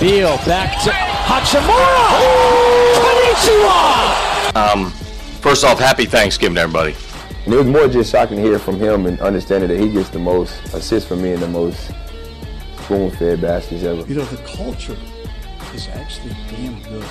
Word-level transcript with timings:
Beal 0.00 0.36
back 0.46 0.80
to 0.84 0.90
Hachimura. 0.90 2.06
Konnichiwa. 2.94 4.54
Um, 4.54 4.90
first 5.40 5.64
off, 5.64 5.80
happy 5.80 6.04
Thanksgiving 6.04 6.54
to 6.54 6.60
everybody. 6.60 6.94
And 7.44 7.52
it 7.52 7.56
was 7.56 7.66
more 7.66 7.88
just 7.88 8.12
shocking 8.12 8.36
to 8.36 8.42
hear 8.42 8.60
from 8.60 8.78
him 8.78 9.06
and 9.06 9.20
understanding 9.20 9.68
that 9.70 9.80
he 9.80 9.88
gets 9.90 10.08
the 10.10 10.20
most 10.20 10.54
assists 10.72 11.08
from 11.08 11.20
me 11.20 11.32
and 11.32 11.42
the 11.42 11.48
most 11.48 11.90
spoon-fed 12.84 13.40
baskets 13.40 13.82
ever. 13.82 14.02
You 14.02 14.20
know, 14.20 14.24
the 14.26 14.36
culture 14.44 14.96
is 15.74 15.88
actually 15.88 16.36
damn 16.48 16.80
good. 16.84 17.04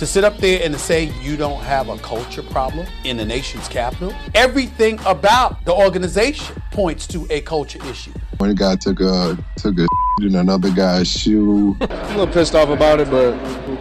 To 0.00 0.06
sit 0.06 0.24
up 0.24 0.38
there 0.38 0.62
and 0.64 0.72
to 0.72 0.80
say 0.80 1.12
you 1.20 1.36
don't 1.36 1.60
have 1.60 1.90
a 1.90 1.98
culture 1.98 2.42
problem 2.42 2.86
in 3.04 3.18
the 3.18 3.24
nation's 3.26 3.68
capital, 3.68 4.14
everything 4.34 4.98
about 5.04 5.62
the 5.66 5.74
organization 5.74 6.56
points 6.70 7.06
to 7.08 7.26
a 7.28 7.42
culture 7.42 7.84
issue. 7.84 8.14
One 8.38 8.54
guy 8.54 8.76
took 8.76 9.00
a 9.00 9.36
took 9.56 9.78
a 9.78 9.86
in 10.22 10.36
another 10.36 10.70
guy's 10.70 11.06
shoe. 11.06 11.76
I'm 11.82 11.90
a 11.90 12.08
little 12.16 12.26
pissed 12.28 12.54
off 12.54 12.70
about 12.70 13.00
it, 13.00 13.10
but 13.10 13.34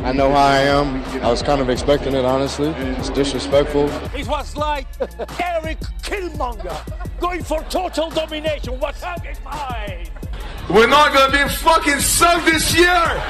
I 0.04 0.12
know 0.12 0.30
how 0.30 0.36
I 0.36 0.58
am. 0.58 1.02
I 1.24 1.32
was 1.32 1.42
kind 1.42 1.62
of 1.62 1.70
expecting 1.70 2.14
it, 2.14 2.26
honestly. 2.26 2.68
It's 2.68 3.10
disrespectful. 3.12 3.90
It 4.14 4.28
was 4.28 4.58
like 4.58 4.88
Erik 5.42 5.80
Killmonger 6.04 7.20
going 7.22 7.44
for 7.44 7.64
total 7.70 8.10
domination. 8.10 8.78
What's 8.78 9.02
hug 9.02 9.26
is 9.26 9.42
mine? 9.46 10.10
We're 10.70 10.90
not 10.90 11.14
gonna 11.14 11.32
be 11.32 11.50
fucking 11.50 12.02
sunk 12.02 12.44
this 12.44 12.76
year. 12.78 13.24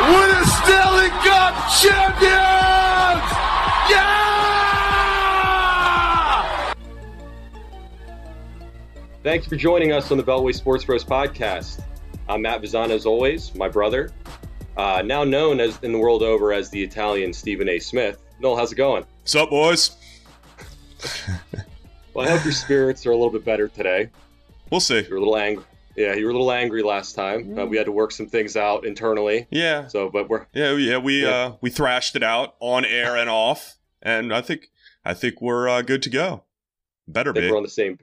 We're 0.00 0.28
the 0.28 0.44
Stanley 0.44 1.08
Cup 1.08 1.54
champions. 1.80 3.24
Yeah! 3.90 5.26
Thanks 9.22 9.46
for 9.46 9.56
joining 9.56 9.92
us 9.92 10.10
on 10.10 10.18
the 10.18 10.24
Beltway 10.24 10.54
Sports 10.54 10.84
Bros 10.84 11.04
podcast. 11.04 11.82
I'm 12.28 12.42
Matt 12.42 12.60
Vizana, 12.62 12.90
as 12.90 13.06
always, 13.06 13.54
my 13.54 13.68
brother, 13.68 14.10
uh, 14.76 15.02
now 15.04 15.24
known 15.24 15.60
as 15.60 15.78
in 15.82 15.92
the 15.92 15.98
world 15.98 16.22
over 16.22 16.52
as 16.52 16.70
the 16.70 16.82
Italian 16.82 17.32
Stephen 17.32 17.68
A. 17.68 17.78
Smith. 17.78 18.18
Noel, 18.40 18.56
how's 18.56 18.72
it 18.72 18.76
going? 18.76 19.04
What's 19.22 19.34
up, 19.34 19.50
boys? 19.50 19.96
Well, 22.14 22.26
I 22.26 22.30
hope 22.30 22.44
your 22.44 22.54
spirits 22.54 23.04
are 23.04 23.10
a 23.10 23.14
little 23.14 23.28
bit 23.28 23.44
better 23.44 23.68
today. 23.68 24.08
We'll 24.70 24.80
see. 24.80 25.04
You're 25.06 25.18
a 25.18 25.20
little 25.20 25.36
angry. 25.36 25.64
Yeah, 25.96 26.14
you 26.14 26.24
were 26.26 26.30
a 26.30 26.34
little 26.34 26.52
angry 26.52 26.82
last 26.82 27.14
time. 27.14 27.58
Uh, 27.58 27.64
we 27.66 27.76
had 27.76 27.86
to 27.86 27.92
work 27.92 28.12
some 28.12 28.26
things 28.26 28.56
out 28.56 28.84
internally. 28.86 29.46
Yeah. 29.50 29.86
So, 29.88 30.08
but 30.10 30.28
we're 30.28 30.46
Yeah, 30.52 30.72
yeah, 30.76 30.98
we 30.98 31.22
Yeah. 31.22 31.28
uh 31.30 31.56
we 31.60 31.70
thrashed 31.70 32.16
it 32.16 32.22
out 32.22 32.54
on 32.60 32.84
air 32.84 33.16
and 33.16 33.30
off, 33.30 33.76
and 34.02 34.32
I 34.34 34.40
think 34.42 34.70
I 35.04 35.14
think 35.14 35.40
we're 35.40 35.68
uh, 35.68 35.82
good 35.82 36.02
to 36.02 36.10
go. 36.10 36.44
Better 37.08 37.32
be. 37.32 37.50
we're 37.50 37.56
on 37.56 37.62
the 37.62 37.68
same. 37.68 37.98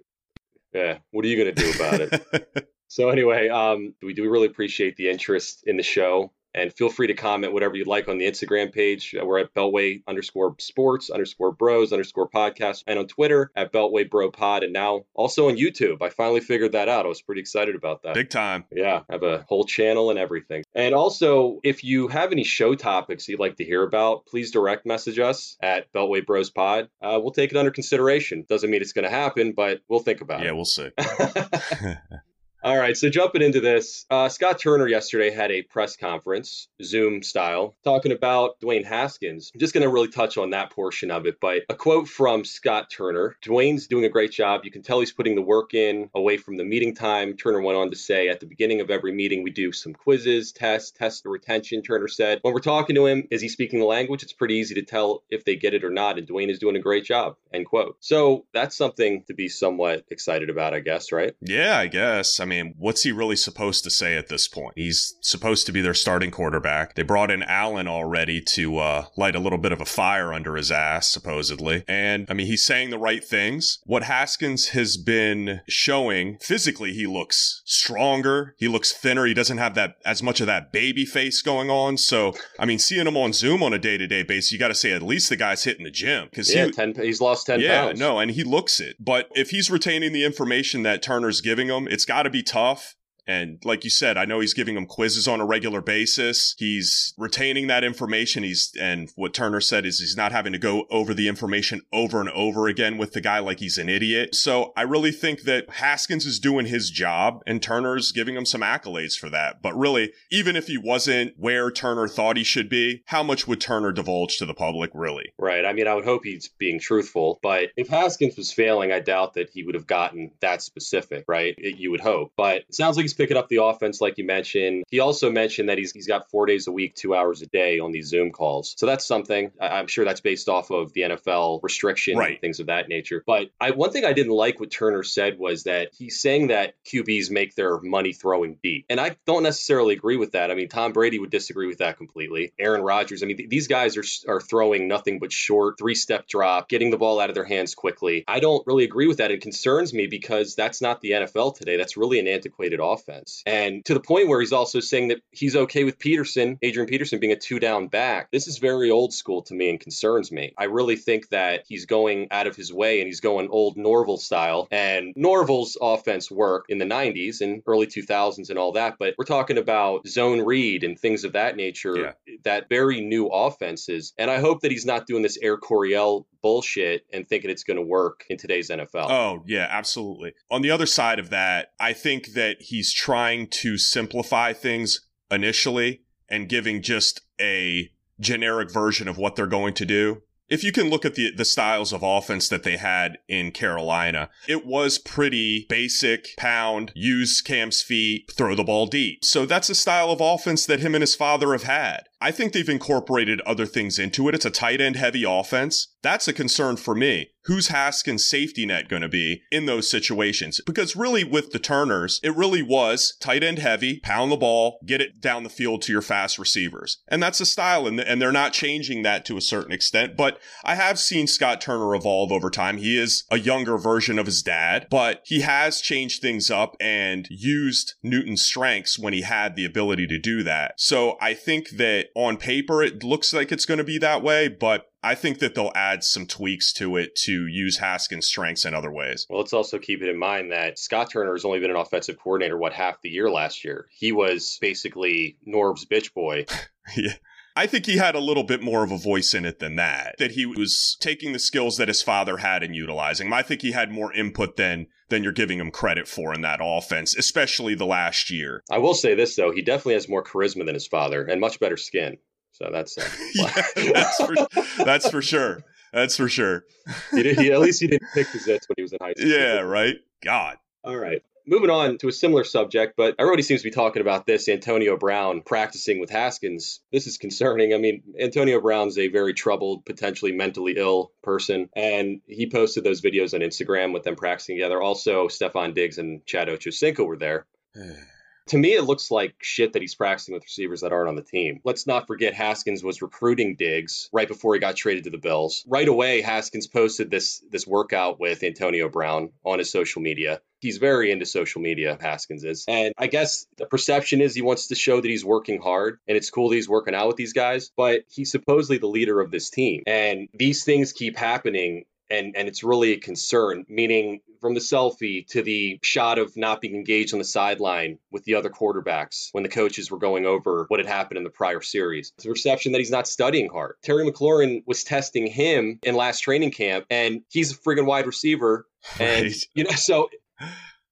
Yeah. 0.74 0.98
What 1.12 1.24
are 1.26 1.28
you 1.28 1.38
going 1.44 1.54
to 1.54 1.64
do 1.64 1.72
about 1.76 2.00
it? 2.02 2.68
So 2.90 3.10
anyway, 3.10 3.50
um, 3.50 3.96
we 4.04 4.14
do 4.14 4.30
really 4.30 4.46
appreciate 4.46 4.98
the 4.98 5.10
interest 5.10 5.64
in 5.66 5.78
the 5.78 5.84
show, 5.84 6.32
and 6.54 6.72
feel 6.74 6.90
free 6.90 7.08
to 7.08 7.14
comment 7.14 7.54
whatever 7.54 7.76
you'd 7.76 7.88
like 7.88 8.08
on 8.08 8.18
the 8.18 8.26
Instagram 8.26 8.72
page. 8.72 9.16
Uh, 9.20 9.26
We're 9.26 9.40
at 9.40 9.54
Beltway 9.54 10.02
underscore 10.08 10.56
Sports 10.60 11.10
underscore 11.10 11.52
Bros 11.52 11.92
underscore 11.94 12.30
Podcast, 12.30 12.84
and 12.88 13.00
on 13.00 13.08
Twitter 13.08 13.52
at 13.56 13.72
Beltway 13.72 14.10
Bro 14.10 14.32
Pod, 14.32 14.64
and 14.64 14.74
now 14.74 15.06
also 15.14 15.50
on 15.50 15.56
YouTube. 15.58 16.02
I 16.02 16.10
finally 16.10 16.42
figured 16.42 16.74
that 16.74 16.90
out. 16.90 17.06
I 17.06 17.10
was 17.10 17.22
pretty 17.22 17.42
excited 17.42 17.76
about 17.76 18.04
that. 18.04 18.14
Big 18.16 18.30
time. 18.30 18.66
Yeah, 18.72 19.02
I 19.10 19.14
have 19.14 19.24
a 19.24 19.46
whole 19.48 19.66
channel 19.66 20.10
and 20.10 20.20
everything. 20.20 20.64
And 20.76 20.94
also, 20.96 21.60
if 21.64 21.84
you 21.84 22.08
have 22.08 22.32
any 22.32 22.44
show 22.44 22.76
topics 22.76 23.28
you'd 23.28 23.40
like 23.40 23.58
to 23.58 23.64
hear 23.66 23.84
about, 23.84 24.26
please 24.26 24.52
direct 24.52 24.86
message 24.86 25.20
us 25.20 25.58
at 25.62 25.92
Beltway 25.94 26.26
Bros 26.26 26.50
Pod. 26.50 26.90
Uh, 27.02 27.20
we'll 27.22 27.32
take 27.32 27.52
it 27.52 27.58
under 27.58 27.72
consideration. 27.72 28.46
Doesn't 28.48 28.70
mean 28.70 28.82
it's 28.82 28.94
going 28.94 29.04
to 29.04 29.10
happen, 29.12 29.54
but 29.54 29.82
we'll 29.88 30.00
think 30.00 30.22
about 30.22 30.40
Yeah, 30.42 30.46
it. 30.46 30.48
Yeah, 30.48 30.54
we'll 30.54 30.66
see. 30.66 30.90
All 32.66 32.78
right, 32.78 32.96
so 32.96 33.10
jumping 33.10 33.42
into 33.42 33.60
this, 33.60 34.06
uh, 34.10 34.30
Scott 34.30 34.58
Turner 34.58 34.88
yesterday 34.88 35.32
had 35.32 35.52
a 35.52 35.64
press 35.64 35.98
conference, 35.98 36.70
Zoom 36.82 37.22
style, 37.22 37.76
talking 37.84 38.14
about 38.14 38.58
Dwayne 38.62 38.86
Haskins. 38.86 39.52
I'm 39.54 39.60
just 39.60 39.74
going 39.74 39.82
to 39.82 39.90
really 39.90 40.08
touch 40.08 40.38
on 40.38 40.52
that 40.52 40.70
portion 40.70 41.12
of 41.12 41.26
it, 41.26 41.42
but 41.42 41.64
a 41.68 41.76
quote 41.76 42.08
from 42.08 42.46
Scott 42.46 42.90
Turner 42.90 43.36
Dwayne's 43.44 43.88
doing 43.88 44.06
a 44.06 44.10
great 44.10 44.32
job. 44.32 44.62
You 44.64 44.72
can 44.72 44.82
tell 44.82 45.02
he's 45.02 45.12
putting 45.12 45.36
the 45.36 45.42
work 45.42 45.74
in 45.74 46.10
away 46.16 46.38
from 46.38 46.56
the 46.56 46.64
meeting 46.64 46.96
time. 46.96 47.36
Turner 47.36 47.62
went 47.62 47.78
on 47.78 47.90
to 47.90 47.98
say, 47.98 48.30
at 48.30 48.40
the 48.40 48.46
beginning 48.46 48.80
of 48.80 48.90
every 48.90 49.12
meeting, 49.12 49.44
we 49.44 49.52
do 49.52 49.74
some 49.74 49.92
quizzes, 49.92 50.54
tests, 50.54 50.92
test 50.92 51.24
the 51.24 51.30
retention. 51.30 51.82
Turner 51.82 52.08
said, 52.08 52.40
when 52.44 52.54
we're 52.54 52.62
talking 52.62 52.96
to 52.96 53.08
him, 53.08 53.28
is 53.30 53.42
he 53.42 53.50
speaking 53.50 53.80
the 53.80 53.86
language? 53.86 54.24
It's 54.24 54.32
pretty 54.32 54.56
easy 54.56 54.76
to 54.76 54.84
tell 54.84 55.24
if 55.30 55.44
they 55.44 55.58
get 55.58 55.74
it 55.74 55.84
or 55.84 55.90
not, 55.90 56.18
and 56.18 56.26
Dwayne 56.26 56.50
is 56.50 56.60
doing 56.60 56.78
a 56.78 56.80
great 56.80 57.04
job, 57.04 57.36
end 57.54 57.66
quote. 57.66 57.98
So 58.00 58.46
that's 58.54 58.78
something 58.78 59.26
to 59.28 59.34
be 59.34 59.50
somewhat 59.50 60.06
excited 60.10 60.50
about, 60.50 60.74
I 60.74 60.80
guess, 60.80 61.12
right? 61.12 61.36
Yeah, 61.42 61.78
I 61.78 61.88
guess. 61.88 62.40
I 62.40 62.46
mean, 62.46 62.53
what's 62.78 63.04
he 63.04 63.12
really 63.12 63.36
supposed 63.36 63.84
to 63.84 63.90
say 63.90 64.16
at 64.18 64.28
this 64.30 64.48
point? 64.48 64.74
He's 64.76 65.16
supposed 65.22 65.66
to 65.66 65.72
be 65.72 65.82
their 65.82 65.94
starting 65.94 66.32
quarterback. 66.32 66.96
They 66.96 67.04
brought 67.04 67.32
in 67.32 67.44
Allen 67.44 67.88
already 67.88 68.42
to 68.42 68.78
uh, 68.78 69.06
light 69.18 69.36
a 69.36 69.40
little 69.40 69.58
bit 69.58 69.72
of 69.72 69.82
a 69.82 69.86
fire 69.86 70.34
under 70.34 70.56
his 70.56 70.72
ass, 70.72 71.10
supposedly. 71.10 71.84
And 71.88 72.28
I 72.30 72.34
mean, 72.34 72.48
he's 72.48 72.64
saying 72.64 72.90
the 72.90 72.98
right 72.98 73.24
things. 73.24 73.80
What 73.86 74.04
Haskins 74.04 74.70
has 74.70 74.98
been 74.98 75.62
showing 75.68 76.38
physically, 76.40 76.94
he 76.94 77.08
looks 77.08 77.62
stronger. 77.66 78.56
He 78.58 78.68
looks 78.68 78.92
thinner. 78.94 79.26
He 79.26 79.34
doesn't 79.34 79.58
have 79.58 79.76
that 79.76 79.96
as 80.06 80.22
much 80.24 80.40
of 80.42 80.48
that 80.48 80.72
baby 80.72 81.06
face 81.06 81.42
going 81.42 81.70
on. 81.70 81.98
So, 81.98 82.34
I 82.60 82.66
mean, 82.66 82.80
seeing 82.80 83.08
him 83.08 83.18
on 83.18 83.34
Zoom 83.34 83.64
on 83.64 83.74
a 83.74 83.80
day 83.80 83.98
to 83.98 84.08
day 84.08 84.24
basis, 84.24 84.52
you 84.52 84.60
got 84.60 84.68
to 84.70 84.76
say 84.76 84.92
at 84.92 85.02
least 85.02 85.30
the 85.30 85.36
guy's 85.36 85.64
hitting 85.64 85.84
the 85.84 85.92
gym 85.92 86.28
because 86.30 86.54
Yeah, 86.54 86.66
he, 86.66 86.72
10, 86.72 86.96
he's 86.96 87.22
lost 87.22 87.48
10 87.48 87.60
yeah, 87.60 87.86
pounds. 87.86 88.00
no, 88.00 88.20
and 88.20 88.32
he 88.32 88.44
looks 88.44 88.80
it. 88.80 88.96
But 89.00 89.30
if 89.36 89.50
he's 89.50 89.70
retaining 89.72 90.14
the 90.14 90.24
information 90.24 90.84
that 90.84 91.02
Turner's 91.02 91.42
giving 91.42 91.68
him, 91.68 91.88
it's 91.88 92.06
got 92.06 92.24
to 92.24 92.30
be 92.30 92.43
tough. 92.44 92.96
And 93.28 93.60
like 93.64 93.84
you 93.84 93.90
said, 93.90 94.18
I 94.18 94.26
know 94.26 94.40
he's 94.40 94.54
giving 94.54 94.76
him 94.76 94.86
quizzes 94.86 95.28
on 95.28 95.40
a 95.42 95.46
regular 95.46 95.82
basis. 95.82 96.56
He's 96.58 97.14
retaining 97.18 97.68
that 97.68 97.84
information. 97.84 98.44
He's, 98.44 98.72
and 98.80 99.10
what 99.16 99.34
Turner 99.34 99.62
said 99.62 99.86
is 99.86 100.00
he's 100.00 100.18
not 100.18 100.32
having 100.32 100.54
to 100.54 100.60
go 100.60 100.86
over 100.90 101.14
the 101.14 101.28
information 101.28 101.82
over 101.92 102.20
and 102.20 102.30
over 102.30 102.68
again 102.68 102.98
with 102.98 103.14
the 103.14 103.22
guy 103.22 103.40
like 103.40 103.60
he's 103.60 103.78
an 103.78 103.90
idiot. 103.90 104.36
So 104.36 104.74
I 104.76 104.82
really 104.84 105.12
think 105.12 105.44
that 105.44 105.70
Haskins 105.70 106.26
is 106.26 106.40
doing 106.40 106.66
his 106.66 106.90
job 106.90 107.42
and 107.46 107.62
Turner's 107.62 108.12
giving 108.12 108.36
him 108.36 108.46
some 108.46 108.62
accolades 108.62 109.18
for 109.18 109.30
that. 109.30 109.62
But 109.62 109.78
really, 109.78 110.14
even 110.32 110.56
if 110.56 110.68
he 110.68 110.78
wasn't 110.78 111.34
where 111.38 111.72
Turner 111.72 112.08
thought 112.08 112.38
he 112.38 112.44
should 112.44 112.70
be, 112.70 113.04
how 113.06 113.24
much 113.24 113.48
would 113.48 113.62
Turner 113.62 113.92
divulge 113.92 114.38
to 114.38 114.46
the 114.46 114.54
public 114.54 114.92
really? 114.94 115.34
Right. 115.38 115.66
I 115.66 115.74
mean, 115.74 115.88
I 115.88 115.94
would 115.94 116.06
hope 116.06 116.22
he's 116.24 116.50
being 116.58 116.80
truthful, 116.80 117.40
but 117.42 117.70
if 117.78 117.88
Haskins 117.88 118.38
was 118.38 118.52
failing, 118.52 118.92
I 118.92 119.00
doubt 119.00 119.34
that 119.36 119.50
he 119.52 119.64
would 119.64 119.76
have 119.76 119.88
gotten 119.88 120.32
that 120.42 120.62
specific, 120.62 121.26
right? 121.28 121.56
It- 121.58 121.74
you 121.84 121.92
would 121.92 122.02
hope. 122.02 122.32
But 122.38 122.58
it 122.70 122.76
sounds 122.76 122.96
like 122.98 123.04
he's 123.04 123.13
picking 123.14 123.38
up 123.38 123.50
the 123.50 123.64
offense, 123.64 124.02
like 124.02 124.18
you 124.18 124.26
mentioned. 124.26 124.84
He 124.90 125.00
also 125.00 125.30
mentioned 125.32 125.70
that 125.70 125.78
he's, 125.78 125.92
he's 125.92 126.08
got 126.08 126.30
four 126.30 126.46
days 126.46 126.68
a 126.68 126.72
week, 126.72 126.96
two 126.96 127.16
hours 127.16 127.42
a 127.42 127.48
day 127.48 127.80
on 127.80 127.92
these 127.92 128.08
Zoom 128.08 128.32
calls. 128.32 128.74
So 128.78 128.86
that's 128.86 129.06
something. 129.06 129.52
I, 129.60 129.68
I'm 129.80 129.88
sure 129.88 130.06
that's 130.06 130.22
based 130.22 130.50
off 130.50 130.72
of 130.72 130.94
the 130.94 131.02
NFL 131.02 131.60
restriction 131.64 132.18
Right. 132.18 132.40
things 132.40 132.60
of 132.60 132.68
that 132.68 132.90
nature. 132.90 133.24
But 133.26 133.50
I, 133.60 133.72
one 133.72 133.92
thing 133.92 134.06
I 134.06 134.14
didn't 134.14 134.32
like 134.34 134.60
what 134.60 134.72
Turner 134.72 135.04
said 135.04 135.38
was 135.40 135.64
that 135.64 135.90
he's 135.98 136.20
saying 136.20 136.48
that 136.48 136.76
QBs 136.86 137.32
make 137.32 137.56
their 137.56 137.80
money 137.82 138.14
throwing 138.14 138.58
deep. 138.62 138.86
And 138.90 139.00
I 139.00 139.16
don't 139.26 139.44
necessarily 139.44 139.94
agree 139.96 140.18
with 140.18 140.34
that. 140.34 140.52
I 140.52 140.56
mean, 140.56 140.70
Tom 140.70 140.94
Brady 140.94 141.20
would 141.20 141.30
disagree 141.32 141.68
with 141.68 141.80
that 141.80 141.98
completely. 141.98 142.54
Aaron 142.60 142.82
Rodgers, 142.82 143.24
I 143.24 143.26
mean, 143.26 143.38
th- 143.38 143.50
these 143.50 143.68
guys 143.68 143.98
are, 143.98 144.04
are 144.28 144.42
throwing 144.42 144.88
nothing 144.88 145.20
but 145.20 145.32
short, 145.32 145.78
three 145.78 145.96
step 145.96 146.28
drop, 146.28 146.70
getting 146.70 146.92
the 146.92 146.98
ball 146.98 147.20
out 147.20 147.30
of 147.30 147.36
their 147.36 147.44
hands 147.46 147.76
quickly. 147.76 148.24
I 148.28 148.40
don't 148.40 148.66
really 148.68 148.84
agree 148.84 149.08
with 149.08 149.18
that. 149.18 149.32
It 149.32 149.42
concerns 149.42 149.94
me 149.94 150.08
because 150.08 150.56
that's 150.56 150.82
not 150.82 151.02
the 151.02 151.12
NFL 151.12 151.56
today. 151.56 151.78
That's 151.78 151.98
really 151.98 152.20
an 152.20 152.28
antiquated 152.28 152.80
offense. 152.82 153.03
And 153.46 153.84
to 153.86 153.94
the 153.94 154.00
point 154.00 154.28
where 154.28 154.40
he's 154.40 154.54
also 154.54 154.80
saying 154.80 155.10
that 155.10 155.22
he's 155.32 155.56
okay 155.56 155.84
with 155.84 156.00
Peterson, 156.00 156.58
Adrian 156.62 156.88
Peterson, 156.88 157.20
being 157.20 157.34
a 157.34 157.38
two 157.38 157.60
down 157.60 157.88
back. 157.88 158.30
This 158.32 158.48
is 158.48 158.58
very 158.58 158.92
old 158.92 159.14
school 159.14 159.42
to 159.44 159.54
me 159.54 159.70
and 159.70 159.80
concerns 159.80 160.32
me. 160.32 160.54
I 160.58 160.66
really 160.66 160.96
think 160.96 161.30
that 161.30 161.64
he's 161.68 161.86
going 161.86 162.28
out 162.32 162.48
of 162.48 162.56
his 162.56 162.72
way 162.74 163.00
and 163.00 163.08
he's 163.08 163.20
going 163.20 163.50
old 163.50 163.78
Norville 163.78 164.18
style. 164.18 164.68
And 164.72 165.14
Norville's 165.16 165.78
offense 165.82 166.32
worked 166.32 166.72
in 166.72 166.78
the 166.78 166.86
90s 166.86 167.42
and 167.42 167.62
early 167.68 167.88
2000s 167.88 168.50
and 168.50 168.60
all 168.60 168.74
that. 168.74 168.96
But 169.00 169.16
we're 169.18 169.26
talking 169.26 169.58
about 169.58 170.08
zone 170.08 170.42
read 170.42 170.84
and 170.84 171.00
things 171.00 171.24
of 171.24 171.34
that 171.34 171.56
nature, 171.56 172.16
that 172.44 172.70
very 172.70 173.02
new 173.02 173.28
offenses. 173.28 174.14
And 174.18 174.30
I 174.30 174.40
hope 174.40 174.62
that 174.62 174.72
he's 174.72 174.86
not 174.86 175.08
doing 175.08 175.24
this 175.24 175.38
Air 175.42 175.58
Coryell 175.58 176.26
bullshit 176.42 177.06
and 177.12 177.28
thinking 177.28 177.50
it's 177.50 177.64
going 177.64 177.78
to 177.78 177.84
work 177.84 178.26
in 178.30 178.38
today's 178.38 178.70
NFL. 178.70 179.10
Oh, 179.10 179.44
yeah, 179.48 179.68
absolutely. 179.70 180.34
On 180.52 180.62
the 180.62 180.70
other 180.72 180.86
side 180.86 181.18
of 181.18 181.30
that, 181.32 181.72
I 181.80 181.94
think 181.94 182.34
that 182.34 182.62
he's 182.62 182.92
trying 182.94 183.48
to 183.48 183.78
simplify 183.78 184.54
things 184.54 185.08
initially 185.32 186.02
and 186.30 186.50
giving 186.50 186.82
just 186.82 187.22
a 187.40 187.92
generic 188.20 188.72
version 188.72 189.08
of 189.08 189.18
what 189.18 189.36
they're 189.36 189.48
going 189.48 189.74
to 189.76 189.86
do. 189.86 190.22
If 190.50 190.64
you 190.64 190.72
can 190.72 190.90
look 190.90 191.06
at 191.06 191.16
the 191.16 191.32
the 191.32 191.46
styles 191.46 191.94
of 191.94 192.04
offense 192.04 192.48
that 192.50 192.64
they 192.64 192.78
had 192.78 193.18
in 193.28 193.52
Carolina, 193.52 194.30
it 194.48 194.66
was 194.66 195.00
pretty 195.00 195.66
basic, 195.70 196.36
pound, 196.38 196.92
use 196.94 197.42
Cam's 197.42 197.82
feet, 197.82 198.32
throw 198.32 198.54
the 198.54 198.64
ball 198.64 198.86
deep. 198.86 199.24
So 199.24 199.46
that's 199.46 199.70
a 199.70 199.76
style 199.76 200.12
of 200.12 200.22
offense 200.22 200.66
that 200.66 200.82
him 200.82 200.94
and 200.96 201.02
his 201.02 201.16
father 201.16 201.54
have 201.54 201.64
had. 201.64 202.04
I 202.24 202.32
think 202.32 202.54
they've 202.54 202.70
incorporated 202.70 203.42
other 203.42 203.66
things 203.66 204.00
into 204.00 204.30
it. 204.30 204.36
It's 204.36 204.46
a 204.46 204.50
tight 204.50 204.80
end 204.80 204.96
heavy 204.96 205.26
offense. 205.28 205.90
That's 206.02 206.26
a 206.30 206.34
concern 206.34 206.78
for 206.78 206.96
me. 206.96 207.32
Who's 207.46 207.68
Haskins' 207.68 208.24
safety 208.24 208.66
net 208.66 208.88
going 208.88 209.02
to 209.02 209.10
be 209.10 209.42
in 209.52 209.66
those 209.66 209.90
situations? 209.90 210.62
Because 210.66 210.96
really, 210.96 211.26
with 211.26 211.52
the 211.52 211.60
Turners, 211.60 212.22
it 212.24 212.34
really 212.38 212.62
was 212.62 213.18
tight 213.20 213.44
end 213.44 213.60
heavy, 213.60 214.00
pound 214.00 214.32
the 214.32 214.38
ball, 214.38 214.80
get 214.86 215.02
it 215.02 215.20
down 215.20 215.44
the 215.44 215.50
field 215.50 215.82
to 215.82 215.92
your 215.92 216.02
fast 216.02 216.40
receivers. 216.40 217.02
And 217.10 217.22
that's 217.22 217.40
the 217.40 217.46
style, 217.46 217.86
and, 217.86 218.00
and 218.00 218.22
they're 218.22 218.32
not 218.32 218.54
changing 218.54 219.04
that 219.04 219.26
to 219.26 219.36
a 219.36 219.42
certain 219.42 219.74
extent. 219.74 220.16
But 220.16 220.40
I 220.64 220.76
have 220.76 220.98
seen 220.98 221.28
Scott 221.28 221.60
Turner 221.60 221.94
evolve 221.96 222.32
over 222.32 222.50
time. 222.50 222.78
He 222.78 222.98
is 222.98 223.26
a 223.30 223.40
younger 223.40 223.78
version 223.78 224.18
of 224.18 224.26
his 224.26 224.42
dad, 224.42 224.88
but 224.90 225.22
he 225.26 225.42
has 225.42 225.82
changed 225.82 226.22
things 226.22 226.50
up 226.50 226.78
and 226.80 227.28
used 227.30 227.96
Newton's 228.02 228.42
strengths 228.42 228.98
when 228.98 229.12
he 229.12 229.24
had 229.24 229.58
the 229.58 229.66
ability 229.66 230.08
to 230.08 230.18
do 230.20 230.44
that. 230.44 230.76
So 230.78 231.18
I 231.20 231.34
think 231.34 231.72
that 231.72 232.08
on 232.16 232.38
paper, 232.38 232.84
it 232.84 233.04
looks 233.04 233.34
like 233.34 233.52
it's 233.52 233.66
going 233.66 233.80
to 233.80 233.84
be 233.84 233.98
that 233.98 234.24
way, 234.24 234.48
but 234.48 234.86
I 235.04 235.16
think 235.16 235.40
that 235.40 235.56
they'll 235.56 235.72
add 235.76 236.04
some 236.04 236.26
tweaks 236.26 236.72
to 236.74 236.96
it 236.98 237.16
to 237.24 237.48
use 237.48 237.78
Haskins' 237.78 238.28
strengths 238.28 238.66
in 238.66 238.74
other 238.74 238.92
ways. 238.92 239.26
Well, 239.30 239.40
let's 239.40 239.54
also 239.54 239.80
keep 239.80 240.02
it 240.02 240.10
in 240.10 240.18
mind 240.18 240.52
that 240.52 240.80
Scott 240.80 241.12
Turner 241.12 241.34
has 241.34 241.46
only 241.46 241.60
been 241.60 241.72
an 241.72 241.76
offensive 241.76 242.18
coordinator, 242.18 242.58
what, 242.58 242.74
half 242.74 243.02
the 243.02 243.10
year 243.10 243.30
last 243.30 243.66
year. 243.66 243.88
He 243.92 244.12
was 244.12 244.58
basically 244.62 245.38
Norv's 245.46 245.86
bitch 245.86 246.14
boy. 246.14 246.46
yeah. 246.96 247.14
I 247.56 247.68
think 247.68 247.86
he 247.86 247.98
had 247.98 248.16
a 248.16 248.20
little 248.20 248.44
bit 248.44 248.64
more 248.64 248.84
of 248.84 248.92
a 248.92 248.98
voice 248.98 249.34
in 249.34 249.46
it 249.46 249.60
than 249.60 249.76
that. 249.76 250.16
That 250.18 250.32
he 250.32 250.46
was 250.46 250.98
taking 251.00 251.34
the 251.34 251.40
skills 251.40 251.78
that 251.78 251.88
his 251.88 252.02
father 252.02 252.38
had 252.38 252.64
and 252.64 252.76
utilizing 252.76 253.28
them. 253.28 253.34
I 253.34 253.44
think 253.44 253.62
he 253.62 253.74
had 253.74 253.92
more 253.92 254.12
input 254.12 254.58
than 254.58 254.88
than 255.14 255.24
you're 255.24 255.32
giving 255.32 255.60
him 255.60 255.70
credit 255.70 256.08
for 256.08 256.34
in 256.34 256.42
that 256.42 256.60
offense, 256.62 257.16
especially 257.16 257.76
the 257.76 257.86
last 257.86 258.32
year. 258.32 258.64
I 258.72 258.80
will 258.80 258.96
say 258.96 259.14
this 259.14 259.36
though, 259.36 259.52
he 259.52 259.62
definitely 259.62 259.94
has 259.94 260.10
more 260.10 260.24
charisma 260.24 260.66
than 260.66 260.74
his 260.74 260.88
father 260.88 261.24
and 261.24 261.40
much 261.40 261.60
better 261.60 261.78
skin. 261.78 262.18
So 262.52 262.70
that's 262.72 262.98
uh, 262.98 263.08
yeah, 263.36 263.92
that's, 263.94 264.18
for, 264.18 264.36
that's 264.84 265.10
for 265.10 265.22
sure. 265.22 265.64
That's 265.94 266.18
for 266.18 266.28
sure. 266.28 266.66
he 267.12 267.24
did, 267.24 267.40
he, 267.40 267.52
at 267.52 267.60
least 267.60 267.80
he 267.80 267.88
didn't 267.88 268.08
pick 268.14 268.32
the 268.32 268.40
zits 268.40 268.68
when 268.68 268.76
he 268.78 268.82
was 268.82 268.94
in 268.94 269.00
high 269.00 269.14
school. 269.14 269.30
Yeah, 269.30 269.60
right. 269.60 269.98
God. 270.24 270.58
All 270.84 270.98
right. 270.98 271.22
Moving 271.46 271.70
on 271.70 271.98
to 271.98 272.08
a 272.08 272.12
similar 272.12 272.46
subject, 272.46 272.94
but 272.96 273.16
everybody 273.20 273.44
seems 273.44 273.62
to 273.62 273.68
be 273.68 273.74
talking 273.74 274.02
about 274.02 274.26
this 274.26 274.48
Antonio 274.48 274.98
Brown 274.98 275.42
practicing 275.42 276.00
with 276.00 276.10
Haskins. 276.10 276.80
This 276.92 277.06
is 277.06 277.18
concerning. 277.18 277.74
I 277.74 277.78
mean, 277.78 278.02
Antonio 278.18 278.62
Brown's 278.62 278.98
a 278.98 279.10
very 279.10 279.34
troubled, 279.34 279.86
potentially 279.86 280.32
mentally 280.32 280.76
ill 280.78 281.12
person, 281.22 281.70
and 281.76 282.22
he 282.28 282.50
posted 282.50 282.86
those 282.86 283.02
videos 283.02 283.34
on 283.34 283.42
Instagram 283.42 283.94
with 283.94 284.04
them 284.04 284.16
practicing 284.16 284.56
together. 284.56 284.82
Also, 284.82 285.28
Stefon 285.28 285.74
Diggs 285.74 285.98
and 285.98 286.26
Chad 286.26 286.48
Ochocinco 286.48 287.06
were 287.06 287.18
there. 287.18 287.46
To 288.48 288.58
me, 288.58 288.74
it 288.74 288.84
looks 288.84 289.10
like 289.10 289.36
shit 289.42 289.74
that 289.74 289.82
he's 289.82 289.96
practicing 289.96 290.34
with 290.34 290.44
receivers 290.44 290.82
that 290.82 290.92
aren't 290.92 291.10
on 291.10 291.16
the 291.16 291.22
team. 291.22 291.62
Let's 291.64 291.88
not 291.88 292.08
forget 292.08 292.34
Haskins 292.34 292.84
was 292.84 293.02
recruiting 293.02 293.56
Diggs 293.56 294.10
right 294.12 294.28
before 294.28 294.54
he 294.54 294.60
got 294.60 294.76
traded 294.76 295.06
to 295.06 295.10
the 295.10 295.18
Bills. 295.18 295.64
Right 295.68 295.88
away, 295.88 296.22
Haskins 296.22 296.68
posted 296.68 297.10
this 297.10 297.44
this 297.50 297.66
workout 297.66 298.20
with 298.20 298.44
Antonio 298.44 298.90
Brown 298.90 299.32
on 299.46 299.60
his 299.60 299.72
social 299.72 300.02
media. 300.02 300.42
He's 300.60 300.78
very 300.78 301.12
into 301.12 301.26
social 301.26 301.62
media, 301.62 301.98
Haskins 302.00 302.44
is. 302.44 302.66
And 302.68 302.94
I 302.98 303.08
guess 303.08 303.46
the 303.58 303.66
perception 303.66 304.22
is 304.22 304.34
he 304.34 304.42
wants 304.42 304.68
to 304.68 304.76
show 304.76 305.02
that 305.02 305.08
he's 305.08 305.26
working 305.26 305.62
hard 305.62 306.00
and 306.08 306.16
it's 306.16 306.30
cool 306.30 306.50
that 306.50 306.56
he's 306.56 306.70
working 306.70 306.96
out 306.96 307.08
with 307.08 307.18
these 307.18 307.34
guys, 307.34 307.72
but 307.76 308.04
he's 308.10 308.32
supposedly 308.32 308.78
the 308.78 308.88
leader 308.88 309.20
of 309.20 309.30
this 309.30 309.50
team. 309.50 309.84
And 309.88 310.30
these 310.34 310.64
things 310.64 310.94
keep 310.94 311.18
happening 311.18 311.84
and 312.14 312.36
and 312.36 312.48
it's 312.48 312.64
really 312.64 312.94
a 312.94 313.00
concern 313.00 313.66
meaning 313.68 314.22
from 314.40 314.54
the 314.54 314.60
selfie 314.60 315.26
to 315.28 315.42
the 315.42 315.80
shot 315.82 316.20
of 316.20 316.36
not 316.36 316.62
being 316.62 316.76
engaged 316.76 317.14
on 317.14 317.20
the 317.20 317.26
sideline 317.26 317.98
with 318.12 318.24
the 318.26 318.36
other 318.36 318.50
quarterbacks 318.50 319.30
when 319.32 319.44
the 319.44 319.50
coaches 319.50 319.90
were 319.90 319.98
going 319.98 320.26
over 320.26 320.66
what 320.68 320.80
had 320.80 320.88
happened 320.88 321.18
in 321.18 321.24
the 321.24 321.30
prior 321.30 321.62
series. 321.62 322.12
the 322.18 322.30
perception 322.30 322.74
that 322.74 322.80
he's 322.80 322.92
not 322.92 323.08
studying 323.08 323.50
hard. 323.50 323.76
Terry 323.84 324.06
McLaurin 324.06 324.64
was 324.66 324.84
testing 324.84 325.28
him 325.28 325.80
in 325.84 325.96
last 325.96 326.20
training 326.20 326.52
camp, 326.52 326.86
and 326.90 327.22
he's 327.30 327.54
a 327.54 327.56
friggin' 327.56 327.86
wide 327.86 328.06
receiver. 328.06 328.68
And, 329.00 329.28
right. 329.28 329.48
you 329.54 329.64
know, 329.64 329.72
so 329.72 330.10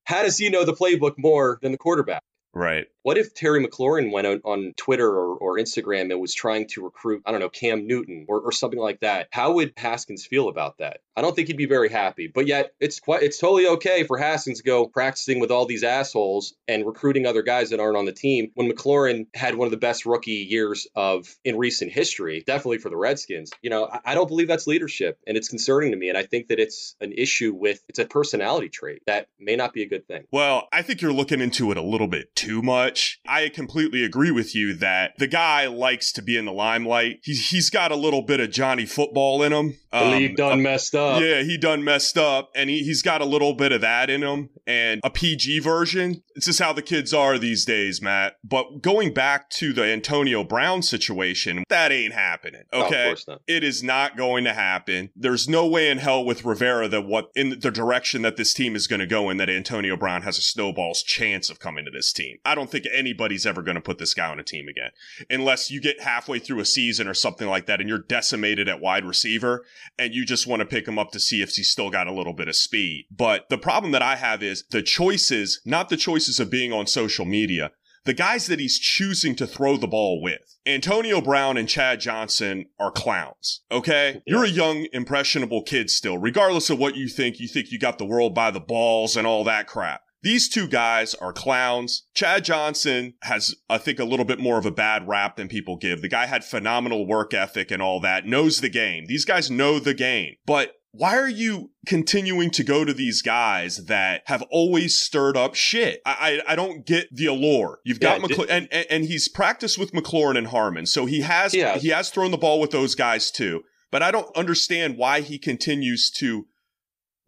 how 0.06 0.24
does 0.24 0.38
he 0.38 0.50
know 0.50 0.64
the 0.64 0.74
playbook 0.74 1.16
more 1.18 1.60
than 1.62 1.74
the 1.74 1.78
quarterback? 1.78 2.24
Right. 2.54 2.88
What 3.04 3.18
if 3.18 3.34
Terry 3.34 3.66
McLaurin 3.66 4.12
went 4.12 4.28
on, 4.28 4.42
on 4.44 4.74
Twitter 4.78 5.08
or, 5.08 5.36
or, 5.36 5.58
Instagram 5.58 6.12
and 6.12 6.22
was 6.22 6.36
trying 6.36 6.68
to 6.70 6.84
recruit, 6.84 7.24
I 7.26 7.32
don't 7.32 7.40
know, 7.40 7.50
Cam 7.50 7.88
Newton 7.88 8.26
or, 8.30 8.42
or 8.42 8.52
something 8.52 8.80
like 8.80 9.00
that? 9.00 9.30
How 9.32 9.54
would 9.54 9.74
Haskins 9.76 10.26
feel 10.26 10.50
about 10.50 10.78
that? 10.78 11.00
I 11.16 11.22
don't 11.22 11.36
think 11.36 11.48
he'd 11.48 11.58
be 11.58 11.66
very 11.66 11.90
happy. 11.90 12.28
But 12.28 12.48
yet, 12.48 12.74
it's 12.80 13.00
quite 13.00 13.24
it's 13.24 13.40
totally 13.40 13.68
okay 13.68 14.04
for 14.04 14.18
Haskins 14.18 14.60
to 14.60 14.64
go 14.64 14.86
practicing 14.86 15.40
with 15.40 15.52
all 15.52 15.66
these 15.66 15.84
assholes 15.84 16.54
and 16.68 16.86
recruiting 16.86 17.26
other 17.26 17.42
guys 17.42 17.72
that 17.72 17.80
aren't 17.80 17.98
on 17.98 18.06
the 18.06 18.12
team 18.12 18.52
when 18.54 18.72
McLaurin 18.72 19.28
had 19.34 19.56
one 19.56 19.66
of 19.66 19.72
the 19.72 19.78
best 19.78 20.06
rookie 20.06 20.48
years 20.50 20.88
of 20.96 21.28
in 21.44 21.58
recent 21.58 21.92
history, 21.92 22.44
definitely 22.46 22.78
for 22.78 22.90
the 22.90 22.98
Redskins. 22.98 23.52
You 23.62 23.72
know, 23.72 23.86
I, 23.86 24.12
I 24.12 24.16
don't 24.16 24.28
believe 24.28 24.48
that's 24.48 24.68
leadership, 24.68 25.18
and 25.26 25.38
it's 25.38 25.50
concerning 25.50 25.92
to 25.92 25.98
me. 25.98 26.10
And 26.10 26.18
I 26.18 26.24
think 26.24 26.48
that 26.48 26.60
it's 26.60 26.96
an 27.02 27.14
issue 27.14 27.54
with 27.54 27.84
it's 27.90 28.00
a 28.00 28.06
personality 28.06 28.70
trait 28.70 29.02
that 29.08 29.28
may 29.40 29.56
not 29.56 29.74
be 29.74 29.84
a 29.84 29.88
good 29.88 30.08
thing. 30.08 30.26
Well, 30.32 30.68
I 30.72 30.82
think 30.82 31.02
you're 31.02 31.14
looking 31.14 31.42
into 31.42 31.72
it 31.72 31.78
a 31.78 31.82
little 31.82 32.08
bit 32.08 32.34
too 32.42 32.62
much. 32.64 33.20
I 33.28 33.50
completely 33.50 34.04
agree 34.04 34.32
with 34.32 34.56
you 34.56 34.74
that 34.76 35.14
the 35.20 35.28
guy 35.28 35.68
likes 35.68 36.12
to 36.14 36.24
be 36.24 36.38
in 36.38 36.46
the 36.46 36.52
limelight. 36.52 37.20
He's 37.24 37.50
he's 37.50 37.70
got 37.70 37.92
a 37.92 37.96
little 37.96 38.24
bit 38.24 38.40
of 38.40 38.50
Johnny 38.50 38.86
football 38.86 39.44
in 39.44 39.54
him. 39.54 39.78
The 39.92 40.06
um, 40.06 40.12
league 40.12 40.38
done 40.38 40.54
uh, 40.54 40.56
messed 40.58 40.96
up. 40.96 41.22
Yeah, 41.22 41.42
he 41.44 41.58
done 41.58 41.84
messed 41.84 42.18
up, 42.18 42.50
and 42.56 42.70
he, 42.70 42.84
he's 42.84 43.02
got 43.02 43.22
a 43.22 43.26
little 43.26 43.54
bit 43.54 43.72
of 43.72 43.82
that 43.82 44.10
in 44.10 44.24
him. 44.24 44.50
And 44.66 45.02
a 45.04 45.10
PG 45.10 45.60
version. 45.60 46.24
It's 46.36 46.46
just 46.46 46.60
how 46.60 46.72
the 46.72 46.82
kids 46.82 47.14
are 47.14 47.38
these 47.38 47.66
days, 47.66 48.02
Matt. 48.02 48.38
But 48.44 48.82
going 48.82 49.14
back 49.14 49.50
to 49.52 49.74
the 49.74 49.84
Antonio 49.84 50.46
Brown 50.46 50.82
situation, 50.82 51.66
that 51.68 51.92
ain't 51.92 52.14
happening. 52.14 52.64
Okay, 52.72 53.16
no, 53.28 53.40
it 53.48 53.64
is 53.64 53.84
not 53.84 54.16
going 54.16 54.46
to 54.46 54.54
happen. 54.54 55.10
There's 55.16 55.50
no 55.50 55.68
way 55.68 55.90
in 55.90 55.98
hell 55.98 56.24
with 56.24 56.46
Rivera 56.46 56.88
that 56.88 57.02
what 57.02 57.30
in 57.36 57.60
the 57.60 57.72
direction 57.72 58.22
that 58.22 58.38
this 58.38 58.54
team 58.54 58.76
is 58.76 58.88
going 58.88 59.02
to 59.02 59.06
go 59.06 59.30
in 59.30 59.38
that 59.38 59.50
Antonio 59.50 59.98
Brown 59.98 60.22
has 60.22 60.38
a 60.38 60.42
snowball's 60.42 61.04
chance 61.04 61.50
of 61.50 61.60
coming 61.60 61.84
to 61.84 61.92
this 61.92 62.14
team. 62.14 62.38
I 62.46 62.56
don't 62.56 62.72
think 62.72 62.86
anybody's 62.94 63.46
ever 63.46 63.62
going 63.62 63.76
to 63.76 63.82
put 63.82 63.98
this 63.98 64.14
guy 64.14 64.30
on 64.30 64.40
a 64.40 64.44
team 64.44 64.68
again, 64.70 64.92
unless 65.30 65.70
you 65.70 65.82
get 65.82 66.02
halfway 66.02 66.40
through 66.40 66.62
a 66.62 66.66
season 66.66 67.08
or 67.10 67.14
something 67.14 67.50
like 67.50 67.66
that, 67.66 67.82
and 67.82 67.90
you're 67.90 68.00
decimated 68.00 68.70
at 68.70 68.80
wide 68.80 69.06
receiver, 69.06 69.66
and 69.98 70.14
you 70.14 70.26
just 70.26 70.48
want 70.48 70.62
to 70.62 70.66
pick 70.66 70.88
him 70.88 71.00
up 71.00 71.12
to 71.12 71.20
see 71.20 71.42
if 71.42 71.52
he's 71.52 71.72
still 71.72 71.90
got 71.90 72.08
a 72.08 72.14
little 72.14 72.34
bit 72.34 72.48
of 72.48 72.56
speed. 72.56 73.06
But 73.12 73.50
the 73.50 73.58
problem 73.58 73.92
that 73.92 74.02
I 74.02 74.16
have 74.16 74.44
is 74.44 74.64
the 74.72 74.82
choices, 74.82 75.62
not 75.66 75.90
the 75.90 75.98
choices 75.98 76.40
of 76.40 76.50
being 76.50 76.74
on 76.74 76.88
social 76.88 77.26
media, 77.26 77.72
the 78.04 78.14
guys 78.14 78.48
that 78.48 78.60
he's 78.60 78.80
choosing 78.80 79.36
to 79.36 79.46
throw 79.46 79.78
the 79.78 79.88
ball 79.88 80.22
with. 80.22 80.58
Antonio 80.66 81.22
Brown 81.22 81.58
and 81.58 81.70
Chad 81.70 82.00
Johnson 82.00 82.66
are 82.80 82.92
clowns. 82.92 83.62
Okay? 83.72 84.22
You're 84.26 84.46
a 84.46 84.50
young, 84.50 84.88
impressionable 84.92 85.64
kid 85.64 85.90
still. 85.90 86.18
Regardless 86.18 86.70
of 86.70 86.80
what 86.80 86.96
you 86.96 87.08
think, 87.08 87.40
you 87.40 87.48
think 87.48 87.72
you 87.72 87.80
got 87.80 87.98
the 87.98 88.06
world 88.06 88.34
by 88.34 88.52
the 88.52 88.60
balls 88.60 89.16
and 89.16 89.28
all 89.28 89.44
that 89.44 89.68
crap. 89.68 90.02
These 90.24 90.50
two 90.50 90.68
guys 90.68 91.16
are 91.16 91.34
clowns. 91.34 92.04
Chad 92.14 92.46
Johnson 92.46 93.16
has, 93.24 93.56
I 93.70 93.78
think, 93.78 94.00
a 94.00 94.06
little 94.06 94.26
bit 94.26 94.40
more 94.40 94.58
of 94.58 94.66
a 94.66 94.72
bad 94.72 95.08
rap 95.08 95.36
than 95.36 95.48
people 95.48 95.78
give. 95.78 96.02
The 96.02 96.10
guy 96.10 96.28
had 96.28 96.44
phenomenal 96.44 97.08
work 97.08 97.34
ethic 97.34 97.72
and 97.72 97.82
all 97.82 98.00
that, 98.02 98.26
knows 98.26 98.62
the 98.62 98.70
game. 98.70 99.06
These 99.08 99.26
guys 99.26 99.50
know 99.50 99.80
the 99.80 99.94
game. 99.94 100.36
But 100.46 100.76
why 100.92 101.18
are 101.18 101.30
you 101.30 101.72
continuing 101.88 102.52
to 102.52 102.64
go 102.64 102.84
to 102.84 102.94
these 102.94 103.22
guys 103.22 103.86
that 103.86 104.24
have 104.26 104.44
always 104.52 104.98
stirred 104.98 105.38
up 105.38 105.56
shit? 105.56 106.02
I 106.06 106.42
I, 106.48 106.54
I 106.54 106.56
don't 106.56 106.86
get 106.86 107.08
the 107.16 107.28
allure. 107.28 107.80
You've 107.86 108.00
got 108.00 108.22
yeah, 108.22 108.28
McCl- 108.28 108.48
and, 108.50 108.68
and, 108.72 108.86
and 108.90 109.06
he's 109.06 109.28
practiced 109.28 109.78
with 109.78 109.94
McLaurin 109.94 110.38
and 110.38 110.48
Harmon, 110.48 110.86
so 110.86 111.06
he 111.06 111.22
has 111.22 111.54
yeah. 111.54 111.78
he 111.78 111.90
has 111.90 112.10
thrown 112.10 112.32
the 112.32 112.38
ball 112.38 112.60
with 112.60 112.72
those 112.72 112.96
guys 112.96 113.32
too. 113.32 113.64
But 113.90 114.02
I 114.02 114.12
don't 114.12 114.36
understand 114.38 114.98
why 114.98 115.22
he 115.22 115.38
continues 115.38 116.10
to 116.12 116.48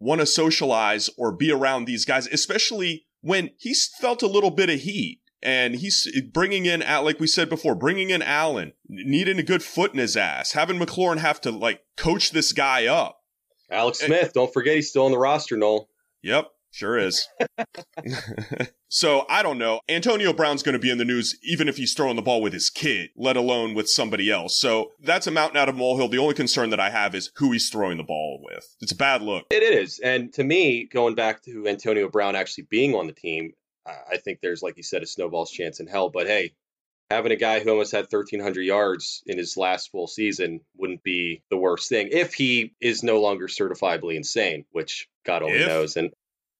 want 0.04 0.20
to 0.20 0.26
socialize 0.26 1.08
or 1.16 1.32
be 1.32 1.50
around 1.50 1.86
these 1.86 2.04
guys, 2.04 2.26
especially 2.28 3.06
when 3.22 3.50
he's 3.58 3.90
felt 4.00 4.22
a 4.22 4.26
little 4.26 4.50
bit 4.50 4.68
of 4.68 4.80
heat 4.80 5.20
and 5.42 5.76
he's 5.76 6.06
bringing 6.32 6.66
in, 6.66 6.82
at 6.82 7.04
like 7.04 7.20
we 7.20 7.26
said 7.26 7.48
before, 7.48 7.74
bringing 7.74 8.10
in 8.10 8.22
Allen, 8.22 8.72
needing 8.88 9.38
a 9.38 9.42
good 9.42 9.62
foot 9.62 9.92
in 9.92 9.98
his 9.98 10.16
ass, 10.16 10.52
having 10.52 10.78
McLaurin 10.78 11.18
have 11.18 11.40
to 11.42 11.50
like 11.50 11.82
coach 11.96 12.30
this 12.30 12.52
guy 12.52 12.86
up. 12.86 13.18
Alex 13.70 14.02
eh, 14.02 14.06
Smith, 14.06 14.32
don't 14.34 14.52
forget 14.52 14.76
he's 14.76 14.90
still 14.90 15.06
on 15.06 15.10
the 15.10 15.18
roster, 15.18 15.56
Noel. 15.56 15.88
Yep, 16.22 16.48
sure 16.70 16.98
is. 16.98 17.26
so 18.94 19.26
I 19.28 19.42
don't 19.42 19.58
know. 19.58 19.80
Antonio 19.88 20.32
Brown's 20.32 20.62
going 20.62 20.74
to 20.74 20.78
be 20.78 20.88
in 20.88 20.98
the 20.98 21.04
news 21.04 21.36
even 21.42 21.68
if 21.68 21.76
he's 21.76 21.94
throwing 21.94 22.14
the 22.14 22.22
ball 22.22 22.40
with 22.40 22.52
his 22.52 22.70
kid, 22.70 23.10
let 23.16 23.36
alone 23.36 23.74
with 23.74 23.88
somebody 23.88 24.30
else. 24.30 24.56
So 24.56 24.92
that's 25.02 25.26
a 25.26 25.32
mountain 25.32 25.56
out 25.56 25.68
of 25.68 25.74
molehill. 25.74 26.08
The 26.08 26.18
only 26.18 26.34
concern 26.34 26.70
that 26.70 26.78
I 26.78 26.90
have 26.90 27.14
is 27.16 27.32
who 27.34 27.50
he's 27.50 27.68
throwing 27.70 27.96
the 27.96 28.04
ball 28.04 28.40
with. 28.40 28.76
It's 28.80 28.92
a 28.92 28.96
bad 28.96 29.20
look. 29.20 29.46
It 29.50 29.64
is. 29.64 29.98
And 29.98 30.32
to 30.34 30.44
me, 30.44 30.84
going 30.84 31.16
back 31.16 31.42
to 31.42 31.66
Antonio 31.66 32.08
Brown 32.08 32.36
actually 32.36 32.68
being 32.70 32.94
on 32.94 33.08
the 33.08 33.12
team, 33.12 33.52
I 33.84 34.18
think 34.18 34.38
there's, 34.40 34.62
like 34.62 34.76
you 34.76 34.84
said, 34.84 35.02
a 35.02 35.06
snowball's 35.06 35.50
chance 35.50 35.80
in 35.80 35.88
hell. 35.88 36.08
But 36.08 36.28
hey, 36.28 36.54
having 37.10 37.32
a 37.32 37.36
guy 37.36 37.60
who 37.60 37.70
almost 37.70 37.92
had 37.92 38.04
1,300 38.04 38.62
yards 38.62 39.22
in 39.26 39.36
his 39.38 39.56
last 39.56 39.90
full 39.90 40.06
season 40.06 40.60
wouldn't 40.76 41.02
be 41.02 41.42
the 41.50 41.56
worst 41.56 41.88
thing 41.88 42.08
if 42.10 42.32
he 42.32 42.74
is 42.80 43.02
no 43.02 43.20
longer 43.20 43.46
certifiably 43.46 44.14
insane, 44.14 44.64
which 44.72 45.08
God 45.26 45.42
only 45.42 45.58
if, 45.58 45.68
knows. 45.68 45.96
And 45.96 46.12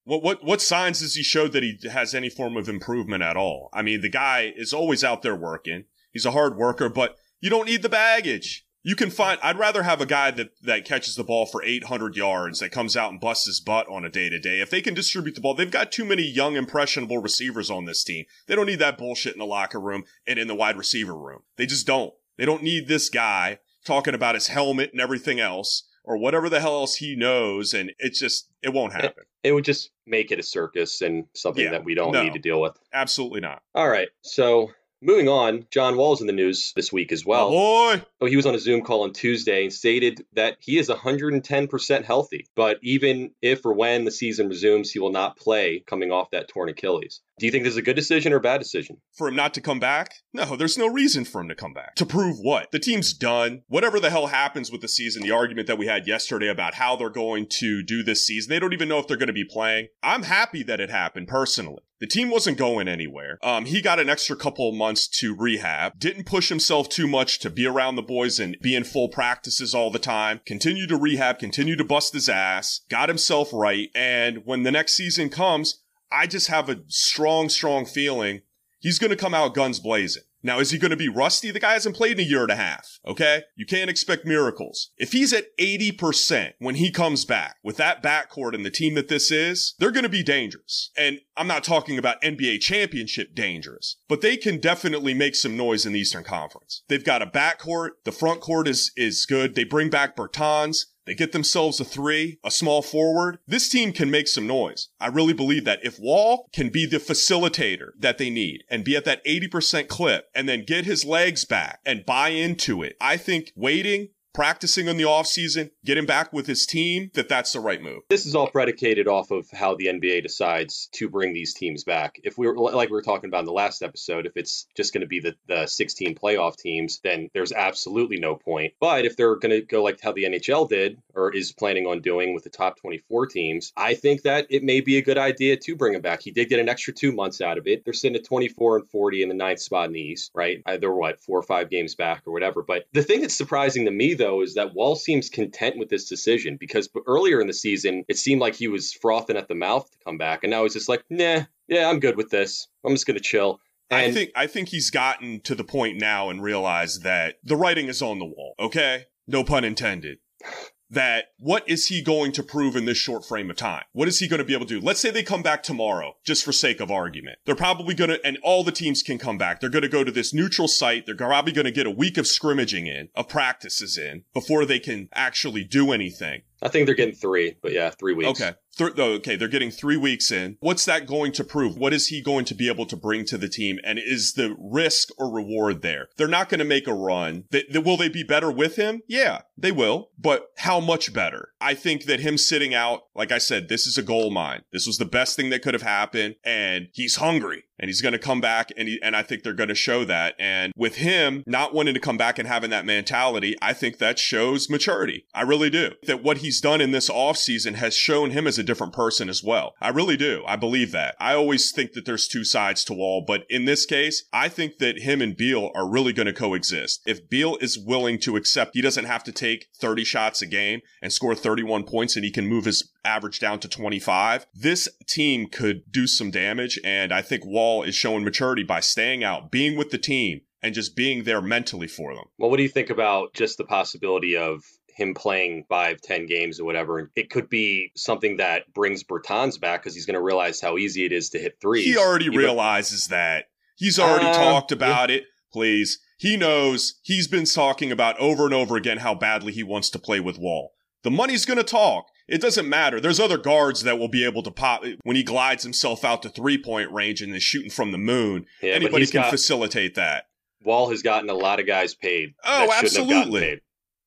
what 0.04 0.23
what 0.23 0.44
what 0.44 0.61
signs 0.61 1.00
does 1.00 1.14
he 1.14 1.23
show 1.23 1.49
that 1.49 1.62
he 1.62 1.78
has 1.90 2.14
any 2.14 2.28
form 2.28 2.56
of 2.56 2.68
improvement 2.68 3.23
at 3.23 3.37
all? 3.37 3.70
I 3.73 3.82
mean, 3.82 4.00
the 4.00 4.08
guy 4.08 4.52
is 4.56 4.73
always 4.73 5.02
out 5.02 5.23
there 5.23 5.37
working. 5.37 5.84
He's 6.12 6.26
a 6.26 6.30
hard 6.30 6.56
worker, 6.56 6.88
but 6.88 7.16
You 7.40 7.50
don't 7.50 7.66
need 7.66 7.82
the 7.82 7.90
baggage. 7.90 8.64
You 8.82 8.96
can 8.96 9.11
find, 9.11 9.38
I'd 9.42 9.58
rather 9.58 9.82
have 9.82 10.00
a 10.00 10.06
guy 10.06 10.30
that, 10.30 10.52
that 10.62 10.87
catches 10.87 11.14
the 11.14 11.25
ball 11.25 11.44
for 11.44 11.62
800 11.62 12.16
yards 12.16 12.61
that 12.61 12.73
comes 12.73 12.96
out 12.96 13.11
and 13.11 13.20
busts 13.20 13.44
his 13.44 13.61
butt 13.61 13.87
on 13.88 14.04
a 14.04 14.08
day 14.08 14.30
to 14.30 14.38
day. 14.38 14.61
If 14.61 14.70
they 14.70 14.80
can 14.80 14.94
distribute 14.94 15.34
the 15.34 15.42
ball, 15.42 15.54
they've 15.54 15.70
got 15.70 15.92
too 15.92 16.06
many 16.06 16.23
young, 16.23 16.56
impressionable 16.56 17.18
receivers 17.18 17.70
on 17.70 17.84
this 17.84 18.02
team. 18.02 18.25
They 18.46 18.54
don't 18.54 18.64
need 18.64 18.78
that 18.78 18.96
bullshit 18.96 19.34
in 19.34 19.38
the 19.40 19.46
locker 19.46 19.78
room 19.78 20.04
and 20.26 20.38
in 20.38 20.49
the 20.49 20.54
wide 20.54 20.78
receiver 20.78 21.14
room. 21.14 21.42
They 21.56 21.66
just 21.66 21.87
don't. 21.87 22.14
They 22.38 22.46
don't 22.46 22.62
need 22.62 22.88
this 22.88 23.11
guy 23.11 23.58
talking 23.84 24.14
about 24.14 24.37
his 24.37 24.49
helmet 24.49 24.92
and 24.92 25.00
everything 25.02 25.38
else 25.38 25.87
or 26.04 26.16
whatever 26.16 26.49
the 26.49 26.61
hell 26.61 26.75
else 26.76 26.96
he 26.96 27.16
knows. 27.16 27.75
And 27.75 27.92
it's 27.99 28.18
just, 28.20 28.49
it 28.62 28.73
won't 28.73 28.94
eh, 28.94 29.02
happen. 29.02 29.25
It, 29.42 29.49
it 29.49 29.52
would 29.52 29.64
just 29.64 29.90
make 30.06 30.30
it 30.30 30.38
a 30.38 30.42
circus 30.42 31.00
and 31.02 31.25
something 31.34 31.64
Yeah, 31.64 31.73
that 31.73 31.84
we 31.84 31.94
don't 31.94 32.12
no. 32.12 32.23
need 32.23 32.34
to 32.34 32.38
deal 32.38 32.61
with. 32.61 32.78
Absolutely 32.92 33.40
not. 33.40 33.62
All 33.75 33.88
right. 33.88 34.08
So 34.23 34.70
moving 35.02 35.28
on, 35.28 35.66
John 35.70 35.96
Wall's 35.96 36.20
in 36.23 36.26
the 36.26 36.32
news 36.32 36.73
this 36.76 36.92
week 36.92 37.12
as 37.12 37.26
well. 37.26 37.50
Boy. 37.50 38.02
Oh, 38.20 38.26
he 38.26 38.37
was 38.37 38.46
on 38.46 38.54
a 38.54 38.58
Zoom 38.58 38.82
call 38.82 39.02
on 39.02 39.12
Tuesday 39.12 39.64
and 39.64 39.73
stated 39.73 40.25
that 40.34 40.56
he 40.61 40.78
is 40.78 40.88
110% 40.88 42.04
healthy. 42.04 42.46
But 42.54 42.78
even 42.82 43.32
if 43.42 43.64
or 43.66 43.73
when 43.75 44.04
the 44.04 44.11
season 44.11 44.49
resumes, 44.49 44.90
he 44.90 44.99
will 44.99 45.12
not 45.12 45.37
play 45.37 45.82
coming 45.87 46.11
off 46.12 46.30
that 46.30 46.49
torn 46.49 46.68
Achilles. 46.68 47.20
Do 47.38 47.46
you 47.46 47.52
think 47.52 47.64
this 47.64 47.72
is 47.72 47.78
a 47.78 47.82
good 47.82 47.96
decision 47.96 48.32
or 48.32 48.36
a 48.36 48.40
bad 48.40 48.58
decision? 48.58 48.98
For 49.12 49.26
him 49.26 49.34
not 49.34 49.54
to 49.54 49.60
come 49.60 49.80
back? 49.80 50.14
No, 50.32 50.54
there's 50.56 50.78
no 50.78 50.86
reason 50.86 51.24
for 51.24 51.40
him 51.40 51.48
to 51.48 51.54
come 51.54 51.72
back. 51.72 51.96
To 51.96 52.06
prove 52.06 52.36
what? 52.38 52.70
The 52.70 52.78
team's 52.78 53.12
done. 53.12 53.62
Whatever 53.66 53.98
the 53.98 54.10
hell 54.10 54.28
happens 54.28 54.70
with 54.70 54.82
the 54.82 54.88
season, 54.88 55.22
the 55.22 55.32
argument 55.32 55.66
that 55.66 55.78
we 55.78 55.86
had 55.86 56.06
yesterday 56.06 56.48
about 56.48 56.74
how 56.74 56.94
they're 56.94 57.10
going 57.10 57.46
to 57.58 57.82
do 57.82 58.04
this 58.04 58.24
season, 58.24 58.50
they 58.50 58.60
don't 58.60 58.72
even 58.72 58.88
know 58.88 58.98
if 58.98 59.08
they're 59.08 59.16
going 59.16 59.26
to 59.26 59.32
be 59.32 59.44
playing. 59.44 59.88
I'm 60.02 60.22
happy 60.22 60.62
that 60.62 60.80
it 60.80 60.90
happened 60.90 61.26
personally. 61.26 61.82
The 62.00 62.06
team 62.06 62.30
wasn't 62.30 62.58
going 62.58 62.86
anywhere. 62.86 63.38
Um, 63.42 63.64
he 63.64 63.80
got 63.80 63.98
an 63.98 64.10
extra 64.10 64.36
couple 64.36 64.68
of 64.68 64.74
months 64.74 65.08
to 65.20 65.34
rehab, 65.34 65.98
didn't 65.98 66.26
push 66.26 66.50
himself 66.50 66.88
too 66.88 67.08
much 67.08 67.38
to 67.40 67.50
be 67.50 67.66
around 67.66 67.96
the 67.96 68.02
boys 68.02 68.38
and 68.38 68.56
be 68.60 68.74
in 68.74 68.84
full 68.84 69.08
practices 69.08 69.74
all 69.74 69.90
the 69.90 69.98
time, 69.98 70.40
continued 70.44 70.90
to 70.90 70.96
rehab, 70.96 71.38
continued 71.38 71.78
to 71.78 71.84
bust 71.84 72.12
his 72.12 72.28
ass, 72.28 72.82
got 72.90 73.08
himself 73.08 73.50
right, 73.52 73.88
and 73.94 74.42
when 74.44 74.64
the 74.64 74.72
next 74.72 74.94
season 74.94 75.30
comes, 75.30 75.83
I 76.14 76.26
just 76.26 76.47
have 76.49 76.68
a 76.68 76.83
strong, 76.87 77.49
strong 77.49 77.85
feeling 77.87 78.42
he's 78.78 78.99
going 78.99 79.11
to 79.11 79.16
come 79.16 79.35
out 79.35 79.54
guns 79.54 79.80
blazing. 79.80 80.23
Now, 80.44 80.59
is 80.61 80.71
he 80.71 80.78
going 80.78 80.90
to 80.90 80.97
be 80.97 81.09
rusty? 81.09 81.50
The 81.50 81.59
guy 81.59 81.73
hasn't 81.73 81.97
played 81.97 82.21
in 82.21 82.26
a 82.26 82.28
year 82.28 82.42
and 82.42 82.50
a 82.50 82.56
half. 82.56 83.00
Okay. 83.06 83.44
You 83.56 83.64
can't 83.64 83.88
expect 83.88 84.26
miracles. 84.26 84.90
If 84.99 85.12
he's 85.12 85.33
at 85.33 85.56
80% 85.59 86.52
when 86.59 86.75
he 86.75 86.92
comes 86.92 87.25
back 87.25 87.56
with 87.64 87.78
that 87.78 88.02
backcourt 88.02 88.54
and 88.54 88.64
the 88.64 88.71
team 88.71 88.94
that 88.94 89.09
this 89.09 89.30
is, 89.30 89.75
they're 89.78 89.90
going 89.90 90.02
to 90.02 90.11
be 90.11 90.23
dangerous. 90.23 90.90
And 90.99 91.21
I'm 91.35 91.47
not 91.47 91.64
talking 91.64 91.97
about 91.97 92.21
NBA 92.21 92.61
championship 92.61 93.35
dangerous, 93.35 93.97
but 94.06 94.21
they 94.21 94.37
can 94.37 94.61
definitely 94.61 95.14
make 95.14 95.35
some 95.35 95.56
noise 95.56 95.87
in 95.87 95.94
the 95.94 96.00
Eastern 96.00 96.25
Conference. 96.25 96.83
They've 96.88 97.02
got 97.02 97.23
a 97.23 97.26
backcourt. 97.26 97.92
The 98.04 98.12
front 98.12 98.42
court 98.42 98.68
is, 98.68 98.92
is 98.99 99.25
good. 99.25 99.54
They 99.54 99.64
bring 99.64 99.88
back 99.88 100.14
Bertans. 100.14 100.85
They 101.06 101.14
get 101.14 101.32
themselves 101.32 101.80
a 101.80 101.84
three, 101.84 102.38
a 102.44 102.50
small 102.50 102.82
forward. 102.82 103.38
This 103.46 103.68
team 103.68 103.92
can 103.92 104.11
make 104.11 104.28
some 104.28 104.46
noise. 104.46 104.88
I 105.00 105.08
really 105.08 105.34
believe 105.34 105.64
that 105.64 105.84
if 105.84 105.99
Wall 105.99 106.49
can 106.52 106.70
be 106.70 106.87
the 106.87 106.99
facilitator 106.99 107.90
that 107.99 108.18
they 108.18 108.30
need 108.30 108.64
and 108.70 108.84
be 108.84 108.96
at 108.96 109.04
that 109.04 109.25
80% 109.25 109.88
clip 109.88 110.26
and 110.34 110.49
then 110.49 110.64
get 110.64 110.84
his 110.84 111.04
legs 111.04 111.44
back 111.44 111.80
and 111.84 112.06
buy 112.06 112.30
into 112.30 112.82
it, 112.82 112.96
I 113.00 113.16
think 113.16 113.52
waiting, 113.54 114.08
practicing 114.34 114.88
in 114.88 114.96
the 114.96 115.04
offseason, 115.04 115.70
getting 115.84 116.04
back 116.04 116.32
with 116.32 116.46
his 116.46 116.66
team, 116.66 117.10
that 117.14 117.28
that's 117.28 117.52
the 117.52 117.60
right 117.60 117.80
move. 117.80 118.02
This 118.10 118.26
is 118.26 118.34
all 118.34 118.48
predicated 118.48 119.08
off 119.08 119.30
of 119.30 119.48
how 119.50 119.76
the 119.76 119.86
NBA 119.86 120.22
decides 120.22 120.88
to 120.92 121.08
bring 121.08 121.32
these 121.32 121.54
teams 121.54 121.84
back. 121.84 122.20
If 122.24 122.36
we 122.36 122.46
were 122.46 122.56
like 122.56 122.90
we 122.90 122.94
were 122.94 123.02
talking 123.02 123.28
about 123.28 123.40
in 123.40 123.46
the 123.46 123.52
last 123.52 123.82
episode, 123.82 124.26
if 124.26 124.36
it's 124.36 124.66
just 124.76 124.92
going 124.92 125.02
to 125.02 125.06
be 125.06 125.20
the, 125.20 125.34
the 125.46 125.66
16 125.66 126.16
playoff 126.16 126.56
teams, 126.56 127.00
then 127.02 127.30
there's 127.32 127.52
absolutely 127.52 128.18
no 128.18 128.34
point. 128.34 128.74
But 128.80 129.04
if 129.04 129.16
they're 129.16 129.36
going 129.36 129.52
to 129.52 129.62
go 129.62 129.82
like 129.82 130.00
how 130.00 130.12
the 130.12 130.24
NHL 130.24 130.68
did 130.68 130.98
or 131.14 131.34
is 131.34 131.52
planning 131.52 131.86
on 131.86 132.00
doing 132.00 132.34
with 132.34 132.44
the 132.44 132.50
top 132.50 132.80
24 132.80 133.26
teams, 133.26 133.72
I 133.76 133.94
think 133.94 134.22
that 134.22 134.46
it 134.50 134.64
may 134.64 134.80
be 134.80 134.98
a 134.98 135.02
good 135.02 135.18
idea 135.18 135.56
to 135.56 135.76
bring 135.76 135.94
him 135.94 136.02
back. 136.02 136.22
He 136.22 136.32
did 136.32 136.48
get 136.48 136.58
an 136.58 136.68
extra 136.68 136.92
two 136.92 137.12
months 137.12 137.40
out 137.40 137.56
of 137.56 137.66
it. 137.68 137.84
They're 137.84 137.94
sitting 137.94 138.16
at 138.16 138.24
24 138.24 138.78
and 138.78 138.90
40 138.90 139.22
in 139.22 139.28
the 139.28 139.34
ninth 139.34 139.60
spot 139.60 139.86
in 139.86 139.92
the 139.92 140.00
East, 140.00 140.32
right? 140.34 140.60
Uh, 140.66 140.76
They're 140.76 140.92
what, 140.92 141.20
four 141.20 141.38
or 141.38 141.42
five 141.42 141.70
games 141.70 141.94
back 141.94 142.22
or 142.26 142.32
whatever. 142.32 142.62
But 142.62 142.86
the 142.92 143.02
thing 143.02 143.20
that's 143.20 143.36
surprising 143.36 143.84
to 143.84 143.90
me, 143.90 144.14
though, 144.14 144.23
is 144.42 144.54
that 144.54 144.74
Wall 144.74 144.96
seems 144.96 145.28
content 145.28 145.76
with 145.78 145.88
this 145.88 146.08
decision 146.08 146.56
because 146.58 146.88
earlier 147.06 147.40
in 147.40 147.46
the 147.46 147.52
season, 147.52 148.04
it 148.08 148.16
seemed 148.16 148.40
like 148.40 148.54
he 148.54 148.68
was 148.68 148.92
frothing 148.92 149.36
at 149.36 149.48
the 149.48 149.54
mouth 149.54 149.90
to 149.90 149.98
come 150.04 150.18
back. 150.18 150.44
And 150.44 150.50
now 150.50 150.62
he's 150.62 150.74
just 150.74 150.88
like, 150.88 151.04
nah, 151.10 151.42
yeah, 151.68 151.88
I'm 151.88 152.00
good 152.00 152.16
with 152.16 152.30
this. 152.30 152.68
I'm 152.84 152.92
just 152.92 153.06
going 153.06 153.16
to 153.16 153.22
chill. 153.22 153.60
I 153.90 154.10
think 154.10 154.30
I 154.34 154.46
think 154.46 154.70
he's 154.70 154.90
gotten 154.90 155.40
to 155.42 155.54
the 155.54 155.62
point 155.62 156.00
now 156.00 156.30
and 156.30 156.42
realized 156.42 157.02
that 157.02 157.36
the 157.44 157.54
writing 157.54 157.88
is 157.88 158.02
on 158.02 158.18
the 158.18 158.24
wall. 158.24 158.54
Okay, 158.58 159.04
no 159.28 159.44
pun 159.44 159.64
intended. 159.64 160.18
That 160.90 161.26
what 161.38 161.68
is 161.68 161.88
he 161.88 162.02
going 162.02 162.32
to 162.32 162.42
prove 162.42 162.76
in 162.76 162.84
this 162.84 162.98
short 162.98 163.24
frame 163.24 163.50
of 163.50 163.56
time? 163.56 163.84
What 163.92 164.06
is 164.08 164.18
he 164.18 164.28
going 164.28 164.38
to 164.38 164.44
be 164.44 164.54
able 164.54 164.66
to 164.66 164.80
do? 164.80 164.84
Let's 164.84 165.00
say 165.00 165.10
they 165.10 165.22
come 165.22 165.42
back 165.42 165.62
tomorrow, 165.62 166.16
just 166.24 166.44
for 166.44 166.52
sake 166.52 166.80
of 166.80 166.90
argument. 166.90 167.38
They're 167.46 167.54
probably 167.54 167.94
going 167.94 168.10
to, 168.10 168.24
and 168.24 168.38
all 168.42 168.62
the 168.62 168.72
teams 168.72 169.02
can 169.02 169.18
come 169.18 169.38
back. 169.38 169.60
They're 169.60 169.70
going 169.70 169.82
to 169.82 169.88
go 169.88 170.04
to 170.04 170.12
this 170.12 170.34
neutral 170.34 170.68
site. 170.68 171.06
They're 171.06 171.16
probably 171.16 171.52
going 171.52 171.64
to 171.64 171.70
get 171.70 171.86
a 171.86 171.90
week 171.90 172.18
of 172.18 172.26
scrimmaging 172.26 172.86
in, 172.86 173.08
of 173.14 173.28
practices 173.28 173.98
in, 173.98 174.24
before 174.32 174.64
they 174.64 174.78
can 174.78 175.08
actually 175.14 175.64
do 175.64 175.92
anything. 175.92 176.42
I 176.62 176.68
think 176.68 176.86
they're 176.86 176.94
getting 176.94 177.14
three, 177.14 177.56
but 177.60 177.72
yeah, 177.72 177.90
three 177.90 178.14
weeks. 178.14 178.40
Okay. 178.40 178.56
Th- 178.74 178.92
oh, 178.98 179.12
okay, 179.14 179.36
they're 179.36 179.48
getting 179.48 179.70
three 179.70 179.96
weeks 179.96 180.30
in. 180.30 180.56
What's 180.60 180.84
that 180.84 181.06
going 181.06 181.32
to 181.32 181.44
prove? 181.44 181.76
What 181.76 181.92
is 181.92 182.08
he 182.08 182.20
going 182.20 182.44
to 182.46 182.54
be 182.54 182.68
able 182.68 182.86
to 182.86 182.96
bring 182.96 183.24
to 183.26 183.38
the 183.38 183.48
team? 183.48 183.78
And 183.84 183.98
is 183.98 184.34
the 184.34 184.56
risk 184.58 185.08
or 185.18 185.32
reward 185.32 185.82
there? 185.82 186.08
They're 186.16 186.28
not 186.28 186.48
going 186.48 186.58
to 186.58 186.64
make 186.64 186.86
a 186.86 186.94
run. 186.94 187.44
They, 187.50 187.64
will 187.78 187.96
they 187.96 188.08
be 188.08 188.22
better 188.22 188.50
with 188.50 188.76
him? 188.76 189.02
Yeah, 189.06 189.42
they 189.56 189.72
will. 189.72 190.10
But 190.18 190.48
how 190.58 190.80
much 190.80 191.12
better? 191.12 191.50
I 191.60 191.74
think 191.74 192.04
that 192.04 192.20
him 192.20 192.36
sitting 192.36 192.74
out, 192.74 193.04
like 193.14 193.32
I 193.32 193.38
said, 193.38 193.68
this 193.68 193.86
is 193.86 193.98
a 193.98 194.02
gold 194.02 194.32
mine. 194.32 194.62
This 194.72 194.86
was 194.86 194.98
the 194.98 195.04
best 195.04 195.36
thing 195.36 195.50
that 195.50 195.62
could 195.62 195.74
have 195.74 195.82
happened. 195.82 196.36
And 196.44 196.88
he's 196.92 197.16
hungry 197.16 197.64
and 197.78 197.88
he's 197.88 198.00
going 198.00 198.12
to 198.12 198.18
come 198.18 198.40
back. 198.40 198.70
And, 198.76 198.88
he, 198.88 199.00
and 199.02 199.16
I 199.16 199.22
think 199.22 199.42
they're 199.42 199.52
going 199.52 199.68
to 199.68 199.74
show 199.74 200.04
that. 200.04 200.34
And 200.38 200.72
with 200.76 200.96
him 200.96 201.42
not 201.46 201.74
wanting 201.74 201.94
to 201.94 202.00
come 202.00 202.16
back 202.16 202.38
and 202.38 202.48
having 202.48 202.70
that 202.70 202.86
mentality, 202.86 203.56
I 203.62 203.72
think 203.72 203.98
that 203.98 204.18
shows 204.18 204.70
maturity. 204.70 205.26
I 205.34 205.42
really 205.42 205.70
do. 205.70 205.92
That 206.06 206.22
what 206.22 206.38
he's 206.38 206.60
done 206.60 206.80
in 206.80 206.92
this 206.92 207.10
offseason 207.10 207.74
has 207.74 207.94
shown 207.94 208.30
him 208.30 208.46
as 208.46 208.58
a 208.58 208.63
different 208.64 208.92
person 208.92 209.28
as 209.28 209.42
well. 209.42 209.75
I 209.80 209.88
really 209.88 210.16
do. 210.16 210.42
I 210.47 210.56
believe 210.56 210.92
that. 210.92 211.14
I 211.21 211.35
always 211.35 211.71
think 211.73 211.92
that 211.92 212.04
there's 212.04 212.28
two 212.28 212.44
sides 212.44 212.85
to 212.85 212.94
Wall, 212.94 213.25
but 213.26 213.44
in 213.49 213.64
this 213.64 213.87
case, 213.87 214.25
I 214.33 214.49
think 214.49 214.78
that 214.78 215.00
him 215.00 215.21
and 215.21 215.37
Beal 215.37 215.71
are 215.75 215.88
really 215.88 216.12
going 216.12 216.26
to 216.26 216.33
coexist. 216.33 217.02
If 217.06 217.28
Beal 217.28 217.56
is 217.61 217.78
willing 217.78 218.18
to 218.21 218.37
accept 218.37 218.73
he 218.75 218.83
doesn't 218.83 219.04
have 219.04 219.25
to 219.25 219.33
take 219.33 219.68
30 219.78 220.04
shots 220.04 220.42
a 220.42 220.47
game 220.47 220.80
and 221.02 221.12
score 221.12 221.35
31 221.35 221.85
points 221.85 222.16
and 222.16 222.25
he 222.25 222.30
can 222.30 222.47
move 222.47 222.64
his 222.64 222.90
average 223.04 223.40
down 223.40 223.61
to 223.61 223.68
25, 223.68 224.47
this 224.54 224.88
team 225.06 225.47
could 225.47 225.83
do 225.90 226.06
some 226.06 226.30
damage. 226.30 226.78
And 226.85 227.12
I 227.12 227.23
think 227.23 227.44
Wall 227.44 227.83
is 227.83 227.94
showing 227.94 228.25
maturity 228.25 228.62
by 228.62 228.80
staying 228.80 229.23
out, 229.25 229.50
being 229.50 229.76
with 229.76 229.90
the 229.90 229.99
team, 229.99 230.40
and 230.62 230.75
just 230.75 230.97
being 230.97 231.25
there 231.25 231.42
mentally 231.42 231.87
for 231.87 232.14
them. 232.14 232.25
Well, 232.38 232.49
what 232.49 232.56
do 232.56 232.62
you 232.62 232.71
think 232.71 232.88
about 232.88 233.35
just 233.35 233.59
the 233.59 233.64
possibility 233.64 234.35
of 234.35 234.64
him 234.94 235.14
playing 235.14 235.64
five, 235.68 236.00
ten 236.00 236.26
games 236.26 236.60
or 236.60 236.64
whatever? 236.64 237.10
It 237.16 237.30
could 237.30 237.48
be 237.48 237.90
something 237.96 238.36
that 238.38 238.72
brings 238.72 239.04
Bertans 239.04 239.60
back 239.60 239.82
because 239.82 239.94
he's 239.94 240.06
going 240.06 240.14
to 240.14 240.22
realize 240.22 240.60
how 240.60 240.76
easy 240.78 241.04
it 241.04 241.12
is 241.12 241.30
to 241.30 241.38
hit 241.38 241.58
threes. 241.60 241.84
He 241.84 241.96
already 241.96 242.26
Even- 242.26 242.38
realizes 242.38 243.08
that. 243.08 243.46
He's 243.76 243.98
already 243.98 244.26
Uh, 244.26 244.32
talked 244.34 244.70
about 244.72 245.10
it. 245.10 245.24
Please. 245.52 245.98
He 246.18 246.36
knows 246.36 247.00
he's 247.02 247.26
been 247.28 247.44
talking 247.44 247.90
about 247.92 248.18
over 248.18 248.44
and 248.44 248.54
over 248.54 248.76
again 248.76 248.98
how 248.98 249.14
badly 249.14 249.52
he 249.52 249.62
wants 249.62 249.90
to 249.90 249.98
play 249.98 250.20
with 250.20 250.38
Wall. 250.38 250.72
The 251.02 251.10
money's 251.10 251.44
going 251.44 251.58
to 251.58 251.64
talk. 251.64 252.06
It 252.26 252.40
doesn't 252.40 252.68
matter. 252.68 253.00
There's 253.00 253.20
other 253.20 253.36
guards 253.36 253.82
that 253.82 253.98
will 253.98 254.08
be 254.08 254.24
able 254.24 254.42
to 254.44 254.50
pop 254.50 254.84
when 255.02 255.16
he 255.16 255.22
glides 255.22 255.62
himself 255.64 256.04
out 256.04 256.22
to 256.22 256.30
three 256.30 256.56
point 256.56 256.90
range 256.92 257.20
and 257.20 257.34
is 257.34 257.42
shooting 257.42 257.70
from 257.70 257.92
the 257.92 257.98
moon. 257.98 258.46
Yeah, 258.62 258.72
Anybody 258.74 259.06
can 259.06 259.22
got- 259.22 259.30
facilitate 259.30 259.96
that. 259.96 260.24
Wall 260.62 260.88
has 260.88 261.02
gotten 261.02 261.28
a 261.28 261.34
lot 261.34 261.60
of 261.60 261.66
guys 261.66 261.94
paid. 261.94 262.30
Oh, 262.42 262.66
that 262.68 262.76
shouldn't 262.76 262.82
have 262.82 262.94
gotten 262.94 263.10
absolutely. 263.18 263.40
paid. 263.42 263.60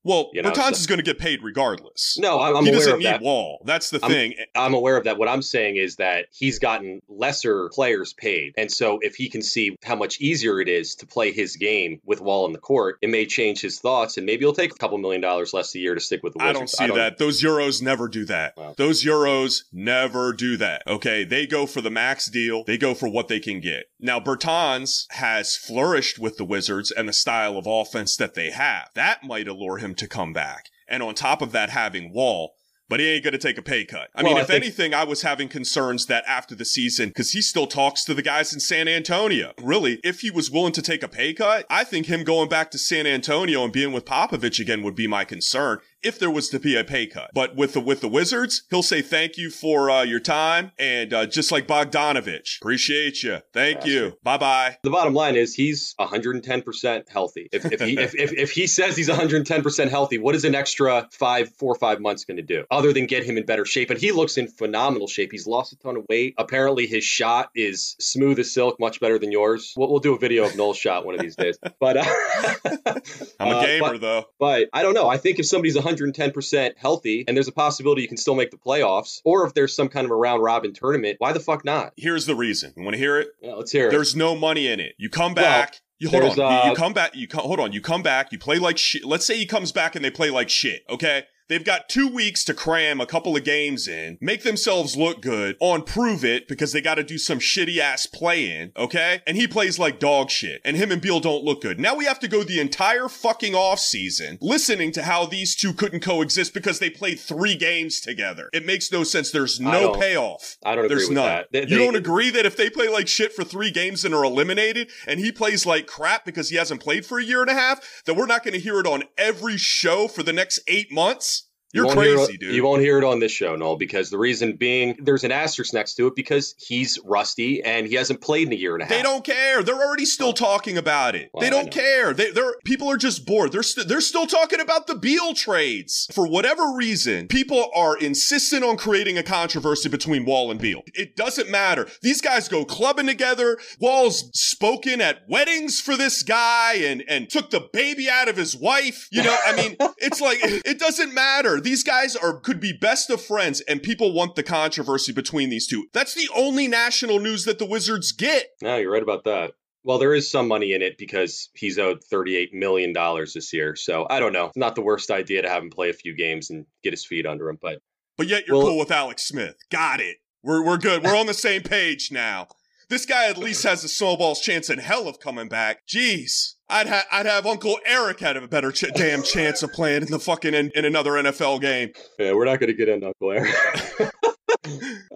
Well, 0.08 0.30
You 0.34 0.42
know, 0.42 0.52
Bertans 0.52 0.74
so- 0.76 0.80
is 0.80 0.88
going 0.88 1.00
to 1.00 1.04
get 1.04 1.20
paid 1.20 1.44
regardless. 1.44 2.18
No, 2.20 2.40
I'm, 2.40 2.56
I'm 2.58 2.64
he 2.64 2.70
aware 2.70 2.80
doesn't 2.80 2.94
of 2.94 3.00
need 3.00 3.06
that. 3.06 3.22
Wall. 3.22 3.62
That's 3.66 3.90
the 3.90 4.00
I'm- 4.02 4.12
thing. 4.12 4.34
I'm 4.56 4.74
aware 4.74 4.98
of 4.98 5.04
that. 5.04 5.18
What 5.18 5.28
I'm 5.28 5.42
saying 5.42 5.76
is 5.76 5.98
that 5.98 6.28
he's 6.32 6.60
gotten 6.60 7.02
lesser 7.08 7.70
players 7.74 8.14
paid. 8.14 8.54
And 8.58 8.72
so 8.72 9.00
if 9.02 9.16
he 9.16 9.30
can 9.30 9.42
see 9.42 9.76
how 9.84 9.96
much 9.96 10.20
easier 10.22 10.60
it 10.62 10.70
is 10.70 10.96
to 10.96 11.06
play 11.06 11.32
his 11.32 11.56
game 11.58 12.00
with 12.06 12.22
Wall 12.22 12.46
in 12.46 12.54
the 12.54 12.60
court, 12.60 12.98
it 13.02 13.10
may 13.10 13.26
change 13.26 13.62
his 13.62 13.80
thoughts 13.80 14.18
and 14.18 14.26
maybe 14.26 14.42
he'll 14.46 14.54
take 14.54 14.72
a 14.72 14.76
couple 14.78 14.98
million 14.98 15.22
dollars 15.22 15.54
less 15.54 15.74
a 15.76 15.80
year 15.80 15.94
to 15.96 16.00
stick 16.02 16.22
with 16.24 16.34
the 16.34 16.42
I 16.44 16.54
don't 16.54 16.70
see 16.70 16.88
that. 16.88 17.18
Those 17.18 17.42
Euros 17.42 17.82
never 17.82 18.08
do 18.08 18.26
that. 18.26 18.56
Wow. 18.58 18.74
Those 18.78 19.04
Euros 19.04 19.64
never 19.74 20.34
do 20.34 20.58
that. 20.58 20.84
Okay. 20.88 21.24
They 21.24 21.46
go 21.46 21.66
for 21.66 21.82
the 21.82 21.92
max 21.92 22.28
deal. 22.28 22.64
They 22.64 22.78
go 22.78 22.94
for 22.94 23.10
what 23.10 23.28
they 23.28 23.40
can 23.40 23.60
get. 23.60 23.86
Now, 24.00 24.20
Bertans 24.20 25.06
has 25.12 25.56
flourished 25.56 26.20
with 26.20 26.38
the 26.38 26.46
Wizards 26.46 26.92
and 26.92 27.10
the 27.10 27.14
style 27.14 27.58
of 27.58 27.66
offense 27.68 28.16
that 28.18 28.36
they 28.36 28.52
have. 28.52 28.90
That 28.94 29.24
might 29.24 29.48
allure 29.48 29.78
him 29.78 29.96
to 29.98 30.08
come 30.08 30.34
back. 30.34 30.70
And 30.88 31.04
on 31.04 31.16
top 31.16 31.42
of 31.42 31.52
that, 31.52 31.70
having 31.70 32.14
Wall, 32.14 32.54
but 32.90 33.02
he 33.02 33.08
ain't 33.08 33.24
going 33.26 33.34
to 33.34 33.38
take 33.38 33.58
a 33.58 33.62
pay 33.62 33.84
cut. 33.84 34.10
I 34.16 34.24
Well, 34.24 34.32
mean, 34.32 34.38
I 34.38 34.42
if 34.42 34.48
think- 34.48 34.64
anything, 34.64 34.94
I 34.94 35.04
was 35.04 35.22
having 35.24 35.50
concerns 35.50 36.06
that 36.06 36.24
after 36.26 36.56
the 36.56 36.64
season, 36.64 37.10
because 37.10 37.32
he 37.32 37.42
still 37.42 37.68
talks 37.68 38.06
to 38.06 38.14
the 38.14 38.22
guys 38.22 38.54
in 38.54 38.62
San 38.62 38.88
Antonio. 38.88 39.52
Really, 39.62 40.00
if 40.06 40.22
he 40.22 40.32
was 40.32 40.50
willing 40.50 40.72
to 40.72 40.82
take 40.82 41.04
a 41.04 41.10
pay 41.10 41.34
cut, 41.34 41.66
I 41.70 41.84
think 41.84 42.06
him 42.06 42.24
going 42.24 42.48
back 42.48 42.72
to 42.72 42.78
San 42.78 43.06
Antonio 43.06 43.66
and 43.66 43.74
being 43.74 43.92
with 43.92 44.06
Popovich 44.06 44.62
again 44.62 44.84
would 44.84 44.96
be 44.96 45.06
my 45.08 45.26
concern 45.26 45.80
if 46.04 46.20
there 46.20 46.32
was 46.32 46.50
to 46.50 46.60
be 46.60 46.76
a 46.76 46.84
pay 46.84 47.08
cut. 47.08 47.32
But 47.34 47.56
with 47.56 47.74
the 47.74 47.80
with 47.80 48.02
the 48.02 48.08
Wizards, 48.08 48.64
he'll 48.70 48.84
say 48.84 49.02
thank 49.02 49.38
you 49.38 49.50
for 49.50 49.90
uh, 49.90 50.04
your 50.04 50.20
time 50.20 50.72
and 50.80 51.14
uh, 51.14 51.26
just 51.26 51.52
like 51.52 51.68
Bogdanovich, 51.68 52.62
appreciate 52.62 53.24
you, 53.24 53.40
thank 53.54 53.86
you, 53.86 54.14
bye 54.24 54.38
bye. 54.38 54.78
The 54.84 54.90
bottom 54.90 55.14
line 55.14 55.36
is 55.36 55.54
he's 55.54 55.96
110% 56.00 57.10
healthy. 57.10 57.50
If, 57.52 57.66
if, 57.66 57.82
he, 57.82 57.98
if, 57.98 58.16
if, 58.16 58.34
if 58.34 58.52
he 58.52 58.68
says 58.68 58.96
he's 58.96 59.10
110% 59.10 59.90
healthy, 59.90 60.18
what 60.18 60.36
is 60.36 60.46
an 60.46 60.56
extra 60.56 61.08
five, 61.12 61.50
four 61.58 61.74
or 61.74 61.78
five 61.78 62.00
months 62.00 62.26
going 62.26 62.38
to 62.38 62.44
do 62.44 62.66
other 62.70 62.94
than 62.94 63.06
get 63.06 63.24
him 63.24 63.38
in 63.38 63.46
better 63.46 63.66
shape? 63.66 63.90
And 63.90 64.00
he 64.00 64.12
looks 64.12 64.38
in 64.38 64.48
phenomenal 64.48 65.08
shape. 65.08 65.32
He's 65.32 65.48
lost 65.48 65.74
a 65.74 65.78
ton 65.78 65.98
of 65.98 66.06
weight. 66.10 66.36
Apparently, 66.38 66.88
his 66.88 67.04
shot 67.04 67.50
is 67.56 67.96
smooth 68.00 68.40
as 68.40 68.54
silk, 68.54 68.80
much 68.80 69.00
better 69.00 69.20
than 69.20 69.32
yours. 69.32 69.74
We'll, 69.76 69.90
we'll 69.90 70.00
do 70.00 70.16
a 70.16 70.20
video 70.20 70.46
of 70.46 70.56
Noel's 70.56 70.78
shot 70.78 71.06
one 71.06 71.16
of 71.16 71.22
these 71.22 71.36
days. 71.36 71.58
But 71.80 71.98
uh, 71.98 72.06
I'm 73.40 73.48
a 73.48 73.58
uh, 73.58 73.66
gamer 73.66 73.92
but- 73.94 74.02
though. 74.02 74.26
But 74.40 74.70
I 74.74 74.84
don't 74.84 74.94
know. 74.94 75.10
I 75.10 75.18
think 75.18 75.40
if 75.40 75.46
somebody's 75.46 75.76
110% 75.88 76.74
healthy 76.78 77.26
and 77.28 77.36
there's 77.36 77.48
a 77.48 77.52
possibility 77.52 78.02
you 78.02 78.08
can 78.08 78.18
still 78.18 78.36
make 78.36 78.52
the 78.52 78.58
playoffs, 78.58 79.22
or 79.24 79.46
if 79.48 79.54
there's 79.54 79.76
some 79.76 79.90
kind 79.90 80.06
of 80.06 80.12
a 80.12 80.16
round 80.16 80.44
robin 80.44 80.74
tournament, 80.74 81.16
why 81.20 81.34
the 81.34 81.40
fuck 81.40 81.64
not? 81.66 81.94
Here's 81.98 82.26
the 82.26 82.36
reason. 82.36 82.74
You 82.76 82.84
want 82.84 82.94
to 82.96 83.00
hear 83.00 83.20
it? 83.20 83.30
Yeah, 83.42 83.54
let's 83.54 83.72
hear 83.72 83.88
it. 83.88 83.92
There's 83.92 84.16
no 84.16 84.36
money 84.36 84.68
in 84.68 84.80
it. 84.80 84.94
You 84.98 85.10
come 85.10 85.34
Well, 85.34 85.44
back. 85.44 85.82
you 86.00 86.10
hold 86.10 86.22
on. 86.24 86.28
there's, 86.30 86.38
You- 86.38 86.44
uh, 86.44 86.70
you, 86.70 86.76
come 86.76 86.94
back. 86.94 87.16
You 87.16 87.28
come. 87.28 87.42
Hold 87.42 87.60
on. 87.60 87.72
You 87.74 87.82
come 87.82 88.04
back. 88.04 88.32
You 88.32 88.40
play 88.40 88.60
like 88.60 88.78
shit. 88.78 89.06
Let's 89.06 89.26
say 89.26 89.38
he 89.38 89.46
comes 89.46 89.72
back 89.72 89.96
and 89.96 90.04
they 90.04 90.12
play 90.12 90.30
like 90.30 90.50
shit. 90.50 90.84
Okay. 90.90 91.24
They've 91.50 91.64
got 91.64 91.88
two 91.90 92.08
weeks 92.08 92.44
to 92.46 92.54
cram 92.54 93.00
a 93.00 93.06
couple 93.06 93.36
of 93.38 93.44
games 93.44 93.88
in, 93.88 94.18
make 94.20 94.44
themselves 94.44 94.98
look 94.98 95.22
good 95.22 95.56
on 95.60 95.84
prove 95.84 96.26
it 96.26 96.48
because 96.48 96.74
they 96.74 96.82
got 96.82 96.96
to 96.96 97.04
do 97.04 97.18
some 97.18 97.40
shitty 97.40 97.78
ass 97.78 98.06
play 98.06 98.50
in, 98.52 98.72
okay? 98.76 99.22
And 99.26 99.38
he 99.38 99.48
plays 99.48 99.80
like 99.80 100.00
dog 100.00 100.30
shit, 100.30 100.62
and 100.66 100.76
him 100.76 100.92
and 100.92 101.02
Beal 101.02 101.20
don't 101.20 101.44
look 101.46 101.62
good. 101.62 101.80
Now 101.80 101.96
we 101.96 102.06
have 102.06 102.20
to 102.20 102.28
go 102.28 102.44
the 102.44 102.60
entire 102.60 103.08
fucking 103.08 103.56
off 103.56 103.80
season 103.80 104.38
listening 104.42 104.92
to 104.94 105.04
how 105.04 105.26
these 105.26 105.56
two 105.56 105.74
couldn't 105.74 106.02
coexist 106.02 106.54
because 106.54 106.80
they 106.80 106.90
played 106.90 107.20
three 107.20 107.56
games 107.56 108.02
together. 108.02 108.50
It 108.54 108.66
makes 108.66 108.92
no 108.92 109.04
sense. 109.04 109.32
There's 109.32 109.60
no 109.60 109.72
don't- 109.72 110.00
payoff. 110.00 110.58
I 110.66 110.76
don't 110.76 110.86
agree 110.86 110.98
There's 110.98 111.10
with 111.10 111.16
none. 111.16 111.28
that. 111.28 111.48
They- 111.52 111.62
you 111.62 111.78
they- 111.78 111.86
don't 111.86 111.96
agree 111.96 112.30
that 112.32 112.46
if 112.46 112.58
they 112.58 112.70
play 112.70 112.90
like 112.90 113.08
shit 113.08 113.34
for 113.34 113.44
three 113.44 113.72
games 113.72 114.04
and 114.04 114.14
are 114.14 114.24
eliminated, 114.26 114.90
and 115.08 115.20
he 115.20 115.32
plays 115.32 115.66
like 115.66 115.88
crap 115.88 116.26
because 116.26 116.50
he 116.50 116.58
hasn't 116.58 116.82
played 116.82 117.06
for 117.06 117.20
a 117.20 117.24
year 117.24 117.42
and 117.42 117.50
a 117.50 117.54
half, 117.54 118.04
that 118.06 118.16
we're 118.16 118.26
not 118.26 118.44
going 118.44 118.54
to 118.54 118.60
hear 118.60 118.80
it 118.80 118.86
on 118.88 119.04
every 119.18 119.58
show 119.58 120.08
for 120.08 120.24
the 120.24 120.34
next 120.34 120.60
eight 120.68 120.92
months? 120.92 121.37
You 121.74 121.86
You're 121.86 121.94
crazy, 121.94 122.34
it- 122.34 122.40
dude. 122.40 122.56
You 122.56 122.64
won't 122.64 122.82
hear 122.82 122.98
it 122.98 123.04
on 123.04 123.20
this 123.20 123.32
show, 123.32 123.56
Noel, 123.56 123.76
because 123.76 124.10
the 124.10 124.18
reason 124.18 124.56
being 124.56 124.96
there's 125.02 125.26
an 125.26 125.34
asterisk 125.34 125.74
next 125.74 125.96
to 125.96 126.08
it 126.08 126.16
because 126.16 126.56
he's 126.58 126.98
rusty 127.04 127.62
and 127.62 127.86
he 127.86 127.96
hasn't 127.96 128.22
played 128.22 128.48
in 128.48 128.54
a 128.54 128.56
year 128.56 128.74
and 128.74 128.84
a 128.84 128.86
half. 128.86 128.94
They 128.94 129.02
don't 129.02 129.24
care. 129.24 129.62
They're 129.64 129.76
already 129.76 130.06
still 130.06 130.30
oh. 130.30 130.34
talking 130.34 130.78
about 130.78 131.16
it. 131.16 131.30
Well, 131.34 131.42
they 131.42 131.50
don't 131.50 131.70
care. 131.70 132.14
They, 132.14 132.32
they're 132.32 132.56
people 132.64 132.90
are 132.90 132.98
just 132.98 133.26
bored. 133.26 133.52
They're 133.52 133.64
st- 133.64 133.90
they're 133.90 134.00
still 134.00 134.28
talking 134.28 134.62
about 134.62 134.88
the 134.88 134.96
Beal 134.96 135.34
trades 135.34 136.08
for 136.14 136.26
whatever 136.26 136.72
reason. 136.74 137.28
People 137.28 137.70
are 137.76 137.98
insistent 137.98 138.64
on 138.64 138.78
creating 138.78 139.18
a 139.18 139.24
controversy 139.24 139.90
between 139.90 140.26
Wall 140.26 140.50
and 140.50 140.62
Beal. 140.62 140.84
It 140.94 141.18
doesn't 141.18 141.50
matter. 141.50 141.88
These 142.02 142.22
guys 142.22 142.48
go 142.48 142.64
clubbing 142.64 143.08
together. 143.08 143.58
Wall's 143.80 144.30
spoken 144.34 145.02
at 145.02 145.28
weddings 145.28 145.82
for 145.82 145.98
this 145.98 146.24
guy 146.24 146.76
and 146.76 147.04
and 147.10 147.30
took 147.30 147.50
the 147.50 147.68
baby 147.74 148.10
out 148.10 148.30
of 148.30 148.38
his 148.38 148.56
wife. 148.56 149.10
You 149.12 149.24
know, 149.24 149.38
I 149.46 149.54
mean, 149.54 149.76
it's 149.98 150.22
like 150.22 150.40
it 150.42 150.80
doesn't 150.80 151.14
matter. 151.14 151.57
These 151.60 151.84
guys 151.84 152.16
are 152.16 152.40
could 152.40 152.60
be 152.60 152.74
best 152.74 153.10
of 153.10 153.22
friends, 153.22 153.62
and 153.62 153.82
people 153.84 154.14
want 154.14 154.36
the 154.36 154.44
controversy 154.44 155.12
between 155.12 155.50
these 155.50 155.68
two. 155.68 155.88
That's 155.94 156.14
the 156.14 156.30
only 156.36 156.68
national 156.68 157.20
news 157.20 157.46
that 157.46 157.60
the 157.60 157.66
Wizards 157.66 158.12
get. 158.12 158.48
No, 158.62 158.78
you're 158.78 158.92
right 158.92 159.04
about 159.04 159.24
that. 159.26 159.54
Well, 159.84 160.00
there 160.00 160.14
is 160.14 160.30
some 160.30 160.48
money 160.50 160.74
in 160.74 160.82
it 160.82 160.98
because 160.98 161.50
he's 161.54 161.80
owed 161.80 162.02
$38 162.12 162.52
million 162.52 162.92
this 163.34 163.54
year. 163.54 163.76
So 163.78 164.06
I 164.10 164.20
don't 164.20 164.34
know. 164.34 164.48
It's 164.48 164.58
not 164.58 164.76
the 164.76 164.82
worst 164.82 165.10
idea 165.12 165.44
to 165.44 165.50
have 165.50 165.64
him 165.64 165.70
play 165.70 165.90
a 165.90 165.94
few 165.94 166.14
games 166.16 166.50
and 166.50 166.66
get 166.84 166.92
his 166.92 167.06
feet 167.06 167.26
under 167.26 167.48
him. 167.48 167.58
But 167.62 167.80
But 168.18 168.28
yet 168.28 168.48
you're 168.48 168.58
Well- 168.58 168.68
cool 168.68 168.78
with 168.80 168.92
Alex 168.92 169.24
Smith. 169.24 169.56
Got 169.72 170.02
it. 170.02 170.18
We're 170.44 170.64
we're 170.66 170.78
good. 170.78 171.04
We're 171.04 171.16
on 171.16 171.26
the 171.28 171.34
same 171.34 171.64
page 171.64 172.12
now. 172.12 172.48
This 172.90 173.06
guy 173.06 173.28
at 173.30 173.38
least 173.38 173.64
has 173.64 173.84
a 173.84 173.90
snowball's 173.90 174.40
chance 174.42 174.70
in 174.70 174.80
hell 174.80 175.08
of 175.08 175.20
coming 175.20 175.48
back. 175.50 175.88
Jeez. 175.88 176.56
I'd 176.70 176.88
have 176.88 177.06
I'd 177.12 177.26
have 177.26 177.46
Uncle 177.46 177.80
Eric 177.86 178.20
had 178.20 178.38
a 178.38 178.48
better 178.48 178.72
ch- 178.72 178.92
damn 178.94 179.24
chance 179.24 179.64
of 179.64 179.72
playing 179.72 180.04
in 180.04 180.12
the 180.12 180.20
fucking 180.20 180.54
in, 180.54 180.72
in 180.76 180.86
another 180.86 181.12
NFL 181.12 181.62
game. 181.62 181.92
yeah, 182.20 182.34
we're 182.34 182.46
not 182.46 182.60
going 182.60 182.68
to 182.68 182.74
get 182.74 182.90
into 182.90 183.08
Uncle 183.08 183.32
Eric. 183.32 183.56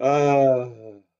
uh, 0.00 0.68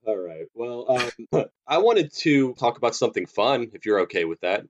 all 0.06 0.16
right. 0.16 0.46
Well, 0.54 0.86
um, 1.32 1.44
I 1.66 1.78
wanted 1.78 2.12
to 2.20 2.54
talk 2.54 2.78
about 2.78 2.94
something 2.94 3.26
fun, 3.26 3.70
if 3.74 3.86
you're 3.86 4.00
okay 4.00 4.24
with 4.24 4.40
that. 4.40 4.64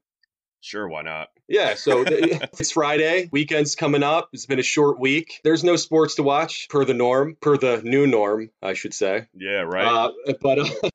Sure, 0.61 0.89
why 0.89 1.03
not? 1.03 1.29
Yeah, 1.49 1.75
so 1.75 2.05
it's 2.07 2.71
Friday. 2.71 3.29
Weekend's 3.33 3.75
coming 3.75 4.03
up. 4.05 4.29
It's 4.33 4.47
been 4.47 4.61
a 4.61 4.65
short 4.65 5.01
week. 5.01 5.41
There's 5.43 5.65
no 5.65 5.75
sports 5.77 6.17
to 6.17 6.23
watch, 6.23 6.69
per 6.69 6.85
the 6.85 6.95
norm, 6.95 7.37
per 7.41 7.57
the 7.57 7.83
new 7.83 8.07
norm, 8.07 8.51
I 8.63 8.75
should 8.75 8.95
say. 8.95 9.27
Yeah, 9.35 9.63
right. 9.63 9.87
Uh, 9.87 10.35
but 10.41 10.59
uh, 10.61 10.91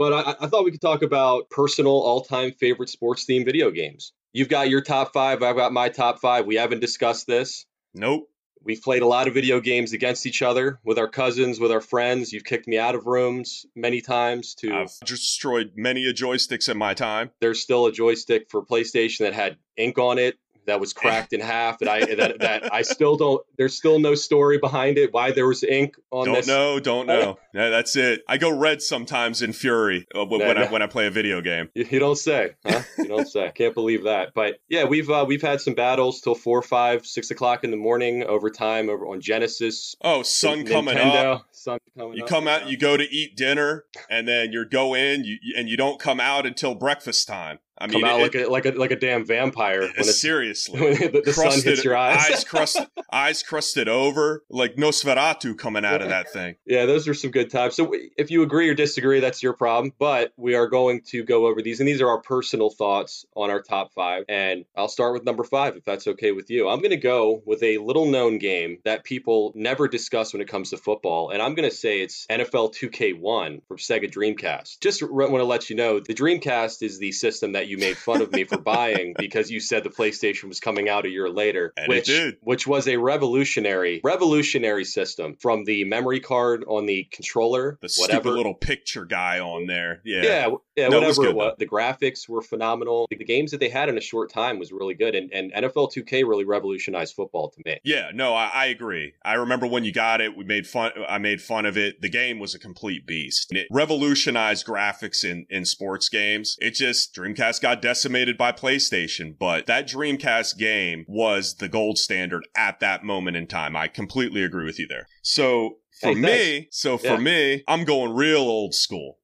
but 0.00 0.14
I, 0.14 0.34
I 0.40 0.46
thought 0.46 0.64
we 0.64 0.70
could 0.70 0.80
talk 0.80 1.02
about 1.02 1.50
personal 1.50 1.92
all-time 1.92 2.52
favorite 2.52 2.88
sports 2.88 3.26
themed 3.26 3.44
video 3.44 3.70
games. 3.70 4.14
You've 4.32 4.48
got 4.48 4.70
your 4.70 4.80
top 4.80 5.12
five. 5.12 5.42
I've 5.42 5.56
got 5.56 5.74
my 5.74 5.90
top 5.90 6.20
five. 6.20 6.46
We 6.46 6.54
haven't 6.54 6.80
discussed 6.80 7.26
this. 7.26 7.66
nope. 7.94 8.26
We've 8.62 8.82
played 8.82 9.00
a 9.00 9.06
lot 9.06 9.26
of 9.26 9.32
video 9.32 9.58
games 9.60 9.94
against 9.94 10.26
each 10.26 10.42
other 10.42 10.80
with 10.84 10.98
our 10.98 11.08
cousins, 11.08 11.58
with 11.58 11.72
our 11.72 11.80
friends. 11.80 12.30
You've 12.30 12.44
kicked 12.44 12.68
me 12.68 12.76
out 12.76 12.94
of 12.94 13.06
rooms 13.06 13.64
many 13.74 14.02
times. 14.02 14.54
To 14.56 14.74
I've 14.74 14.92
destroyed 15.06 15.72
many 15.76 16.06
a 16.06 16.12
joysticks 16.12 16.68
in 16.68 16.76
my 16.76 16.92
time. 16.92 17.30
there's 17.40 17.62
still 17.62 17.86
a 17.86 17.92
joystick 17.92 18.50
for 18.50 18.62
PlayStation 18.62 19.20
that 19.20 19.32
had 19.32 19.56
ink 19.78 19.98
on 19.98 20.18
it 20.18 20.38
that 20.66 20.80
was 20.80 20.92
cracked 20.92 21.32
in 21.32 21.40
half. 21.40 21.78
That 21.78 21.88
I 21.88 22.04
that, 22.14 22.38
that 22.40 22.72
I 22.72 22.82
still 22.82 23.16
don't. 23.16 23.44
There's 23.56 23.76
still 23.76 23.98
no 23.98 24.14
story 24.14 24.58
behind 24.58 24.98
it. 24.98 25.12
Why 25.12 25.32
there 25.32 25.46
was 25.46 25.64
ink 25.64 25.96
on 26.10 26.26
Don't 26.26 26.34
this? 26.36 26.46
know, 26.46 26.78
don't 26.80 27.06
know. 27.06 27.38
Yeah, 27.54 27.70
that's 27.70 27.96
it. 27.96 28.22
I 28.28 28.36
go 28.38 28.56
red 28.56 28.82
sometimes 28.82 29.42
in 29.42 29.52
fury 29.52 30.06
uh, 30.14 30.24
when, 30.24 30.40
No, 30.40 30.48
when 30.48 30.58
I 30.58 30.70
when 30.70 30.82
I 30.82 30.86
play 30.86 31.06
a 31.06 31.10
video 31.10 31.40
game. 31.40 31.68
You, 31.74 31.86
you 31.90 31.98
don't 31.98 32.16
say, 32.18 32.52
huh? 32.66 32.82
You 32.98 33.06
don't 33.08 33.28
say. 33.28 33.50
Can't 33.54 33.74
believe 33.74 34.04
that. 34.04 34.32
But 34.34 34.60
yeah, 34.68 34.84
we've 34.84 35.08
uh, 35.10 35.24
we've 35.26 35.42
had 35.42 35.60
some 35.60 35.74
battles 35.74 36.20
till 36.20 36.34
four, 36.34 36.62
five, 36.62 37.06
six 37.06 37.30
o'clock 37.30 37.64
in 37.64 37.70
the 37.70 37.76
morning 37.76 38.24
over 38.24 38.50
time 38.50 38.88
over 38.88 39.06
on 39.06 39.20
Genesis. 39.20 39.94
Oh, 40.02 40.22
sun 40.22 40.64
Nintendo, 40.64 40.70
coming 40.70 40.98
up. 40.98 41.46
Sun 41.52 41.78
coming 41.96 42.16
You 42.16 42.24
up. 42.24 42.28
come 42.28 42.48
out, 42.48 42.68
you 42.68 42.76
go 42.76 42.96
to 42.96 43.04
eat 43.04 43.36
dinner, 43.36 43.84
and 44.08 44.26
then 44.26 44.52
you 44.52 44.64
go 44.64 44.94
in, 44.94 45.24
you, 45.24 45.38
and 45.56 45.68
you 45.68 45.76
don't 45.76 45.98
come 46.00 46.20
out 46.20 46.46
until 46.46 46.74
breakfast 46.74 47.26
time. 47.28 47.58
I 47.80 47.86
mean, 47.86 48.00
come 48.00 48.04
out 48.10 48.20
it- 48.20 48.22
like 48.22 48.34
a 48.34 48.46
like 48.48 48.66
a 48.66 48.70
like 48.78 48.90
a 48.90 48.96
damn 48.96 49.24
vampire 49.24 49.80
when 49.80 49.92
it's 49.96 50.20
seriously, 50.20 50.80
when 50.80 50.94
the, 50.94 51.22
the 51.24 51.32
sun 51.32 51.44
crusted, 51.46 51.64
hits 51.64 51.84
your 51.84 51.96
eyes. 51.96 52.30
eyes 52.30 52.44
crusted, 52.44 52.86
eyes 53.12 53.42
crusted 53.42 53.88
over, 53.88 54.44
like 54.50 54.76
Nosferatu 54.76 55.56
coming 55.56 55.84
out 55.84 56.02
of 56.02 56.08
that 56.08 56.30
thing. 56.30 56.56
Yeah, 56.66 56.86
those 56.86 57.08
are 57.08 57.14
some 57.14 57.30
good 57.30 57.50
times. 57.50 57.74
So 57.76 57.92
if 58.18 58.30
you 58.30 58.42
agree 58.42 58.68
or 58.68 58.74
disagree, 58.74 59.20
that's 59.20 59.42
your 59.42 59.54
problem. 59.54 59.92
But 59.98 60.32
we 60.36 60.54
are 60.54 60.68
going 60.68 61.02
to 61.08 61.24
go 61.24 61.46
over 61.46 61.62
these, 61.62 61.80
and 61.80 61.88
these 61.88 62.00
are 62.00 62.08
our 62.08 62.20
personal 62.20 62.70
thoughts 62.70 63.24
on 63.34 63.50
our 63.50 63.62
top 63.62 63.92
five. 63.94 64.24
And 64.28 64.64
I'll 64.76 64.88
start 64.88 65.14
with 65.14 65.24
number 65.24 65.44
five, 65.44 65.76
if 65.76 65.84
that's 65.84 66.06
okay 66.06 66.32
with 66.32 66.50
you. 66.50 66.68
I'm 66.68 66.80
going 66.80 66.90
to 66.90 66.96
go 66.96 67.42
with 67.46 67.62
a 67.62 67.78
little 67.78 68.06
known 68.06 68.38
game 68.38 68.78
that 68.84 69.04
people 69.04 69.52
never 69.54 69.88
discuss 69.88 70.32
when 70.32 70.42
it 70.42 70.48
comes 70.48 70.70
to 70.70 70.76
football. 70.76 71.30
And 71.30 71.40
I'm 71.40 71.54
going 71.54 71.68
to 71.68 71.74
say 71.74 72.02
it's 72.02 72.26
NFL 72.28 72.74
2K1 72.74 73.62
from 73.66 73.76
Sega 73.78 74.10
Dreamcast. 74.10 74.80
Just 74.80 75.02
want 75.02 75.30
to 75.30 75.44
let 75.44 75.70
you 75.70 75.76
know 75.76 76.00
the 76.00 76.14
Dreamcast 76.14 76.82
is 76.82 76.98
the 76.98 77.12
system 77.12 77.52
that 77.52 77.68
you 77.70 77.78
made 77.78 77.96
fun 77.96 78.20
of 78.20 78.32
me 78.32 78.44
for 78.44 78.58
buying 78.58 79.14
because 79.18 79.50
you 79.50 79.60
said 79.60 79.84
the 79.84 79.90
PlayStation 79.90 80.48
was 80.48 80.60
coming 80.60 80.88
out 80.88 81.06
a 81.06 81.08
year 81.08 81.28
later, 81.28 81.72
And 81.76 81.88
which, 81.88 82.10
which 82.42 82.66
was 82.66 82.88
a 82.88 82.96
revolutionary, 82.96 84.00
revolutionary 84.04 84.84
system 84.84 85.36
from 85.40 85.64
the 85.64 85.84
memory 85.84 86.20
card 86.20 86.64
on 86.66 86.86
the 86.86 87.04
controller, 87.12 87.78
The 87.80 87.90
whatever. 87.98 88.20
stupid 88.22 88.36
little 88.36 88.54
picture 88.54 89.04
guy 89.04 89.38
on 89.40 89.66
there. 89.66 90.00
Yeah, 90.04 90.22
yeah, 90.22 90.48
yeah, 90.76 90.88
No, 90.88 91.02
it 91.02 91.06
was 91.06 91.18
whatever 91.18 91.22
it 91.22 91.32
good, 91.32 91.36
was. 91.36 91.54
The 91.58 91.66
graphics 91.68 92.28
were 92.28 92.42
phenomenal. 92.42 93.06
The, 93.10 93.16
the 93.16 93.24
games 93.24 93.50
that 93.52 93.60
they 93.60 93.68
had 93.68 93.88
in 93.88 93.96
a 93.96 94.00
short 94.00 94.30
time 94.32 94.58
was 94.58 94.72
really 94.72 94.94
good, 94.94 95.14
and, 95.14 95.32
and 95.32 95.52
NFL 95.52 95.92
2K 95.94 96.26
really 96.26 96.44
revolutionized 96.44 97.14
football 97.14 97.50
to 97.50 97.62
me. 97.64 97.78
Yeah, 97.84 98.10
no, 98.14 98.34
I, 98.34 98.50
I 98.52 98.66
agree. 98.66 99.14
I 99.24 99.34
remember 99.34 99.66
when 99.66 99.84
you 99.84 99.92
got 99.92 100.20
it, 100.20 100.36
we 100.36 100.44
made 100.44 100.66
fun. 100.66 100.90
I 101.08 101.18
made 101.18 101.40
fun 101.40 101.66
of 101.66 101.76
it. 101.76 102.00
The 102.02 102.08
game 102.08 102.38
was 102.38 102.54
a 102.54 102.58
complete 102.58 103.06
beast. 103.06 103.50
And 103.50 103.58
it 103.58 103.68
revolutionized 103.70 104.66
graphics 104.66 105.24
in 105.24 105.46
in 105.50 105.64
sports 105.64 106.08
games. 106.08 106.56
It 106.60 106.74
just 106.74 107.14
Dreamcast 107.14 107.59
got 107.60 107.82
decimated 107.82 108.36
by 108.36 108.52
PlayStation, 108.52 109.36
but 109.38 109.66
that 109.66 109.88
Dreamcast 109.88 110.58
game 110.58 111.04
was 111.08 111.56
the 111.56 111.68
gold 111.68 111.98
standard 111.98 112.46
at 112.56 112.80
that 112.80 113.04
moment 113.04 113.36
in 113.36 113.46
time. 113.46 113.76
I 113.76 113.88
completely 113.88 114.42
agree 114.42 114.64
with 114.64 114.78
you 114.78 114.86
there. 114.88 115.06
So 115.22 115.78
for 116.00 116.08
Hey, 116.08 116.14
me, 116.14 116.68
so 116.70 116.96
for 116.98 117.06
Yeah. 117.06 117.16
me, 117.18 117.64
I'm 117.68 117.84
going 117.84 118.14
real 118.14 118.40
old 118.40 118.74
school. 118.74 119.18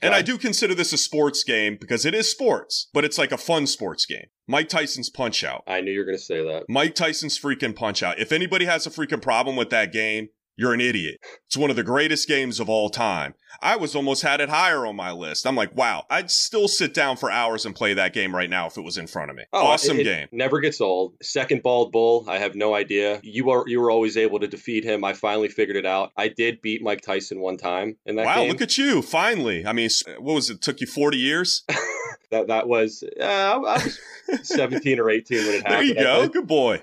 And 0.00 0.16
I 0.16 0.22
do 0.22 0.36
consider 0.36 0.74
this 0.74 0.92
a 0.92 0.96
sports 0.98 1.44
game 1.44 1.76
because 1.80 2.04
it 2.04 2.12
is 2.12 2.28
sports, 2.28 2.88
but 2.92 3.04
it's 3.04 3.18
like 3.18 3.30
a 3.30 3.36
fun 3.38 3.68
sports 3.68 4.04
game. 4.04 4.26
Mike 4.48 4.68
Tyson's 4.68 5.08
Punch 5.08 5.44
Out. 5.44 5.62
I 5.68 5.80
knew 5.80 5.92
you 5.92 6.00
were 6.00 6.04
going 6.04 6.18
to 6.18 6.22
say 6.24 6.42
that. 6.42 6.64
Mike 6.68 6.96
Tyson's 6.96 7.38
freaking 7.38 7.76
punch 7.76 8.02
out. 8.02 8.18
If 8.18 8.32
anybody 8.32 8.64
has 8.64 8.84
a 8.84 8.90
freaking 8.90 9.22
problem 9.22 9.54
with 9.54 9.70
that 9.70 9.92
game, 9.92 10.30
You're 10.56 10.74
an 10.74 10.80
idiot. 10.80 11.16
It's 11.46 11.56
one 11.56 11.70
of 11.70 11.76
the 11.76 11.82
greatest 11.82 12.28
games 12.28 12.60
of 12.60 12.68
all 12.68 12.90
time. 12.90 13.34
I 13.62 13.76
was 13.76 13.94
almost 13.96 14.22
had 14.22 14.40
it 14.40 14.48
higher 14.48 14.84
on 14.86 14.96
my 14.96 15.10
list. 15.12 15.46
I'm 15.46 15.54
like, 15.56 15.74
wow, 15.76 16.04
I'd 16.10 16.30
still 16.30 16.68
sit 16.68 16.92
down 16.94 17.16
for 17.16 17.30
hours 17.30 17.64
and 17.64 17.74
play 17.74 17.94
that 17.94 18.12
game 18.12 18.34
right 18.34 18.50
now 18.50 18.66
if 18.66 18.76
it 18.76 18.82
was 18.82 18.98
in 18.98 19.06
front 19.06 19.30
of 19.30 19.36
me. 19.36 19.44
Oh, 19.52 19.66
awesome 19.66 19.98
it- 19.98 20.00
it 20.00 20.04
game. 20.04 20.28
Never 20.32 20.60
gets 20.60 20.80
old. 20.80 21.14
Second 21.22 21.62
bald 21.62 21.90
bull. 21.92 22.26
I 22.28 22.38
have 22.38 22.54
no 22.54 22.74
idea. 22.74 23.20
You 23.22 23.50
are 23.50 23.64
you 23.66 23.80
were 23.80 23.90
always 23.90 24.16
able 24.16 24.40
to 24.40 24.46
defeat 24.46 24.84
him. 24.84 25.04
I 25.04 25.12
finally 25.14 25.48
figured 25.48 25.76
it 25.76 25.86
out. 25.86 26.12
I 26.16 26.28
did 26.28 26.60
beat 26.60 26.82
Mike 26.82 27.00
Tyson 27.02 27.40
one 27.40 27.56
time 27.56 27.96
in 28.04 28.16
that 28.16 28.26
Wow, 28.26 28.34
game. 28.36 28.50
look 28.50 28.60
at 28.60 28.76
you. 28.78 29.00
Finally. 29.02 29.66
I 29.66 29.72
mean, 29.72 29.88
what 30.18 30.34
was 30.34 30.50
it? 30.50 30.60
Took 30.60 30.80
you 30.80 30.86
40 30.86 31.16
years? 31.18 31.64
that 32.30 32.48
that 32.48 32.68
was 32.68 33.02
uh, 33.20 33.24
I 33.24 33.56
was 33.58 34.00
17 34.48 34.98
or 34.98 35.10
18 35.10 35.38
when 35.38 35.46
it 35.46 35.52
happened. 35.62 35.72
there 35.74 35.82
you 35.82 35.94
go. 35.94 36.28
Good 36.28 36.46
boy. 36.46 36.82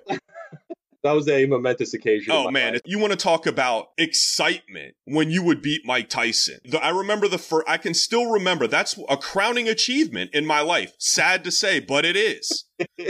That 1.04 1.14
was 1.14 1.30
a 1.30 1.46
momentous 1.46 1.94
occasion. 1.94 2.34
Oh 2.34 2.52
man, 2.52 2.74
life. 2.74 2.82
you 2.86 3.00
want 3.00 3.12
to 3.12 3.18
talk 3.18 3.46
about 3.46 3.90
excitement 3.98 4.96
when 5.06 5.32
you 5.32 5.42
would 5.44 5.62
beat 5.62 5.82
Mike 5.86 6.10
Tyson. 6.10 6.60
The, 6.66 6.84
I 6.84 6.90
remember 6.90 7.28
the 7.28 7.38
first, 7.38 7.66
I 7.70 7.78
can 7.78 7.94
still 7.94 8.32
remember 8.32 8.68
that's 8.68 9.00
a 9.08 9.16
crowning 9.16 9.70
achievement 9.70 10.32
in 10.34 10.46
my 10.46 10.60
life. 10.60 10.94
Sad 10.98 11.44
to 11.46 11.52
say, 11.52 11.80
but 11.80 12.06
it 12.06 12.18
is. 12.18 12.66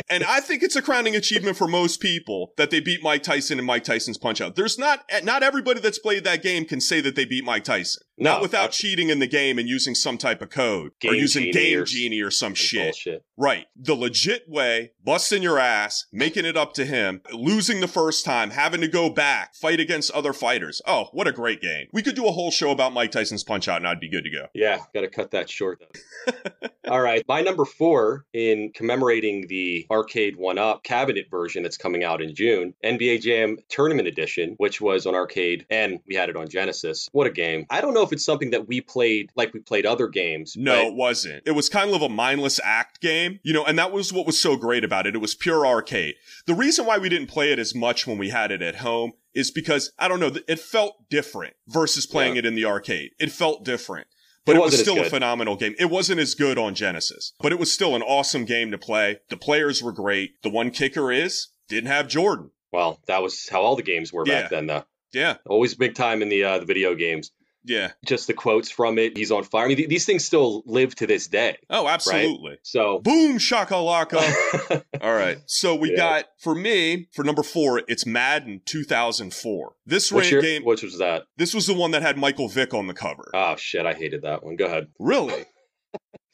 And 0.09 0.23
I 0.23 0.39
think 0.39 0.63
it's 0.63 0.75
a 0.75 0.81
crowning 0.81 1.15
achievement 1.15 1.57
for 1.57 1.67
most 1.67 1.99
people 1.99 2.53
that 2.57 2.69
they 2.69 2.79
beat 2.79 3.03
Mike 3.03 3.23
Tyson 3.23 3.59
in 3.59 3.65
Mike 3.65 3.83
Tyson's 3.83 4.17
Punch 4.17 4.41
Out. 4.41 4.55
There's 4.55 4.77
not 4.77 5.03
not 5.23 5.43
everybody 5.43 5.79
that's 5.79 5.99
played 5.99 6.23
that 6.23 6.41
game 6.41 6.65
can 6.65 6.81
say 6.81 7.01
that 7.01 7.15
they 7.15 7.25
beat 7.25 7.43
Mike 7.43 7.63
Tyson. 7.63 8.03
No, 8.17 8.33
not 8.33 8.41
without 8.41 8.65
uh, 8.65 8.71
cheating 8.71 9.09
in 9.09 9.19
the 9.19 9.27
game 9.27 9.57
and 9.57 9.69
using 9.69 9.95
some 9.95 10.17
type 10.17 10.41
of 10.41 10.49
code 10.49 10.91
or 11.05 11.13
using 11.13 11.43
Genie 11.43 11.53
Game 11.53 11.79
or 11.79 11.85
Genie 11.85 12.21
or 12.21 12.31
some 12.31 12.53
shit. 12.53 12.87
bullshit. 12.87 13.23
Right. 13.37 13.67
The 13.77 13.95
legit 13.95 14.43
way, 14.49 14.91
busting 15.01 15.41
your 15.41 15.57
ass, 15.57 16.05
making 16.11 16.43
it 16.43 16.57
up 16.57 16.73
to 16.73 16.85
him, 16.85 17.21
losing 17.31 17.79
the 17.79 17.87
first 17.87 18.25
time, 18.25 18.49
having 18.49 18.81
to 18.81 18.89
go 18.89 19.09
back, 19.09 19.55
fight 19.55 19.79
against 19.79 20.11
other 20.11 20.33
fighters. 20.33 20.81
Oh, 20.85 21.05
what 21.13 21.27
a 21.27 21.31
great 21.31 21.61
game. 21.61 21.87
We 21.93 22.01
could 22.01 22.15
do 22.15 22.27
a 22.27 22.31
whole 22.31 22.51
show 22.51 22.71
about 22.71 22.91
Mike 22.91 23.11
Tyson's 23.11 23.45
Punch 23.45 23.69
Out 23.69 23.77
and 23.77 23.87
I'd 23.87 24.01
be 24.01 24.09
good 24.09 24.25
to 24.25 24.29
go. 24.29 24.47
Yeah, 24.53 24.79
got 24.93 25.01
to 25.01 25.09
cut 25.09 25.31
that 25.31 25.49
short. 25.49 25.81
All 26.89 27.01
right, 27.01 27.23
my 27.27 27.41
number 27.41 27.65
four 27.65 28.25
in 28.33 28.71
commemorating 28.73 29.45
the 29.47 29.85
arcade 29.91 30.35
one 30.37 30.57
up 30.57 30.83
cabinet 30.83 31.27
version 31.29 31.61
that's 31.61 31.77
coming 31.77 32.03
out 32.03 32.19
in 32.21 32.33
June, 32.33 32.73
NBA 32.83 33.21
Jam 33.21 33.57
Tournament 33.69 34.07
Edition, 34.07 34.55
which 34.57 34.81
was 34.81 35.05
on 35.05 35.13
arcade 35.13 35.65
and 35.69 35.99
we 36.07 36.15
had 36.15 36.29
it 36.29 36.35
on 36.35 36.49
Genesis. 36.49 37.07
What 37.11 37.27
a 37.27 37.31
game! 37.31 37.67
I 37.69 37.81
don't 37.81 37.93
know 37.93 38.01
if 38.01 38.11
it's 38.11 38.25
something 38.25 38.49
that 38.51 38.67
we 38.67 38.81
played 38.81 39.29
like 39.35 39.53
we 39.53 39.59
played 39.59 39.85
other 39.85 40.07
games. 40.07 40.55
No, 40.57 40.87
it 40.87 40.95
wasn't. 40.95 41.43
It 41.45 41.51
was 41.51 41.69
kind 41.69 41.93
of 41.93 42.01
a 42.01 42.09
mindless 42.09 42.59
act 42.63 43.01
game, 43.01 43.39
you 43.43 43.53
know, 43.53 43.63
and 43.65 43.77
that 43.77 43.91
was 43.91 44.11
what 44.11 44.25
was 44.25 44.41
so 44.41 44.57
great 44.57 44.83
about 44.83 45.05
it. 45.05 45.13
It 45.15 45.19
was 45.19 45.35
pure 45.35 45.67
arcade. 45.67 46.15
The 46.47 46.55
reason 46.55 46.85
why 46.85 46.97
we 46.97 47.09
didn't 47.09 47.27
play 47.27 47.51
it 47.51 47.59
as 47.59 47.75
much 47.75 48.07
when 48.07 48.17
we 48.17 48.29
had 48.29 48.51
it 48.51 48.61
at 48.63 48.77
home 48.77 49.11
is 49.35 49.51
because, 49.51 49.91
I 49.99 50.07
don't 50.07 50.19
know, 50.19 50.31
it 50.47 50.59
felt 50.59 51.07
different 51.09 51.53
versus 51.67 52.07
playing 52.07 52.33
Yeah. 52.33 52.39
it 52.39 52.45
in 52.47 52.55
the 52.55 52.65
arcade. 52.65 53.11
It 53.19 53.31
felt 53.31 53.63
different. 53.63 54.07
But 54.45 54.53
It 54.53 54.59
it, 54.59 54.61
was 54.61 54.71
wasn't 54.71 54.87
as 54.87 54.93
still 54.93 55.05
a 55.05 55.09
phenomenal 55.09 55.55
game. 55.55 55.75
It 55.77 55.89
wasn't 55.89 56.19
as 56.19 56.33
good 56.35 56.57
on 56.57 56.73
Genesis, 56.75 57.33
but 57.39 57.51
it 57.51 57.59
was 57.59 57.71
still 57.71 57.95
an 57.95 58.01
awesome 58.01 58.45
game 58.45 58.71
to 58.71 58.77
play. 58.77 59.19
The 59.29 59.37
players 59.37 59.83
were 59.83 59.91
great. 59.91 60.41
The 60.43 60.49
one 60.49 60.71
kicker 60.71 61.11
is 61.11 61.49
didn't 61.67 61.89
have 61.89 62.07
Jordan. 62.07 62.51
well, 62.71 62.99
that 63.07 63.21
was 63.21 63.47
how 63.49 63.61
all 63.61 63.75
the 63.75 63.83
games 63.83 64.11
were 64.13 64.25
Yeah. 64.25 64.41
back 64.41 64.49
then. 64.51 64.67
Though 64.67 64.85
Yeah, 65.13 65.37
always 65.47 65.75
big 65.75 65.95
time 65.95 66.21
in 66.21 66.29
the 66.29 66.43
uh, 66.43 66.59
the 66.59 66.65
video 66.65 66.95
games. 66.95 67.31
Yeah. 67.69 67.91
Just 68.05 68.27
the 68.27 68.33
quotes 68.33 68.69
from 68.71 68.97
it. 68.97 69.15
He's 69.17 69.31
on 69.31 69.43
fire. 69.43 69.65
I 69.65 69.67
mean, 69.69 69.77
th- 69.77 69.89
these 69.89 70.05
things 70.05 70.25
still 70.25 70.63
live 70.65 70.95
to 70.95 71.07
this 71.07 71.27
day. 71.27 71.57
Oh, 71.69 71.87
absolutely. 71.87 72.57
So 72.63 72.99
Boom 72.99 73.37
shakalaka. 73.37 74.83
All 75.01 75.13
right. 75.13 75.37
So 75.45 75.75
we 75.75 75.91
Yeah. 75.91 75.97
got 75.97 76.25
for 76.39 76.55
me 76.55 77.07
for 77.13 77.23
number 77.23 77.43
four, 77.43 77.81
it's 77.87 78.05
Madden 78.05 78.61
2004. 78.65 79.73
This 79.85 80.11
what's 80.11 80.25
ran 80.27 80.31
your, 80.33 80.41
game. 80.41 80.63
which 80.65 80.83
was 80.83 80.97
that? 80.97 81.23
This 81.37 81.53
was 81.53 81.67
the 81.67 81.73
one 81.73 81.91
that 81.91 82.01
had 82.01 82.17
Michael 82.17 82.47
Vick 82.49 82.73
on 82.73 82.87
the 82.87 82.93
cover. 82.93 83.29
Oh 83.33 83.55
shit, 83.55 83.85
I 83.85 83.93
hated 83.93 84.23
that 84.23 84.43
one. 84.43 84.55
Go 84.55 84.65
ahead. 84.65 84.87
Really? 84.99 85.45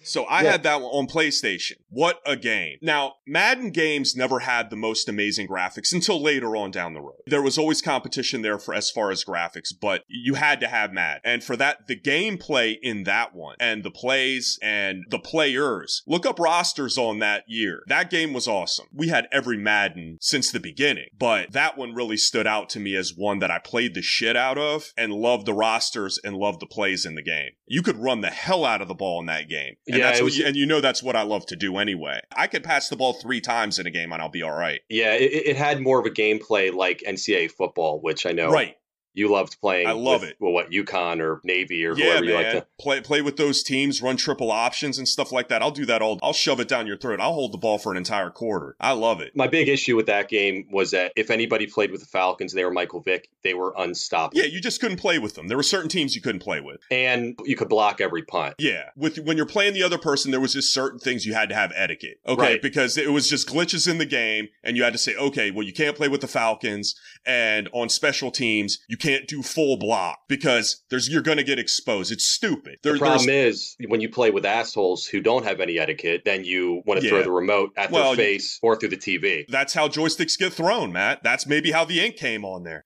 So 0.05 0.25
I 0.25 0.43
Yeah. 0.43 0.51
had 0.51 0.63
that 0.63 0.81
one 0.81 0.91
on 0.91 1.07
PlayStation. 1.07 1.73
What 1.89 2.21
a 2.25 2.35
game. 2.35 2.77
Now, 2.81 3.15
Madden 3.25 3.71
games 3.71 4.15
never 4.15 4.39
had 4.39 4.69
the 4.69 4.75
most 4.75 5.09
amazing 5.09 5.47
graphics 5.47 5.93
until 5.93 6.21
later 6.21 6.55
on 6.55 6.71
down 6.71 6.93
the 6.93 7.01
road. 7.01 7.21
There 7.25 7.41
was 7.41 7.57
always 7.57 7.81
competition 7.81 8.41
there 8.41 8.59
for 8.59 8.73
as 8.73 8.89
far 8.91 9.11
as 9.11 9.23
graphics, 9.23 9.69
but 9.79 10.03
you 10.07 10.35
had 10.35 10.59
to 10.61 10.67
have 10.67 10.93
Madden. 10.93 11.21
And 11.23 11.43
for 11.43 11.55
that, 11.57 11.87
the 11.87 11.99
gameplay 11.99 12.75
in 12.81 13.03
that 13.03 13.33
one 13.33 13.55
and 13.59 13.83
the 13.83 13.91
plays 13.91 14.59
and 14.61 15.03
the 15.09 15.19
players, 15.19 16.03
look 16.07 16.25
up 16.25 16.39
rosters 16.39 16.97
on 16.97 17.19
that 17.19 17.43
year. 17.47 17.83
That 17.87 18.09
game 18.09 18.33
was 18.33 18.47
awesome. 18.47 18.87
We 18.93 19.07
had 19.09 19.27
every 19.31 19.57
Madden 19.57 20.17
since 20.21 20.51
the 20.51 20.59
beginning, 20.59 21.07
but 21.17 21.51
that 21.51 21.77
one 21.77 21.93
really 21.93 22.17
stood 22.17 22.47
out 22.47 22.69
to 22.69 22.79
me 22.79 22.95
as 22.95 23.13
one 23.15 23.39
that 23.39 23.51
I 23.51 23.59
played 23.59 23.93
the 23.95 24.01
shit 24.01 24.35
out 24.35 24.57
of 24.57 24.91
and 24.97 25.13
loved 25.13 25.45
the 25.45 25.53
rosters 25.53 26.19
and 26.23 26.35
loved 26.35 26.59
the 26.61 26.65
plays 26.67 27.05
in 27.05 27.15
the 27.15 27.21
game. 27.23 27.51
You 27.67 27.81
could 27.81 27.97
run 27.97 28.21
the 28.21 28.29
hell 28.29 28.65
out 28.65 28.81
of 28.81 28.87
the 28.87 28.93
ball 28.93 29.19
in 29.19 29.25
that 29.27 29.49
game. 29.49 29.75
And 29.95 30.01
Yeah, 30.01 30.07
that's 30.09 30.19
what 30.19 30.25
was- 30.25 30.37
you, 30.37 30.45
and 30.45 30.55
you 30.55 30.65
know 30.65 30.81
that's 30.81 31.01
what 31.01 31.15
I 31.15 31.21
love 31.23 31.45
to 31.47 31.55
do 31.55 31.77
anyway. 31.77 32.19
I 32.35 32.47
could 32.47 32.63
pass 32.63 32.89
the 32.89 32.95
ball 32.95 33.13
three 33.13 33.41
times 33.41 33.79
in 33.79 33.87
a 33.87 33.91
game 33.91 34.11
and 34.11 34.21
I'll 34.21 34.29
be 34.29 34.43
all 34.43 34.51
right. 34.55 34.81
Yeah, 34.89 35.13
it, 35.13 35.31
it 35.47 35.55
had 35.55 35.79
more 35.81 35.99
of 35.99 36.05
a 36.05 36.09
gameplay 36.09 36.73
like 36.73 37.03
NCAA 37.07 37.49
football, 37.51 37.99
which 38.01 38.25
I 38.25 38.31
know 38.31 38.49
Right. 38.51 38.75
You 39.15 39.29
loved 39.31 39.59
playing. 39.59 39.87
I 39.87 39.93
love 39.93 40.21
with, 40.21 40.31
it. 40.31 40.37
Well, 40.39 40.51
what 40.51 40.69
UConn 40.71 41.19
or 41.21 41.41
Navy 41.43 41.85
or 41.85 41.97
Yeah, 41.97 42.05
whoever 42.05 42.25
you 42.25 42.33
like 42.35 42.51
to. 42.51 42.65
Play 42.79 43.01
play 43.01 43.21
with 43.21 43.37
those 43.37 43.63
teams, 43.63 44.01
run 44.01 44.17
triple 44.17 44.51
options 44.51 44.97
and 44.97 45.07
stuff 45.07 45.31
like 45.31 45.47
that. 45.49 45.61
I'll 45.61 45.71
do 45.71 45.85
that 45.85 46.01
all. 46.01 46.19
I'll 46.21 46.33
shove 46.33 46.59
it 46.59 46.67
down 46.67 46.85
your 46.87 46.97
throat. 46.97 47.19
I'll 47.19 47.33
hold 47.33 47.51
the 47.53 47.57
ball 47.57 47.77
for 47.77 47.91
an 47.91 47.97
entire 47.97 48.29
quarter. 48.29 48.75
I 48.79 48.91
love 48.91 49.21
it. 49.21 49.35
My 49.35 49.47
big 49.47 49.67
issue 49.69 49.95
with 49.95 50.05
that 50.07 50.29
game 50.29 50.67
was 50.71 50.91
that 50.91 51.13
if 51.15 51.31
anybody 51.31 51.65
played 51.67 51.91
with 51.91 52.01
the 52.01 52.07
Falcons, 52.07 52.53
they 52.53 52.63
were 52.65 52.71
Michael 52.71 52.99
Vick, 52.99 53.29
they 53.43 53.53
were 53.53 53.73
unstoppable. 53.77 54.39
Yeah, 54.41 54.47
you 54.47 54.59
just 54.59 54.81
couldn't 54.81 54.97
play 54.97 55.17
with 55.19 55.35
them. 55.35 55.47
There 55.47 55.57
were 55.57 55.63
certain 55.63 55.89
teams 55.89 56.15
you 56.15 56.21
couldn't 56.21 56.41
play 56.41 56.59
with. 56.59 56.81
And 56.91 57.39
you 57.45 57.55
could 57.55 57.69
block 57.69 58.01
every 58.01 58.23
punt. 58.23 58.55
Yeah, 58.59 58.89
with 58.97 59.17
when 59.19 59.37
you're 59.37 59.45
playing 59.45 59.73
the 59.73 59.83
other 59.83 59.97
person, 59.97 60.31
there 60.31 60.39
was 60.41 60.53
just 60.53 60.73
certain 60.73 60.99
things 60.99 61.25
you 61.25 61.33
had 61.33 61.49
to 61.49 61.55
have 61.55 61.71
etiquette. 61.75 62.19
Okay, 62.27 62.41
Right. 62.41 62.61
because 62.61 62.97
it 62.97 63.11
was 63.11 63.29
just 63.29 63.47
glitches 63.47 63.89
in 63.89 63.97
the 63.97 64.05
game, 64.05 64.49
and 64.63 64.75
you 64.75 64.83
had 64.83 64.93
to 64.93 64.99
say, 64.99 65.15
okay, 65.15 65.51
well, 65.51 65.63
you 65.65 65.73
can't 65.73 65.95
play 65.95 66.07
with 66.09 66.21
the 66.21 66.27
Falcons, 66.27 66.95
and 67.25 67.69
on 67.71 67.87
special 67.89 68.31
teams, 68.31 68.79
you 68.87 68.97
can't 68.97 69.04
do 69.27 69.41
full 69.41 69.77
block 69.77 70.19
because 70.27 70.83
there's 70.89 71.07
you're 71.09 71.21
gonna 71.21 71.43
get 71.43 71.59
exposed. 71.59 72.11
It's 72.11 72.25
stupid. 72.25 72.79
There- 72.83 72.93
the 72.93 72.99
problem 72.99 73.29
is 73.29 73.75
when 73.87 74.01
you 74.01 74.09
play 74.09 74.31
with 74.31 74.45
assholes 74.45 75.05
who 75.05 75.21
don't 75.21 75.43
have 75.45 75.59
any 75.61 75.77
etiquette, 75.79 76.23
then 76.25 76.43
you 76.43 76.81
want 76.85 77.01
to 77.01 77.07
throw 77.09 77.23
the 77.23 77.31
remote 77.31 77.71
at 77.77 77.91
Well, 77.91 78.15
their 78.15 78.25
you- 78.25 78.37
face 78.39 78.59
or 78.61 78.75
through 78.75 78.89
the 78.89 78.97
TV. 78.97 79.45
that's 79.49 79.73
how 79.73 79.87
joysticks 79.87 80.37
get 80.37 80.53
thrown, 80.53 80.91
Matt. 80.91 81.23
That's 81.23 81.45
maybe 81.47 81.71
how 81.71 81.85
the 81.85 81.99
ink 81.99 82.15
came 82.17 82.43
on 82.45 82.63
there. 82.63 82.83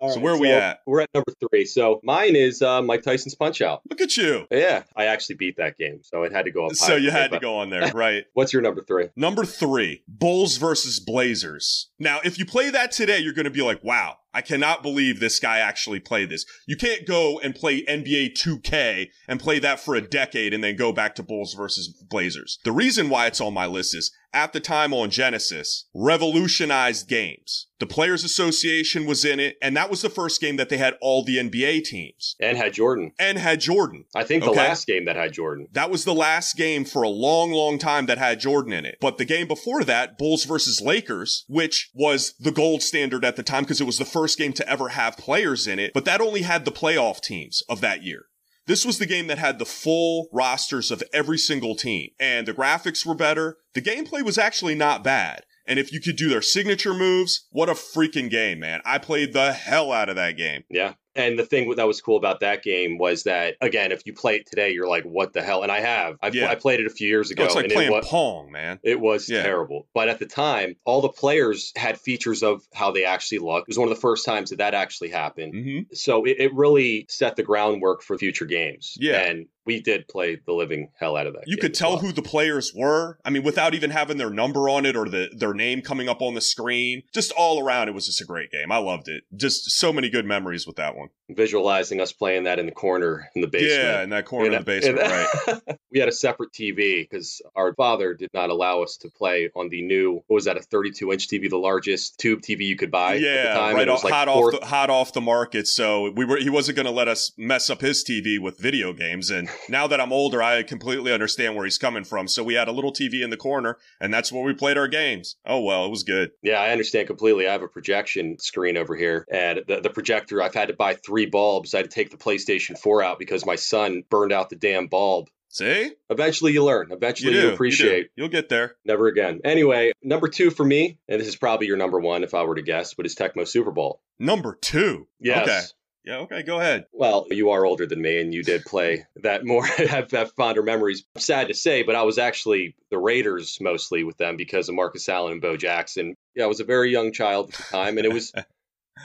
All 0.00 0.10
So 0.10 0.16
right, 0.16 0.22
where 0.24 0.34
are 0.34 0.38
we 0.38 0.50
at? 0.50 0.80
We're 0.86 1.02
at 1.02 1.10
number 1.14 1.32
three. 1.48 1.64
So 1.64 2.00
mine 2.02 2.34
is 2.36 2.62
uh, 2.62 2.82
Mike 2.82 3.02
Tyson's 3.02 3.34
Punch 3.34 3.60
Out. 3.60 3.82
Look 3.88 4.00
at 4.00 4.16
you. 4.16 4.46
Yeah, 4.50 4.84
I 4.96 5.06
actually 5.06 5.36
beat 5.36 5.56
that 5.58 5.76
game, 5.76 6.00
so 6.02 6.22
it 6.22 6.32
had 6.32 6.46
to 6.46 6.50
go 6.50 6.66
up. 6.66 6.74
So 6.74 6.96
you 6.96 7.10
had 7.10 7.32
to 7.32 7.38
go 7.38 7.56
on 7.56 7.70
there, 7.70 7.90
right? 7.92 8.24
What's 8.32 8.52
your 8.52 8.62
number 8.62 8.82
three? 8.82 9.08
Number 9.16 9.44
three, 9.44 10.02
Bulls 10.08 10.56
versus 10.56 11.00
Blazers. 11.00 11.90
Now, 11.98 12.20
if 12.24 12.38
you 12.38 12.46
play 12.46 12.70
that 12.70 12.92
today, 12.92 13.18
you're 13.18 13.34
going 13.34 13.44
to 13.44 13.50
be 13.50 13.62
like, 13.62 13.84
wow, 13.84 14.16
I 14.32 14.42
cannot 14.42 14.82
believe 14.82 15.20
this 15.20 15.38
guy 15.40 15.58
actually 15.58 16.00
played 16.00 16.30
this. 16.30 16.46
You 16.66 16.76
can't 16.76 17.06
go 17.06 17.38
and 17.40 17.54
play 17.54 17.82
NBA 17.82 18.34
2K 18.34 19.08
and 19.28 19.40
play 19.40 19.58
that 19.58 19.80
for 19.80 19.94
a 19.94 20.00
decade 20.00 20.54
and 20.54 20.62
then 20.62 20.76
go 20.76 20.92
back 20.92 21.14
to 21.16 21.22
Bulls 21.22 21.54
versus 21.54 21.88
Blazers. 21.88 22.58
The 22.64 22.72
reason 22.72 23.08
why 23.08 23.26
it's 23.26 23.40
on 23.40 23.52
my 23.52 23.66
list 23.66 23.94
is 23.94 24.12
at 24.32 24.52
the 24.52 24.60
time 24.60 24.92
on 24.94 25.10
Genesis, 25.10 25.86
revolutionized 25.94 27.08
games. 27.08 27.66
The 27.78 27.86
Players 27.86 28.24
Association 28.24 29.06
was 29.06 29.24
in 29.24 29.40
it, 29.40 29.56
and 29.62 29.74
that 29.76 29.88
was 29.90 30.02
the 30.02 30.10
first 30.10 30.40
game 30.40 30.56
that 30.56 30.68
they 30.68 30.76
had 30.76 30.94
all 31.00 31.24
the 31.24 31.38
NBA 31.38 31.82
teams 31.84 32.36
And 32.38 32.58
had 32.58 32.74
Jordan. 32.74 33.12
and 33.18 33.38
had 33.38 33.60
Jordan. 33.60 34.04
I 34.14 34.22
think 34.22 34.44
the 34.44 34.50
Okay. 34.50 34.58
last 34.60 34.86
game 34.86 35.06
that 35.06 35.16
had 35.16 35.32
Jordan. 35.32 35.66
That 35.72 35.90
was 35.90 36.04
the 36.04 36.14
last 36.14 36.56
game 36.56 36.84
for 36.84 37.02
a 37.02 37.08
long, 37.08 37.52
long 37.52 37.78
time 37.78 38.04
that 38.06 38.18
had 38.18 38.38
Jordan 38.38 38.72
in 38.74 38.84
it. 38.84 38.98
But 39.00 39.16
the 39.16 39.24
game 39.24 39.48
before 39.48 39.82
that, 39.84 40.18
Bulls 40.18 40.44
versus 40.44 40.80
Lakers, 40.82 41.44
which 41.48 41.90
was 41.94 42.34
the 42.38 42.52
gold 42.52 42.82
standard 42.82 43.24
at 43.24 43.36
the 43.36 43.42
time 43.42 43.62
because 43.64 43.80
it 43.80 43.84
was 43.86 43.98
the 43.98 44.04
first 44.04 44.36
game 44.38 44.52
to 44.54 44.68
ever 44.68 44.90
have 44.90 45.16
players 45.16 45.66
in 45.66 45.78
it, 45.78 45.92
but 45.94 46.04
that 46.04 46.20
only 46.20 46.42
had 46.42 46.64
the 46.66 46.72
playoff 46.72 47.20
teams 47.22 47.62
of 47.68 47.80
that 47.80 48.02
year. 48.02 48.26
This 48.70 48.86
was 48.86 49.00
the 49.00 49.06
game 49.06 49.26
that 49.26 49.38
had 49.38 49.58
the 49.58 49.64
full 49.64 50.28
rosters 50.32 50.92
of 50.92 51.02
every 51.12 51.38
single 51.38 51.74
team, 51.74 52.10
and 52.20 52.46
the 52.46 52.54
graphics 52.54 53.04
were 53.04 53.16
better. 53.16 53.56
The 53.74 53.82
gameplay 53.82 54.22
was 54.22 54.38
actually 54.38 54.76
not 54.76 55.02
bad. 55.02 55.42
And 55.66 55.80
if 55.80 55.92
you 55.92 56.00
could 56.00 56.14
do 56.14 56.28
their 56.28 56.40
signature 56.40 56.94
moves, 56.94 57.48
what 57.50 57.68
a 57.68 57.72
freaking 57.72 58.30
game, 58.30 58.60
man. 58.60 58.80
I 58.84 58.98
played 58.98 59.32
the 59.32 59.52
hell 59.52 59.90
out 59.90 60.08
of 60.08 60.14
that 60.14 60.36
game. 60.36 60.62
Yeah. 60.70 60.92
And 61.20 61.38
the 61.38 61.44
thing 61.44 61.70
that 61.76 61.86
was 61.86 62.00
cool 62.00 62.16
about 62.16 62.40
that 62.40 62.62
game 62.62 62.98
was 62.98 63.24
that, 63.24 63.56
again, 63.60 63.92
if 63.92 64.06
you 64.06 64.12
play 64.12 64.36
it 64.36 64.46
today, 64.46 64.72
you're 64.72 64.88
like, 64.88 65.04
what 65.04 65.32
the 65.32 65.42
hell? 65.42 65.62
And 65.62 65.70
I 65.70 65.80
have. 65.80 66.16
I've, 66.22 66.34
Yeah. 66.34 66.48
I 66.50 66.54
played 66.54 66.80
it 66.80 66.86
a 66.86 66.90
few 66.90 67.08
years 67.08 67.30
ago. 67.30 67.42
Oh, 67.42 67.46
it's 67.46 67.54
like 67.54 67.64
and 67.66 67.72
playing 67.74 67.90
it 67.92 67.94
was, 67.94 68.06
Pong, 68.08 68.50
man. 68.50 68.78
It 68.82 68.98
was 69.00 69.28
Yeah. 69.28 69.42
terrible. 69.42 69.86
But 69.94 70.08
at 70.08 70.18
the 70.18 70.26
time, 70.26 70.76
all 70.84 71.00
the 71.02 71.08
players 71.08 71.72
had 71.76 71.98
features 72.00 72.42
of 72.42 72.62
how 72.72 72.90
they 72.90 73.04
actually 73.04 73.38
looked. 73.38 73.68
It 73.68 73.72
was 73.72 73.78
one 73.78 73.88
of 73.88 73.94
the 73.94 74.00
first 74.00 74.24
times 74.24 74.50
that 74.50 74.56
that 74.56 74.74
actually 74.74 75.10
happened. 75.10 75.54
hmm 75.54 75.78
So 75.92 76.24
it, 76.24 76.36
it 76.38 76.54
really 76.54 77.06
set 77.08 77.36
the 77.36 77.42
groundwork 77.42 78.02
for 78.02 78.16
future 78.18 78.46
games. 78.46 78.96
Yeah. 78.98 79.20
And 79.20 79.46
we 79.66 79.80
did 79.80 80.08
play 80.08 80.38
the 80.46 80.52
living 80.52 80.90
hell 80.98 81.16
out 81.16 81.26
of 81.26 81.34
that. 81.34 81.44
You 81.46 81.56
could 81.56 81.74
tell 81.74 81.90
well. 81.92 81.98
who 82.00 82.12
the 82.12 82.22
players 82.22 82.72
were. 82.74 83.18
I 83.24 83.30
mean, 83.30 83.42
without 83.42 83.74
even 83.74 83.90
having 83.90 84.16
their 84.16 84.30
number 84.30 84.68
on 84.68 84.86
it 84.86 84.96
or 84.96 85.08
the 85.08 85.28
their 85.36 85.54
name 85.54 85.82
coming 85.82 86.08
up 86.08 86.22
on 86.22 86.34
the 86.34 86.40
screen. 86.40 87.02
Just 87.14 87.32
all 87.32 87.62
around, 87.64 87.88
it 87.88 87.94
was 87.94 88.06
just 88.06 88.20
a 88.20 88.24
great 88.24 88.50
game. 88.50 88.72
I 88.72 88.78
loved 88.78 89.08
it. 89.08 89.24
Just 89.36 89.70
so 89.72 89.92
many 89.92 90.08
good 90.10 90.24
memories 90.24 90.66
with 90.66 90.76
that 90.76 90.96
one. 90.96 91.08
visualizing 91.28 92.00
us 92.00 92.12
playing 92.12 92.44
that 92.44 92.58
in 92.58 92.66
the 92.66 92.72
corner 92.72 93.28
in 93.34 93.40
the 93.42 93.46
basement. 93.48 93.72
Yeah, 93.82 94.02
in 94.02 94.10
that 94.10 94.24
corner 94.26 94.50
You 94.50 94.56
of 94.56 94.64
the 94.64 94.70
basement, 94.72 94.98
and- 95.00 95.12
uh, 95.12 95.60
right? 95.68 95.78
we 95.92 95.98
had 96.00 96.08
a 96.08 96.12
separate 96.12 96.52
TV 96.52 97.08
because 97.08 97.40
our 97.54 97.74
father 97.74 98.14
did 98.14 98.30
not 98.34 98.50
allow 98.50 98.82
us 98.82 98.96
to 98.98 99.10
play 99.10 99.50
on 99.54 99.68
the 99.68 99.82
new, 99.82 100.22
what 100.26 100.34
was 100.34 100.44
that, 100.46 100.56
a 100.56 100.60
32 100.62 101.12
inch 101.12 101.28
TV, 101.28 101.48
the 101.48 101.56
largest 101.56 102.18
tube 102.18 102.40
TV 102.40 102.60
you 102.62 102.76
could 102.76 102.90
buy 102.90 103.14
at 103.14 103.20
the 103.20 103.24
Yeah, 103.26 103.54
time. 103.54 103.74
right 103.74 103.82
and 103.82 103.88
it 103.88 103.92
was 103.92 104.00
off, 104.00 104.04
like 104.04 104.12
hot 104.14 104.28
four- 104.28 104.54
off 104.54 104.60
the 104.60 104.66
hot 104.66 104.90
off 104.90 105.12
the 105.12 105.20
market. 105.20 105.66
So 105.66 106.10
we 106.10 106.24
were 106.24 106.36
he 106.38 106.50
wasn't 106.50 106.76
going 106.76 106.86
to 106.86 106.92
let 106.92 107.08
us 107.08 107.32
mess 107.36 107.70
up 107.70 107.80
his 107.80 108.04
TV 108.04 108.38
with 108.38 108.58
video 108.58 108.92
games. 108.92 109.30
And 109.30 109.48
now 109.68 109.86
that 109.86 110.00
I'm 110.00 110.12
older, 110.12 110.42
I 110.42 110.62
completely 110.62 111.12
understand 111.12 111.56
where 111.56 111.64
he's 111.64 111.78
coming 111.78 112.04
from. 112.04 112.28
So 112.28 112.42
we 112.42 112.54
had 112.54 112.68
a 112.68 112.72
little 112.72 112.92
TV 112.92 113.22
in 113.22 113.30
the 113.30 113.36
corner, 113.36 113.78
and 114.00 114.12
that's 114.12 114.32
where 114.32 114.42
we 114.42 114.54
played 114.54 114.78
our 114.78 114.88
games. 114.88 115.36
Oh 115.44 115.60
well, 115.60 115.84
it 115.84 115.90
was 115.90 116.04
good. 116.04 116.32
Yeah, 116.42 116.60
I 116.60 116.70
understand 116.70 117.06
completely. 117.06 117.48
I 117.48 117.52
have 117.52 117.62
a 117.62 117.68
projection 117.68 118.38
screen 118.38 118.76
over 118.76 118.96
here, 118.96 119.26
and 119.30 119.60
the, 119.66 119.80
the 119.80 119.90
projector, 119.90 120.42
I've 120.42 120.54
had 120.54 120.68
to 120.68 120.74
buy 120.74 120.94
three 120.94 121.26
bulbs. 121.26 121.74
I 121.74 121.78
had 121.78 121.90
to 121.90 121.94
take 121.94 122.10
the 122.10 122.16
PlayStation 122.16 122.78
4 122.78 123.02
out 123.02 123.18
because 123.18 123.46
my 123.46 123.56
son 123.56 124.04
burned 124.08 124.32
out 124.32 124.50
the 124.50 124.56
damn 124.56 124.86
bulb. 124.86 125.28
See, 125.52 125.90
Eventually, 126.08 126.52
you 126.52 126.64
learn. 126.64 126.92
Eventually, 126.92 127.34
you 127.34 127.40
you, 127.40 127.52
appreciate. 127.52 128.04
You 128.14 128.22
You'll 128.22 128.28
get 128.28 128.48
there. 128.48 128.76
Never 128.84 129.08
again. 129.08 129.40
Anyway, 129.44 129.90
number 130.00 130.28
two 130.28 130.50
for 130.50 130.64
me, 130.64 130.98
and 131.08 131.20
this 131.20 131.26
is 131.26 131.34
probably 131.34 131.66
your 131.66 131.76
number 131.76 131.98
one 131.98 132.22
if 132.22 132.34
I 132.34 132.44
were 132.44 132.54
to 132.54 132.62
guess, 132.62 132.94
but 132.94 133.04
is 133.04 133.16
Tecmo 133.16 133.46
Super 133.48 133.72
Bowl. 133.72 134.00
Number 134.20 134.56
two. 134.60 135.08
Yes. 135.18 135.48
Okay. 135.48 135.60
Yeah. 136.04 136.18
Okay. 136.18 136.42
Go 136.42 136.58
ahead. 136.58 136.86
Well, 136.92 137.26
you 137.30 137.50
are 137.50 137.66
older 137.66 137.86
than 137.86 138.00
me, 138.00 138.20
and 138.20 138.32
you 138.32 138.42
did 138.42 138.64
play 138.64 139.06
that 139.16 139.44
more, 139.44 139.64
have, 139.66 140.10
have 140.10 140.32
fonder 140.32 140.62
memories. 140.62 141.04
Sad 141.18 141.48
to 141.48 141.54
say, 141.54 141.82
but 141.82 141.94
I 141.94 142.02
was 142.02 142.18
actually 142.18 142.74
the 142.90 142.98
Raiders 142.98 143.58
mostly 143.60 144.04
with 144.04 144.16
them 144.16 144.36
because 144.36 144.68
of 144.68 144.74
Marcus 144.74 145.08
Allen 145.08 145.32
and 145.32 145.42
Bo 145.42 145.56
Jackson. 145.56 146.16
Yeah, 146.34 146.44
I 146.44 146.48
was 146.48 146.60
a 146.60 146.64
very 146.64 146.90
young 146.90 147.12
child 147.12 147.50
at 147.50 147.56
the 147.56 147.62
time, 147.64 147.98
and 147.98 148.06
it 148.06 148.12
was. 148.12 148.32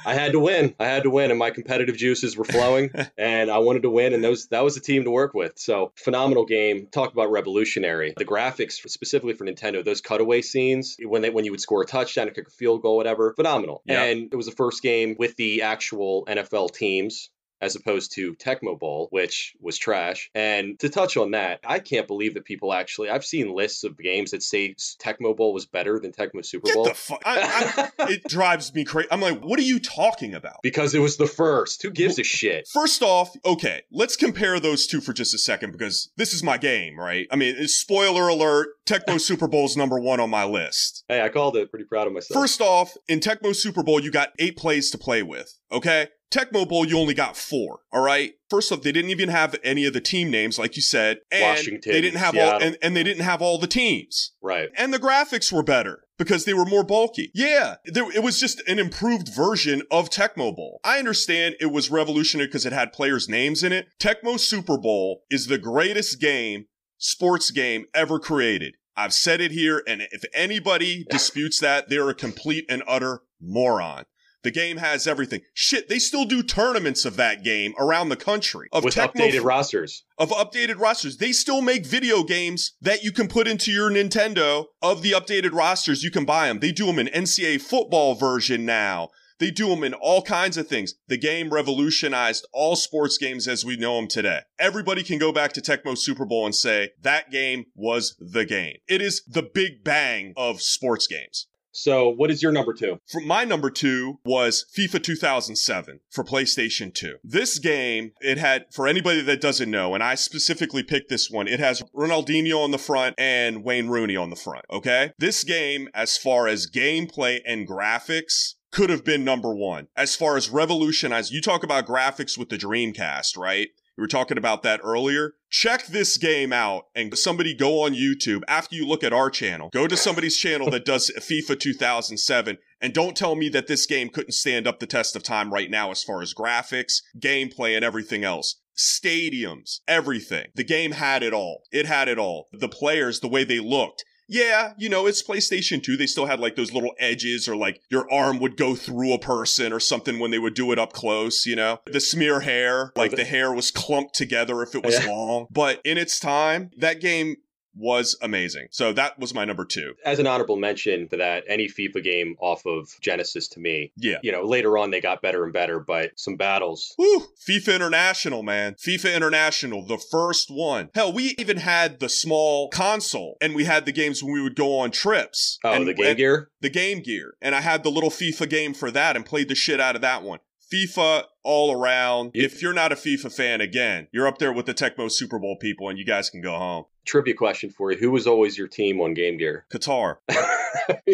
I 0.05 0.13
had 0.13 0.34
to 0.34 0.39
win. 0.39 0.75
I 0.79 0.86
had 0.86 1.03
to 1.03 1.10
win, 1.10 1.31
and 1.31 1.39
my 1.39 1.51
competitive 1.51 1.97
juices 1.97 2.36
were 2.36 2.45
flowing, 2.45 2.91
and 3.17 3.49
I 3.49 3.60
wanted 3.60 3.84
to 3.84 3.89
win, 3.89 4.13
and 4.13 4.23
those 4.23 4.47
that 4.47 4.63
was 4.63 4.77
a 4.77 4.81
team 4.81 5.03
to 5.05 5.12
work 5.12 5.34
with. 5.34 5.58
So 5.58 5.91
phenomenal 5.95 6.45
game. 6.45 6.88
Talk 6.91 7.13
about 7.13 7.31
revolutionary. 7.31 8.13
The 8.15 8.25
graphics, 8.25 8.73
specifically 8.73 9.34
for 9.34 9.45
Nintendo, 9.45 9.84
those 9.84 10.01
cutaway 10.01 10.41
scenes 10.41 10.97
when 11.03 11.21
they 11.21 11.29
when 11.29 11.45
you 11.45 11.51
would 11.51 11.62
score 11.62 11.81
a 11.81 11.86
touchdown, 11.86 12.27
or 12.27 12.31
kick 12.31 12.47
a 12.47 12.51
field 12.51 12.81
goal, 12.81 12.97
whatever, 12.97 13.34
phenomenal. 13.34 13.81
Yeah. 13.86 14.03
And 14.03 14.29
it 14.31 14.36
was 14.36 14.45
the 14.45 14.51
first 14.51 14.81
game 14.81 15.15
with 15.17 15.36
the 15.36 15.62
actual 15.63 16.25
NFL 16.25 16.73
teams 16.73 17.29
as 17.65 17.75
opposed 17.75 18.13
to 18.13 18.36
Tecmo 18.36 18.78
Bowl, 18.78 19.08
which 19.12 19.56
was 19.60 19.78
trash. 19.78 20.30
And 20.36 20.80
to 20.80 20.89
touch 20.89 21.17
on 21.17 21.32
that, 21.32 21.60
I 21.65 21.80
can't 21.80 22.08
believe 22.08 22.36
that 22.36 22.45
people 22.45 22.71
actually, 22.73 23.10
I've 23.10 23.25
seen 23.25 23.54
lists 23.54 23.84
of 23.84 23.97
games 23.97 24.32
that 24.32 24.43
say 24.43 24.75
Tecmo 24.75 25.36
Bowl 25.36 25.54
was 25.54 25.65
better 25.65 25.99
than 25.99 26.12
Tecmo 26.12 26.45
Super 26.45 26.67
Get 26.67 26.75
Bowl. 26.75 26.86
the 26.86 26.93
fuck. 26.93 27.21
I, 27.25 27.91
I, 27.99 28.12
it 28.12 28.23
drives 28.28 28.73
me 28.73 28.86
crazy. 28.86 29.08
I'm 29.12 29.21
like, 29.21 29.41
what 29.41 29.60
are 29.60 29.63
you 29.63 29.80
talking 29.80 30.34
about? 30.34 30.58
because 30.63 30.93
it 30.95 30.99
was 30.99 31.17
the 31.17 31.28
first. 31.28 31.82
Who 31.84 31.91
gives 31.91 32.19
a 32.19 32.23
shit? 32.23 32.67
First 32.67 33.01
off, 33.01 33.36
okay, 33.45 33.84
let's 33.91 34.15
compare 34.15 34.60
those 34.60 34.88
two 34.88 35.01
for 35.01 35.13
just 35.13 35.34
a 35.34 35.38
second 35.38 35.71
because 35.71 36.12
this 36.17 36.34
is 36.34 36.43
my 36.43 36.58
game, 36.58 36.99
right? 36.99 37.28
I 37.32 37.36
mean, 37.36 37.67
spoiler 37.67 38.28
alert, 38.28 38.69
Tecmo 38.86 39.19
Super 39.25 39.47
Bowl's 39.47 39.75
number 39.75 39.99
one 39.99 40.19
on 40.19 40.30
my 40.30 40.45
list. 40.45 41.04
Hey, 41.08 41.21
I 41.21 41.30
called 41.30 41.56
it. 41.58 41.69
Pretty 41.69 41.86
proud 41.86 42.08
of 42.08 42.13
myself. 42.13 42.39
First 42.39 42.62
off, 42.62 42.95
in 43.08 43.19
Tecmo 43.19 43.56
Super 43.56 43.84
Bowl, 43.84 43.99
you 43.99 44.12
got 44.12 44.30
eight 44.39 44.58
plays 44.58 44.91
to 44.91 44.97
play 44.97 45.23
with, 45.23 45.60
okay? 45.71 46.10
Tecmo 46.36 46.67
Bowl, 46.67 46.86
you 46.86 46.98
only 46.98 47.13
got 47.13 47.38
four, 47.38 47.80
all 47.93 48.02
right? 48.02 48.34
First 48.50 48.71
off, 48.71 48.82
they 48.82 48.91
didn't 48.91 49.12
even 49.12 49.30
have 49.30 49.56
any 49.63 49.86
of 49.86 49.93
the 49.93 50.02
team 50.02 50.30
names, 50.30 50.60
like 50.60 50.76
you 50.76 50.82
said. 50.82 51.19
And 51.32 51.43
Washington, 51.43 51.91
They 51.93 52.02
didn't 52.02 52.19
have 52.19 52.38
all, 52.38 52.62
and, 52.62 52.78
and 52.82 52.95
they 52.95 53.04
didn't 53.04 53.24
have 53.24 53.41
all 53.41 53.58
the 53.58 53.67
teams. 53.67 54.34
right. 54.41 54.69
And 54.76 54.93
the 54.93 55.00
graphics 55.00 55.52
were 55.52 55.63
better 55.63 56.04
because 56.17 56.43
they 56.45 56.54
were 56.54 56.65
more 56.65 56.84
bulky. 56.84 57.32
Yeah, 57.34 57.76
there, 57.86 58.12
it 58.12 58.21
was 58.24 58.39
just 58.39 58.62
an 58.67 58.80
improved 58.80 59.30
version 59.34 59.84
of 59.89 60.10
Tecmo 60.10 60.56
Bowl. 60.56 60.80
I 60.84 61.00
understand 61.00 61.56
it 61.60 61.71
was 61.71 61.89
revolutionary 61.89 62.48
because 62.48 62.65
it 62.65 62.74
had 62.74 62.91
players' 62.93 63.30
names 63.30 63.63
in 63.63 63.71
it. 63.71 63.88
Tecmo 64.00 64.39
Super 64.39 64.78
Bowl 64.78 65.24
is 65.30 65.48
the 65.48 65.58
greatest 65.58 66.19
game, 66.19 66.65
sports 66.98 67.50
game 67.52 67.86
ever 67.93 68.19
created. 68.19 68.76
I've 68.98 69.13
said 69.13 69.41
it 69.41 69.52
here, 69.52 69.84
and 69.88 70.02
if 70.12 70.24
anybody 70.34 71.06
disputes 71.10 71.60
that, 71.60 71.89
they're 71.89 72.10
a 72.10 72.15
complete 72.15 72.65
and 72.69 72.82
utter 72.88 73.21
moron. 73.41 74.06
The 74.45 74.51
game 74.51 74.77
has 74.77 75.08
everything. 75.08 75.41
Shit, 75.55 75.89
they 75.89 75.97
still 75.97 76.23
do 76.23 76.43
tournaments 76.43 77.03
of 77.03 77.15
that 77.15 77.43
game 77.43 77.73
around 77.79 78.10
the 78.10 78.15
country. 78.15 78.67
Of 78.71 78.84
With 78.84 78.93
Tecmo 78.93 79.15
updated 79.15 79.43
rosters. 79.43 80.03
of 80.19 80.29
updated 80.29 80.79
rosters. 80.79 81.17
They 81.17 81.31
still 81.31 81.63
make 81.63 81.84
video 81.84 82.21
games 82.21 82.73
that 82.79 83.03
you 83.03 83.12
can 83.12 83.27
put 83.27 83.47
into 83.47 83.71
your 83.71 83.89
Nintendo 83.89 84.65
of 84.84 85.01
the 85.01 85.13
updated 85.13 85.53
rosters. 85.53 86.03
You 86.03 86.12
can 86.12 86.25
buy 86.25 86.47
them. 86.47 86.60
They 86.60 86.71
do 86.71 86.86
them 86.86 86.99
in 86.99 87.08
NCAA 87.08 87.60
football 87.60 88.13
version 88.13 88.65
now. 88.65 89.10
They 89.39 89.49
do 89.49 89.67
them 89.69 89.84
in 89.84 89.95
all 89.95 90.21
kinds 90.21 90.58
of 90.58 90.67
things. 90.67 90.93
The 91.08 91.17
game 91.17 91.49
revolutionized 91.49 92.45
all 92.53 92.75
sports 92.75 93.17
games 93.17 93.47
as 93.47 93.65
we 93.65 93.77
know 93.77 93.95
them 93.95 94.08
today. 94.08 94.41
Everybody 94.60 95.01
can 95.01 95.17
go 95.17 95.31
back 95.31 95.53
to 95.53 95.62
Tecmo 95.62 95.97
Super 95.97 96.23
Bowl 96.23 96.45
and 96.45 96.53
say 96.53 96.91
that 97.01 97.31
game 97.31 97.65
was 97.73 98.15
the 98.19 98.45
game. 98.45 98.77
It 98.88 99.01
is 99.01 99.23
the 99.25 99.41
big 99.41 99.84
bang 99.84 100.34
of 100.38 100.62
sports 100.62 101.08
games. 101.08 101.47
So, 101.75 102.07
what 102.07 102.31
is 102.31 102.41
your 102.41 102.53
number 102.53 102.73
two? 102.73 102.99
For 103.11 103.19
my 103.19 103.43
number 103.43 103.69
two 103.69 104.19
was 104.23 104.65
FIFA 104.77 105.03
2007 105.03 105.99
for 106.09 106.23
PlayStation 106.23 106.93
2. 106.93 107.17
This 107.21 107.59
game, 107.59 108.13
it 108.21 108.38
had, 108.38 108.67
for 108.71 108.88
anybody 108.88 109.21
that 109.21 109.41
doesn't 109.41 109.69
know, 109.69 109.93
and 109.93 110.01
I 110.01 110.15
specifically 110.15 110.83
picked 110.83 111.09
this 111.09 111.29
one, 111.29 111.49
it 111.49 111.59
has 111.59 111.83
Ronaldinho 111.93 112.63
on 112.63 112.71
the 112.71 112.77
front 112.77 113.15
and 113.17 113.61
Wayne 113.61 113.89
Rooney 113.89 114.15
on 114.15 114.29
the 114.29 114.38
front, 114.38 114.63
okay? 114.71 115.11
This 115.19 115.43
game, 115.43 115.89
as 115.93 116.17
far 116.17 116.47
as 116.47 116.71
gameplay 116.71 117.41
and 117.45 117.67
graphics, 117.67 118.53
could 118.71 118.89
have 118.89 119.03
been 119.03 119.25
number 119.25 119.53
one. 119.53 119.88
As 119.97 120.15
far 120.15 120.38
as 120.38 120.49
revolutionized, 120.49 121.33
you 121.33 121.41
talk 121.41 121.63
about 121.63 121.88
graphics 121.88 122.38
with 122.38 122.47
the 122.47 122.57
Dreamcast, 122.57 123.38
right? 123.38 123.67
We 123.97 124.01
were 124.01 124.08
talking 124.08 124.38
about 124.38 124.63
that 124.63 124.81
earlier. 124.84 125.34
Check 125.49 125.88
this 125.88 126.17
game 126.17 126.51
out 126.51 126.88
and 126.93 127.17
somebody 127.17 127.53
go 127.53 127.84
on 127.84 127.93
YouTube 127.93 128.41
after 128.47 128.75
you 128.75 128.86
look 128.86 129.03
at 129.03 129.13
our 129.13 129.29
channel. 129.29 129.69
Go 129.69 129.88
to 129.88 129.95
somebody's 129.95 130.38
channel 130.38 130.69
that 130.71 130.84
does 130.84 131.12
FIFA 131.17 131.60
2007 131.60 132.58
and 132.81 132.93
don't 132.93 133.15
tell 133.15 133.36
me 133.36 133.47
that 133.49 133.67
this 133.67 133.86
game 133.86 134.10
couldn't 134.10 134.34
stand 134.34 134.67
up 134.67 134.79
the 134.79 134.88
test 134.88 135.15
of 135.15 135.23
time 135.23 135.53
right 135.53 135.71
now 135.71 135.91
as 135.91 136.03
far 136.03 136.21
as 136.21 136.34
graphics, 136.34 137.01
gameplay, 137.17 137.75
and 137.75 137.86
everything 137.86 138.23
else. 138.23 138.60
Stadiums, 138.75 139.79
everything. 139.88 140.47
The 140.55 140.65
game 140.65 140.91
had 140.91 141.23
it 141.23 141.34
all. 141.34 141.63
It 141.71 141.86
had 141.86 142.10
it 142.10 142.19
all. 142.19 142.47
The 142.51 142.67
players, 142.67 143.21
the 143.21 143.29
way 143.29 143.45
they 143.45 143.60
looked. 143.60 144.03
Yeah, 144.27 144.73
you 144.77 144.89
know, 144.89 145.05
it's 145.05 145.21
PlayStation 145.21 145.81
2. 145.83 145.97
They 145.97 146.07
still 146.07 146.25
had 146.25 146.39
like 146.39 146.55
those 146.55 146.73
little 146.73 146.93
edges 146.99 147.47
or 147.47 147.55
like 147.55 147.81
your 147.89 148.11
arm 148.11 148.39
would 148.39 148.57
go 148.57 148.75
through 148.75 149.13
a 149.13 149.19
person 149.19 149.71
or 149.71 149.79
something 149.79 150.19
when 150.19 150.31
they 150.31 150.39
would 150.39 150.53
do 150.55 150.71
it 150.71 150.79
up 150.79 150.93
close, 150.93 151.45
you 151.45 151.55
know? 151.55 151.79
The 151.85 151.99
smear 151.99 152.39
hair, 152.41 152.91
oh, 152.95 152.99
like 152.99 153.11
the 153.11 153.23
hair 153.25 153.53
was 153.53 153.71
clumped 153.71 154.15
together 154.15 154.61
if 154.63 154.73
it 154.75 154.83
was 154.83 154.95
Yeah. 154.95 155.11
long. 155.11 155.47
But 155.51 155.79
in 155.83 155.97
its 155.97 156.19
time, 156.19 156.71
that 156.77 156.99
game 157.01 157.38
was 157.75 158.17
amazing. 158.21 158.67
So 158.71 158.93
that 158.93 159.19
was 159.19 159.33
my 159.33 159.45
number 159.45 159.65
two. 159.65 159.93
As 160.05 160.19
an 160.19 160.27
honorable 160.27 160.55
mention 160.55 161.07
for 161.07 161.17
that, 161.17 161.43
any 161.47 161.67
FIFA 161.67 162.03
game 162.03 162.35
off 162.39 162.65
of 162.65 162.89
Genesis 163.01 163.47
to 163.49 163.59
me, 163.59 163.91
Yeah. 163.97 164.17
you 164.23 164.31
know, 164.31 164.43
later 164.43 164.77
on 164.77 164.91
they 164.91 165.01
got 165.01 165.21
better 165.21 165.43
and 165.43 165.51
better, 165.53 165.79
but 165.79 166.11
some 166.15 166.35
battles. 166.38 166.93
Woo! 166.97 167.25
FIFA 167.47 167.75
International, 167.75 168.43
man. 168.43 168.75
FIFA 168.75 169.15
International, 169.15 169.85
the 169.85 169.97
first 169.97 170.49
one. 170.49 170.89
Hell, 170.95 171.11
we 171.13 171.35
even 171.38 171.57
had 171.57 171.99
the 171.99 172.09
small 172.09 172.69
console 172.69 173.38
and 173.41 173.53
we 173.55 173.65
had 173.65 173.85
the 173.85 173.91
games 173.91 174.23
when 174.23 174.33
we 174.33 174.41
would 174.41 174.55
go 174.55 174.77
on 174.77 174.91
trips. 174.91 175.59
Oh, 175.63 175.73
and, 175.73 175.88
the 175.88 175.93
Game 175.93 176.15
Gear? 176.15 176.49
The 176.61 176.69
Game 176.69 177.01
Gear. 177.01 177.35
And 177.41 177.53
I 177.55 177.61
had 177.61 177.83
the 177.83 177.91
little 177.91 178.09
FIFA 178.09 178.49
game 178.49 178.73
for 178.73 178.91
that 178.91 179.15
and 179.15 179.25
played 179.25 179.49
the 179.49 179.55
shit 179.55 179.79
out 179.79 179.95
of 179.95 180.01
that 180.01 180.23
one. 180.23 180.39
FIFA 180.73 181.23
all 181.45 181.71
around. 181.71 182.31
If 182.34 182.62
you're 182.62 182.73
not 182.73 182.91
a 182.91 182.95
FIFA 182.95 183.31
fan, 183.34 183.62
again, 183.62 184.08
you're 184.12 184.27
up 184.27 184.39
there 184.39 184.51
with 184.51 184.65
the 184.65 184.73
Tecmo 184.73 185.10
Super 185.10 185.39
Bowl 185.39 185.55
people 185.55 185.88
and 185.88 185.97
you 185.97 186.03
guys 186.05 186.29
can 186.29 186.41
go 186.41 186.58
home. 186.58 186.86
Trivia 187.05 187.36
question 187.36 187.69
for 187.69 187.91
you. 187.91 187.97
Who 187.97 188.12
was 188.12 188.27
always 188.27 188.58
your 188.58 188.67
team 188.67 188.99
on 188.99 189.13
Game 189.13 189.38
Gear? 189.38 189.65
Qatar. 189.71 190.17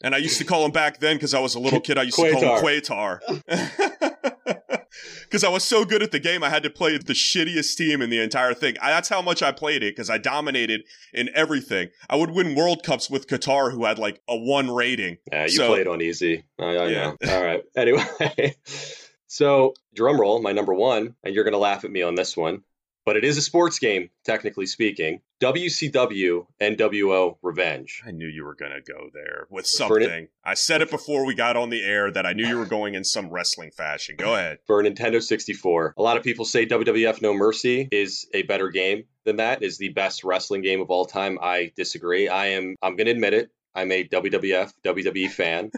And 0.00 0.14
I 0.14 0.18
used 0.18 0.38
to 0.38 0.44
call 0.44 0.64
him 0.64 0.70
back 0.70 1.00
then 1.00 1.16
because 1.16 1.34
I 1.34 1.40
was 1.40 1.56
a 1.56 1.58
little 1.58 1.80
kid. 1.80 1.98
I 1.98 2.02
used 2.04 2.16
to 2.18 2.30
call 2.30 2.40
him 2.40 2.64
Quatar. 2.64 3.18
Because 5.24 5.42
I 5.44 5.48
was 5.48 5.64
so 5.64 5.84
good 5.84 6.04
at 6.04 6.12
the 6.12 6.20
game, 6.20 6.44
I 6.44 6.50
had 6.50 6.62
to 6.62 6.70
play 6.70 6.96
the 6.98 7.14
shittiest 7.14 7.76
team 7.76 8.00
in 8.00 8.08
the 8.08 8.22
entire 8.22 8.54
thing. 8.54 8.76
I, 8.80 8.90
that's 8.90 9.08
how 9.08 9.20
much 9.20 9.42
I 9.42 9.50
played 9.50 9.82
it 9.82 9.96
because 9.96 10.08
I 10.08 10.18
dominated 10.18 10.82
in 11.12 11.30
everything. 11.34 11.88
I 12.08 12.14
would 12.14 12.30
win 12.30 12.54
World 12.54 12.84
Cups 12.84 13.10
with 13.10 13.26
Qatar, 13.26 13.72
who 13.72 13.86
had 13.86 13.98
like 13.98 14.22
a 14.28 14.36
one 14.36 14.70
rating. 14.70 15.18
Yeah, 15.32 15.42
you 15.42 15.48
So- 15.50 15.66
played 15.66 15.88
on 15.88 16.00
easy. 16.00 16.44
I, 16.60 16.64
I 16.64 16.86
Yeah. 16.86 17.14
know. 17.20 17.34
All 17.34 17.44
right. 17.44 17.64
Anyway, 17.76 18.54
so 19.28 19.74
drum 19.94 20.20
roll, 20.20 20.42
my 20.42 20.52
number 20.52 20.74
one, 20.74 21.14
and 21.22 21.34
you're 21.34 21.44
going 21.44 21.52
to 21.52 21.58
laugh 21.58 21.84
at 21.84 21.90
me 21.90 22.02
on 22.02 22.14
this 22.16 22.36
one, 22.36 22.62
but 23.08 23.16
it 23.16 23.24
is 23.24 23.38
a 23.38 23.42
sports 23.42 23.78
game, 23.78 24.10
technically 24.24 24.66
speaking. 24.66 25.20
WCW 25.40 26.46
NWO 26.60 27.36
Revenge. 27.42 28.02
I 28.06 28.10
knew 28.10 28.26
you 28.26 28.44
were 28.44 28.54
going 28.54 28.72
to 28.72 28.82
go 28.82 29.08
there 29.14 29.46
with 29.48 29.66
something. 29.66 30.28
I 30.44 30.54
said 30.54 30.82
it 30.82 30.90
before 30.90 31.24
we 31.24 31.34
got 31.34 31.56
on 31.56 31.70
the 31.70 31.82
air 31.82 32.10
that 32.10 32.26
I 32.26 32.32
knew 32.32 32.46
you 32.46 32.58
were 32.58 32.66
going 32.66 32.94
in 32.94 33.04
some 33.04 33.30
wrestling 33.30 33.70
fashion. 33.70 34.16
Go 34.18 34.34
ahead. 34.34 34.58
For 34.66 34.82
Nintendo 34.82 35.22
64. 35.22 35.94
A 35.96 36.02
lot 36.02 36.16
of 36.16 36.22
people 36.22 36.44
say 36.44 36.66
WWF 36.66 37.22
No 37.22 37.32
Mercy 37.32 37.88
is 37.92 38.26
a 38.34 38.42
better 38.42 38.68
game 38.68 39.04
than 39.24 39.36
that, 39.36 39.62
is 39.62 39.78
the 39.78 39.90
best 39.90 40.24
wrestling 40.24 40.62
game 40.62 40.80
of 40.80 40.90
all 40.90 41.06
time. 41.06 41.38
I 41.40 41.72
disagree. 41.76 42.28
I 42.28 42.48
am 42.48 42.76
I'm 42.82 42.96
going 42.96 43.06
to 43.06 43.12
admit 43.12 43.32
it. 43.32 43.50
I'm 43.74 43.92
a 43.92 44.04
WWF 44.04 44.72
WWE 44.84 45.30
fan. 45.30 45.70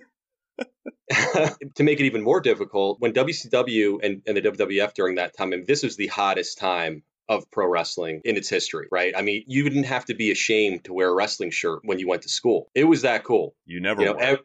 to 1.75 1.83
make 1.83 2.01
it 2.01 2.05
even 2.05 2.23
more 2.23 2.41
difficult, 2.41 3.01
when 3.01 3.13
WCW 3.13 3.99
and, 4.03 4.23
and 4.27 4.37
the 4.37 4.43
WWF 4.43 4.95
during 4.95 5.17
that 5.17 5.37
time, 5.37 5.51
mean, 5.51 5.65
this 5.67 5.83
was 5.83 5.97
the 5.97 6.07
hottest 6.07 6.59
time 6.59 7.03
of 7.29 7.51
pro 7.51 7.67
wrestling 7.67 8.21
in 8.25 8.37
its 8.37 8.49
history, 8.49 8.89
right? 8.91 9.15
I 9.17 9.23
mean, 9.23 9.45
you 9.47 9.65
didn't 9.65 9.85
have 9.85 10.05
to 10.07 10.15
be 10.15 10.31
ashamed 10.31 10.85
to 10.85 10.93
wear 10.93 11.09
a 11.09 11.15
wrestling 11.15 11.51
shirt 11.51 11.81
when 11.85 11.99
you 11.99 12.09
went 12.09 12.23
to 12.23 12.29
school. 12.29 12.69
It 12.75 12.85
was 12.85 13.03
that 13.03 13.25
cool. 13.25 13.55
You 13.67 13.81
never 13.81 14.03
You 14.03 14.13
know, 14.13 14.19
ev- 14.19 14.39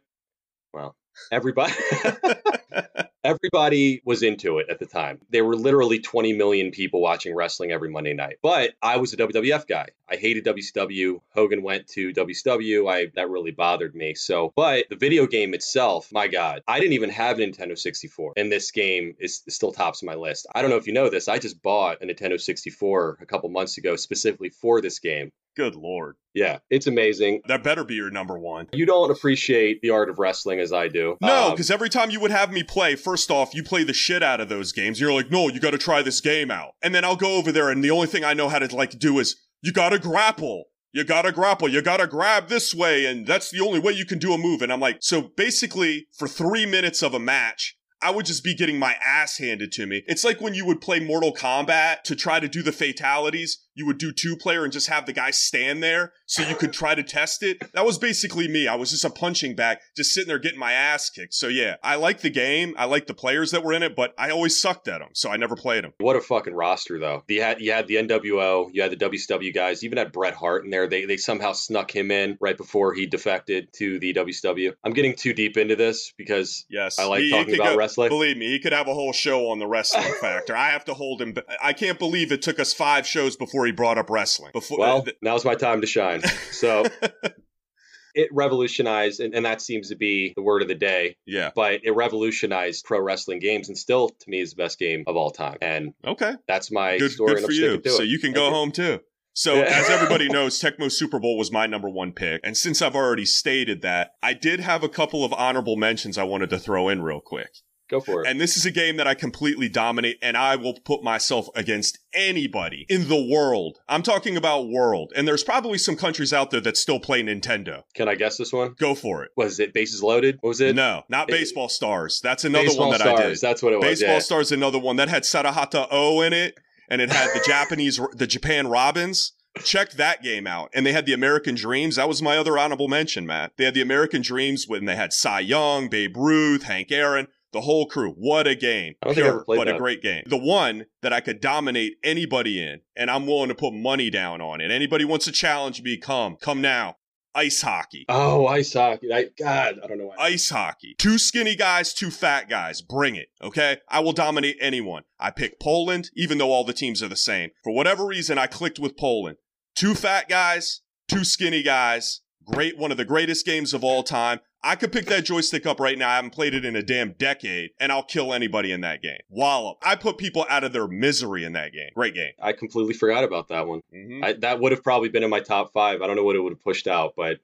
well, 0.73 0.95
everybody 1.31 1.73
everybody 3.25 4.01
was 4.05 4.23
into 4.23 4.59
it 4.59 4.67
at 4.69 4.79
the 4.79 4.85
time. 4.85 5.19
There 5.29 5.43
were 5.43 5.55
literally 5.55 5.99
20 5.99 6.33
million 6.33 6.71
people 6.71 7.01
watching 7.01 7.35
wrestling 7.35 7.71
every 7.71 7.89
Monday 7.89 8.13
night. 8.13 8.37
But 8.41 8.73
I 8.81 8.97
was 8.97 9.13
a 9.13 9.17
WWF 9.17 9.67
guy. 9.67 9.87
I 10.07 10.15
hated 10.15 10.45
WCW. 10.45 11.19
Hogan 11.33 11.63
went 11.63 11.87
to 11.89 12.13
WCW. 12.13 12.89
I 12.89 13.07
that 13.15 13.29
really 13.29 13.51
bothered 13.51 13.95
me. 13.95 14.13
So, 14.13 14.53
but 14.55 14.85
the 14.89 14.95
video 14.95 15.25
game 15.25 15.53
itself, 15.53 16.11
my 16.11 16.27
god, 16.27 16.61
I 16.67 16.79
didn't 16.79 16.93
even 16.93 17.09
have 17.09 17.39
a 17.39 17.41
Nintendo 17.41 17.77
64, 17.77 18.33
and 18.37 18.51
this 18.51 18.71
game 18.71 19.15
is 19.19 19.41
still 19.49 19.71
tops 19.71 20.03
my 20.03 20.15
list. 20.15 20.45
I 20.53 20.61
don't 20.61 20.69
know 20.69 20.77
if 20.77 20.87
you 20.87 20.93
know 20.93 21.09
this. 21.09 21.27
I 21.27 21.39
just 21.39 21.61
bought 21.61 22.03
a 22.03 22.05
Nintendo 22.05 22.39
64 22.39 23.17
a 23.21 23.25
couple 23.25 23.49
months 23.49 23.77
ago 23.77 23.95
specifically 23.95 24.49
for 24.49 24.81
this 24.81 24.99
game. 24.99 25.31
Good 25.55 25.75
lord. 25.75 26.15
Yeah, 26.33 26.59
it's 26.69 26.85
amazing. 26.85 27.41
That 27.47 27.63
better 27.63 27.83
be 27.85 27.95
your 27.95 28.11
number 28.11 28.37
one. 28.37 28.67
You 28.73 28.85
don't 28.85 29.09
appreciate 29.09 29.81
the 29.81 29.91
art 29.91 30.09
of 30.09 30.19
wrestling 30.19 30.59
as 30.59 30.73
I 30.73 30.89
do. 30.89 31.17
No, 31.21 31.45
Um, 31.45 31.51
because 31.51 31.71
every 31.71 31.89
time 31.89 32.11
you 32.11 32.19
would 32.19 32.31
have 32.31 32.51
me 32.51 32.61
play, 32.61 32.95
first 32.95 33.31
off, 33.31 33.55
you 33.55 33.63
play 33.63 33.83
the 33.85 33.93
shit 33.93 34.21
out 34.21 34.41
of 34.41 34.49
those 34.49 34.73
games. 34.73 34.99
You're 34.99 35.13
like, 35.13 35.31
no, 35.31 35.47
you 35.47 35.61
got 35.61 35.71
to 35.71 35.77
try 35.77 36.01
this 36.01 36.19
game 36.19 36.51
out, 36.51 36.73
and 36.83 36.93
then 36.93 37.05
I'll 37.05 37.15
go 37.15 37.37
over 37.37 37.51
there, 37.53 37.69
and 37.69 37.81
the 37.83 37.91
only 37.91 38.07
thing 38.07 38.25
I 38.25 38.33
know 38.33 38.49
how 38.49 38.59
to 38.59 38.75
like 38.75 38.99
do 38.99 39.17
is 39.19 39.37
you 39.61 39.71
got 39.71 39.89
to 39.89 39.99
grapple. 39.99 40.65
You 40.91 41.03
gotta 41.03 41.33
grapple. 41.33 41.67
You 41.67 41.81
gotta 41.81 42.07
grab 42.07 42.47
this 42.47 42.73
way, 42.73 43.05
and 43.05 43.27
that's 43.27 43.51
the 43.51 43.59
only 43.59 43.79
way 43.79 43.91
you 43.91 44.05
can 44.05 44.17
do 44.17 44.31
a 44.31 44.37
move. 44.37 44.61
And 44.61 44.71
I'm 44.71 44.79
like, 44.79 44.99
so 45.01 45.23
basically, 45.35 46.07
for 46.17 46.25
three 46.25 46.65
minutes 46.65 47.03
of 47.03 47.13
a 47.13 47.19
match, 47.19 47.75
I 48.01 48.11
would 48.11 48.25
just 48.25 48.45
be 48.45 48.55
getting 48.55 48.79
my 48.79 48.95
ass 49.05 49.37
handed 49.37 49.73
to 49.73 49.85
me. 49.87 50.03
It's 50.07 50.23
like 50.23 50.39
when 50.39 50.53
you 50.53 50.65
would 50.65 50.79
play 50.79 51.01
Mortal 51.01 51.33
Kombat 51.33 52.03
to 52.03 52.15
try 52.15 52.39
to 52.39 52.47
do 52.47 52.63
the 52.63 52.71
fatalities, 52.71 53.64
you 53.75 53.85
would 53.85 53.97
do 53.97 54.11
two 54.11 54.35
player 54.35 54.63
and 54.63 54.73
just 54.73 54.87
have 54.87 55.05
the 55.05 55.13
guy 55.13 55.31
stand 55.31 55.83
there 55.83 56.13
so 56.25 56.41
you 56.47 56.55
could 56.55 56.73
try 56.73 56.95
to 56.95 57.03
test 57.03 57.43
it. 57.43 57.61
That 57.73 57.85
was 57.85 57.97
basically 57.99 58.47
me. 58.47 58.67
I 58.67 58.75
was 58.75 58.89
just 58.91 59.03
a 59.05 59.09
punching 59.09 59.55
bag, 59.55 59.77
just 59.95 60.13
sitting 60.13 60.27
there 60.29 60.39
getting 60.39 60.59
my 60.59 60.71
ass 60.73 61.09
kicked. 61.09 61.33
So 61.33 61.47
yeah, 61.47 61.75
I 61.83 61.95
like 61.95 62.21
the 62.21 62.29
game. 62.29 62.73
I 62.77 62.85
like 62.85 63.07
the 63.07 63.13
players 63.13 63.51
that 63.51 63.63
were 63.63 63.73
in 63.73 63.83
it, 63.83 63.95
but 63.95 64.13
I 64.17 64.29
always 64.31 64.59
sucked 64.59 64.87
at 64.87 64.99
them, 64.99 65.09
so 65.13 65.29
I 65.29 65.37
never 65.37 65.55
played 65.55 65.83
them. 65.83 65.93
What 65.99 66.15
a 66.15 66.21
fucking 66.21 66.53
roster, 66.53 66.97
though. 66.99 67.23
You 67.27 67.41
had 67.41 67.61
you 67.61 67.71
had 67.73 67.87
the 67.87 67.95
NWO, 67.95 68.69
you 68.73 68.81
had 68.81 68.91
the 68.91 68.97
WCW 68.97 69.53
guys, 69.53 69.83
even 69.83 69.97
had 69.97 70.11
Bret 70.11 70.33
Hart 70.33 70.63
in 70.63 70.69
there. 70.71 70.87
They 70.87 71.05
they 71.05 71.17
somehow 71.17 71.51
snuck 71.53 71.93
him 71.95 72.11
in 72.11 72.37
right 72.39 72.57
before 72.57 72.93
he 72.93 73.05
defected 73.05 73.73
to 73.73 73.99
the 73.99 74.13
WCW. 74.13 74.73
I'm 74.83 74.93
getting 74.93 75.15
too 75.15 75.33
deep 75.33 75.57
into 75.57 75.75
this 75.75 76.13
because 76.17 76.65
Yes, 76.69 76.97
I 76.99 77.05
like 77.05 77.19
He- 77.19 77.25
he 77.25 77.31
talking 77.31 77.45
could 77.47 77.55
about 77.59 77.71
go- 77.73 77.77
wrestling. 77.77 78.09
Believe 78.09 78.37
me, 78.37 78.47
he 78.47 78.59
could 78.59 78.73
have 78.73 78.87
a 78.87 78.93
whole 78.93 79.13
show 79.13 79.49
on 79.49 79.59
the 79.59 79.67
wrestling 79.67 80.13
factor. 80.21 80.55
I 80.55 80.69
have 80.69 80.85
to 80.85 80.93
hold 80.93 81.21
him. 81.21 81.35
I 81.61 81.73
can't 81.73 81.99
believe 81.99 82.31
it 82.31 82.41
took 82.41 82.59
us 82.59 82.73
five 82.73 83.05
shows 83.05 83.35
before 83.35 83.64
he 83.65 83.71
brought 83.71 83.97
up 83.97 84.09
wrestling. 84.09 84.51
Before, 84.53 84.79
Well, 84.79 85.01
th- 85.03 85.17
now's 85.21 85.43
my 85.45 85.55
time 85.55 85.81
to 85.81 85.87
shine. 85.87 86.21
So 86.51 86.85
it 88.13 88.29
revolutionized, 88.31 89.19
and, 89.19 89.33
and 89.35 89.45
that 89.45 89.61
seems 89.61 89.89
to 89.89 89.95
be 89.95 90.33
the 90.35 90.41
word 90.41 90.61
of 90.61 90.67
the 90.67 90.75
day. 90.75 91.17
yeah, 91.25 91.51
But 91.53 91.81
it 91.83 91.91
revolutionized 91.91 92.85
pro 92.85 92.99
wrestling 93.01 93.39
games, 93.39 93.67
and 93.67 93.77
still 93.77 94.09
to 94.09 94.29
me 94.29 94.39
is 94.39 94.51
the 94.51 94.55
best 94.63 94.79
game 94.79 95.03
of 95.07 95.15
all 95.17 95.31
time. 95.31 95.57
And 95.61 95.93
okay, 96.05 96.33
that's 96.47 96.71
my 96.71 96.97
good, 96.97 97.11
story. 97.11 97.33
good 97.33 97.37
and 97.39 97.45
for 97.47 97.51
you. 97.51 97.81
So 97.85 98.03
it. 98.03 98.07
you 98.07 98.19
can 98.19 98.31
go 98.31 98.47
you. 98.47 98.53
home 98.53 98.71
too. 98.71 99.01
So 99.33 99.55
Yeah. 99.55 99.63
as 99.63 99.89
everybody 99.89 100.29
knows, 100.31 100.57
Tecmo 100.61 100.89
Super 100.89 101.19
Bowl 101.19 101.37
was 101.37 101.51
my 101.51 101.65
number 101.65 101.89
one 101.89 102.13
pick, 102.13 102.39
and 102.45 102.55
since 102.55 102.81
I've 102.81 102.95
already 102.95 103.25
stated 103.25 103.81
that, 103.81 104.11
I 104.23 104.33
did 104.33 104.61
have 104.61 104.81
a 104.81 104.89
couple 104.89 105.25
of 105.25 105.33
honorable 105.33 105.75
mentions 105.75 106.17
I 106.17 106.23
wanted 106.23 106.49
to 106.51 106.57
throw 106.59 106.87
in 106.87 107.01
real 107.01 107.19
quick. 107.19 107.49
Go 107.89 107.99
for 107.99 108.21
it. 108.23 108.27
And 108.27 108.41
this 108.41 108.57
is 108.57 108.65
a 108.65 108.71
game 108.71 108.97
that 108.97 109.07
I 109.07 109.13
completely 109.13 109.69
dominate, 109.69 110.17
and 110.21 110.35
I 110.35 110.55
will 110.55 110.73
put 110.85 111.03
myself 111.03 111.47
against 111.55 111.99
anybody 112.13 112.85
in 112.89 113.07
the 113.07 113.23
world. 113.31 113.77
I'm 113.87 114.01
talking 114.01 114.35
about 114.35 114.69
world, 114.69 115.13
and 115.15 115.27
there's 115.27 115.43
probably 115.43 115.77
some 115.77 115.95
countries 115.95 116.33
out 116.33 116.49
there 116.51 116.61
that 116.61 116.77
still 116.77 116.99
play 116.99 117.21
Nintendo. 117.21 117.83
Can 117.93 118.07
I 118.07 118.15
guess 118.15 118.37
this 118.37 118.51
one? 118.51 118.75
Go 118.79 118.95
for 118.95 119.23
it. 119.23 119.31
Was 119.37 119.59
it 119.59 119.73
Bases 119.73 120.01
Loaded? 120.01 120.37
What 120.41 120.49
was 120.49 120.61
it? 120.61 120.75
No, 120.75 121.03
not 121.09 121.29
It- 121.29 121.33
Baseball 121.33 121.69
Stars. 121.69 122.19
That's 122.23 122.43
another 122.43 122.65
Baseball 122.65 122.89
one 122.89 122.97
that 122.97 123.07
I 123.07 123.27
did. 123.29 123.39
That's 123.39 123.61
what 123.61 123.73
it 123.73 123.77
was. 123.77 123.85
Baseball 123.85 124.15
yeah. 124.15 124.19
Stars, 124.19 124.51
another 124.51 124.79
one 124.79 124.95
that 124.95 125.09
had 125.09 125.23
Sarahata 125.23 125.87
O 125.91 126.21
in 126.21 126.33
it, 126.33 126.55
and 126.89 127.01
it 127.01 127.11
had 127.11 127.29
the 127.35 127.43
Japanese, 127.47 127.99
the 128.13 128.27
Japan 128.27 128.67
Robins. 128.67 129.33
Check 129.63 129.91
that 129.91 130.21
game 130.21 130.47
out. 130.47 130.69
And 130.73 130.85
they 130.85 130.91
had 130.91 131.05
the 131.05 131.13
American 131.13 131.55
Dreams. 131.55 131.95
That 131.95 132.09
was 132.09 132.21
my 132.21 132.35
other 132.37 132.57
honorable 132.57 132.89
mention, 132.89 133.25
Matt. 133.25 133.53
They 133.55 133.63
had 133.63 133.73
the 133.73 133.81
American 133.81 134.21
Dreams 134.21 134.67
when 134.67 134.83
they 134.83 134.97
had 134.97 135.13
Cy 135.13 135.39
Young, 135.39 135.87
Babe 135.87 136.17
Ruth, 136.17 136.63
Hank 136.63 136.91
Aaron, 136.91 137.27
the 137.55 137.61
whole 137.61 137.87
crew. 137.87 138.11
What 138.11 138.47
a 138.47 138.53
game. 138.53 138.95
I 139.01 139.05
don't 139.07 139.15
think 139.15 139.23
I 139.23 139.27
Pure, 139.27 139.35
ever 139.35 139.45
played 139.45 139.57
but 139.57 139.67
a 139.69 139.77
great 139.77 140.01
game. 140.03 140.23
The 140.27 140.37
one 140.37 140.85
that 141.01 141.13
I 141.13 141.21
could 141.21 141.39
dominate 141.39 141.93
anybody 142.03 142.61
in, 142.61 142.81
and 142.95 143.09
I'm 143.09 143.25
willing 143.25 143.47
to 143.47 143.55
put 143.55 143.73
money 143.73 144.09
down 144.09 144.41
on 144.41 144.59
it. 144.59 144.71
Anybody 144.71 145.05
wants 145.05 145.25
to 145.25 145.31
challenge 145.31 145.81
me, 145.81 145.97
come. 145.97 146.35
Come 146.35 146.61
now. 146.61 146.97
Ice 147.33 147.61
hockey. 147.61 148.05
Oh, 148.09 148.45
ice 148.47 148.73
hockey. 148.73 149.13
I, 149.13 149.27
God, 149.37 149.79
I 149.83 149.87
don't 149.87 149.97
know 149.97 150.07
why. 150.07 150.15
Ice 150.19 150.49
hockey. 150.49 150.95
Two 150.97 151.17
skinny 151.17 151.55
guys, 151.55 151.93
two 151.93 152.11
fat 152.11 152.49
guys. 152.49 152.81
Bring 152.81 153.15
it, 153.15 153.27
okay? 153.41 153.77
I 153.89 154.01
will 154.01 154.13
dominate 154.13 154.57
anyone. 154.61 155.03
I 155.19 155.31
pick 155.31 155.59
Poland, 155.59 156.11
even 156.15 156.37
though 156.37 156.51
all 156.51 156.63
the 156.65 156.73
teams 156.73 157.01
are 157.01 157.09
the 157.09 157.15
same. 157.15 157.51
For 157.63 157.73
whatever 157.73 158.05
reason, 158.05 158.37
I 158.37 158.47
clicked 158.47 158.79
with 158.79 158.97
Poland. 158.97 159.37
Two 159.75 159.95
fat 159.95 160.29
guys, 160.29 160.81
two 161.09 161.23
skinny 161.23 161.63
guys. 161.63 162.21
Great, 162.45 162.77
one 162.77 162.91
of 162.91 162.97
the 162.97 163.05
greatest 163.05 163.45
games 163.45 163.73
of 163.73 163.83
all 163.83 164.03
time. 164.03 164.39
I 164.63 164.75
could 164.75 164.91
pick 164.91 165.05
that 165.05 165.25
joystick 165.25 165.65
up 165.65 165.79
right 165.79 165.97
now. 165.97 166.09
I 166.09 166.15
haven't 166.15 166.31
played 166.31 166.53
it 166.53 166.65
in 166.65 166.75
a 166.75 166.81
damn 166.81 167.11
decade, 167.13 167.71
and 167.79 167.91
I'll 167.91 168.03
kill 168.03 168.33
anybody 168.33 168.71
in 168.71 168.81
that 168.81 169.01
game. 169.01 169.19
Wallop. 169.29 169.77
I 169.83 169.95
put 169.95 170.17
people 170.17 170.45
out 170.49 170.63
of 170.63 170.73
their 170.73 170.87
misery 170.87 171.43
in 171.43 171.53
that 171.53 171.71
game. 171.71 171.89
Great 171.95 172.15
game. 172.15 172.31
I 172.41 172.53
completely 172.53 172.93
forgot 172.93 173.23
about 173.23 173.49
that 173.49 173.67
one. 173.67 173.81
Mhm. 173.93 174.23
I, 174.23 174.33
that 174.33 174.59
would 174.59 174.71
have 174.71 174.83
probably 174.83 175.09
been 175.09 175.23
in 175.23 175.29
my 175.29 175.39
top 175.39 175.71
five. 175.73 176.01
I 176.01 176.07
don't 176.07 176.15
know 176.15 176.23
what 176.23 176.35
it 176.35 176.39
would 176.39 176.53
have 176.53 176.63
pushed 176.63 176.87
out, 176.87 177.13
but 177.15 177.39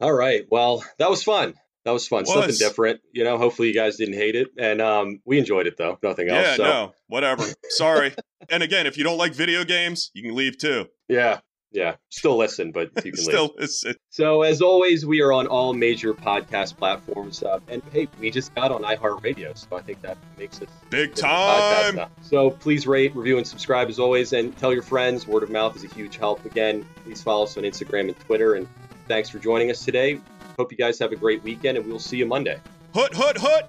all 0.00 0.12
right. 0.12 0.44
Well, 0.50 0.84
that 0.98 1.08
was 1.10 1.22
fun. 1.22 1.54
That 1.84 1.92
was 1.92 2.06
fun. 2.06 2.26
Something 2.26 2.54
different. 2.58 3.00
You 3.12 3.24
know, 3.24 3.38
hopefully 3.38 3.68
you 3.68 3.74
guys 3.74 3.96
didn't 3.96 4.14
hate 4.14 4.36
it. 4.36 4.48
And 4.58 4.82
um, 4.82 5.22
we 5.24 5.38
enjoyed 5.38 5.66
it, 5.66 5.78
though. 5.78 5.98
Nothing 6.02 6.28
else. 6.28 6.46
Yeah, 6.46 6.56
so, 6.56 6.62
no, 6.64 6.92
whatever. 7.06 7.44
Sorry. 7.70 8.14
and 8.50 8.62
again, 8.62 8.86
if 8.86 8.98
you 8.98 9.04
don't 9.04 9.16
like 9.16 9.32
video 9.34 9.64
games, 9.64 10.10
you 10.12 10.22
can 10.22 10.34
leave 10.34 10.58
too. 10.58 10.86
Yeah. 11.08 11.40
Yeah. 11.70 11.96
Still 12.08 12.36
listen, 12.36 12.72
but 12.72 12.90
you 13.04 13.12
can 13.12 13.24
leave. 13.24 13.34
Still, 13.34 13.54
it's, 13.58 13.84
it, 13.84 13.98
So, 14.10 14.42
as 14.42 14.62
always, 14.62 15.04
we 15.04 15.20
are 15.20 15.32
on 15.32 15.46
all 15.46 15.74
major 15.74 16.14
podcast 16.14 16.76
platforms. 16.76 17.42
Uh, 17.42 17.60
and 17.68 17.82
hey, 17.92 18.08
we 18.18 18.30
just 18.30 18.54
got 18.54 18.72
on 18.72 18.82
iHeartRadio. 18.82 19.56
So 19.56 19.76
I 19.76 19.82
think 19.82 20.00
that 20.02 20.16
makes 20.38 20.62
us 20.62 20.68
big 20.90 21.14
time. 21.14 22.08
So 22.22 22.50
please 22.50 22.86
rate, 22.86 23.14
review, 23.14 23.36
and 23.38 23.46
subscribe 23.46 23.88
as 23.88 23.98
always, 23.98 24.32
and 24.32 24.56
tell 24.56 24.72
your 24.72 24.82
friends. 24.82 25.26
Word 25.26 25.42
of 25.42 25.50
mouth 25.50 25.76
is 25.76 25.84
a 25.84 25.88
huge 25.88 26.16
help. 26.16 26.44
Again, 26.44 26.86
please 27.04 27.22
follow 27.22 27.44
us 27.44 27.56
on 27.56 27.64
Instagram 27.64 28.08
and 28.08 28.18
Twitter. 28.20 28.54
And 28.54 28.66
thanks 29.06 29.28
for 29.28 29.38
joining 29.38 29.70
us 29.70 29.84
today. 29.84 30.20
Hope 30.58 30.72
you 30.72 30.78
guys 30.78 30.98
have 30.98 31.12
a 31.12 31.16
great 31.16 31.42
weekend, 31.42 31.78
and 31.78 31.86
we'll 31.86 31.98
see 31.98 32.16
you 32.16 32.26
Monday. 32.26 32.58
Hoot, 32.94 33.14
hoot, 33.14 33.38
hoot. 33.38 33.64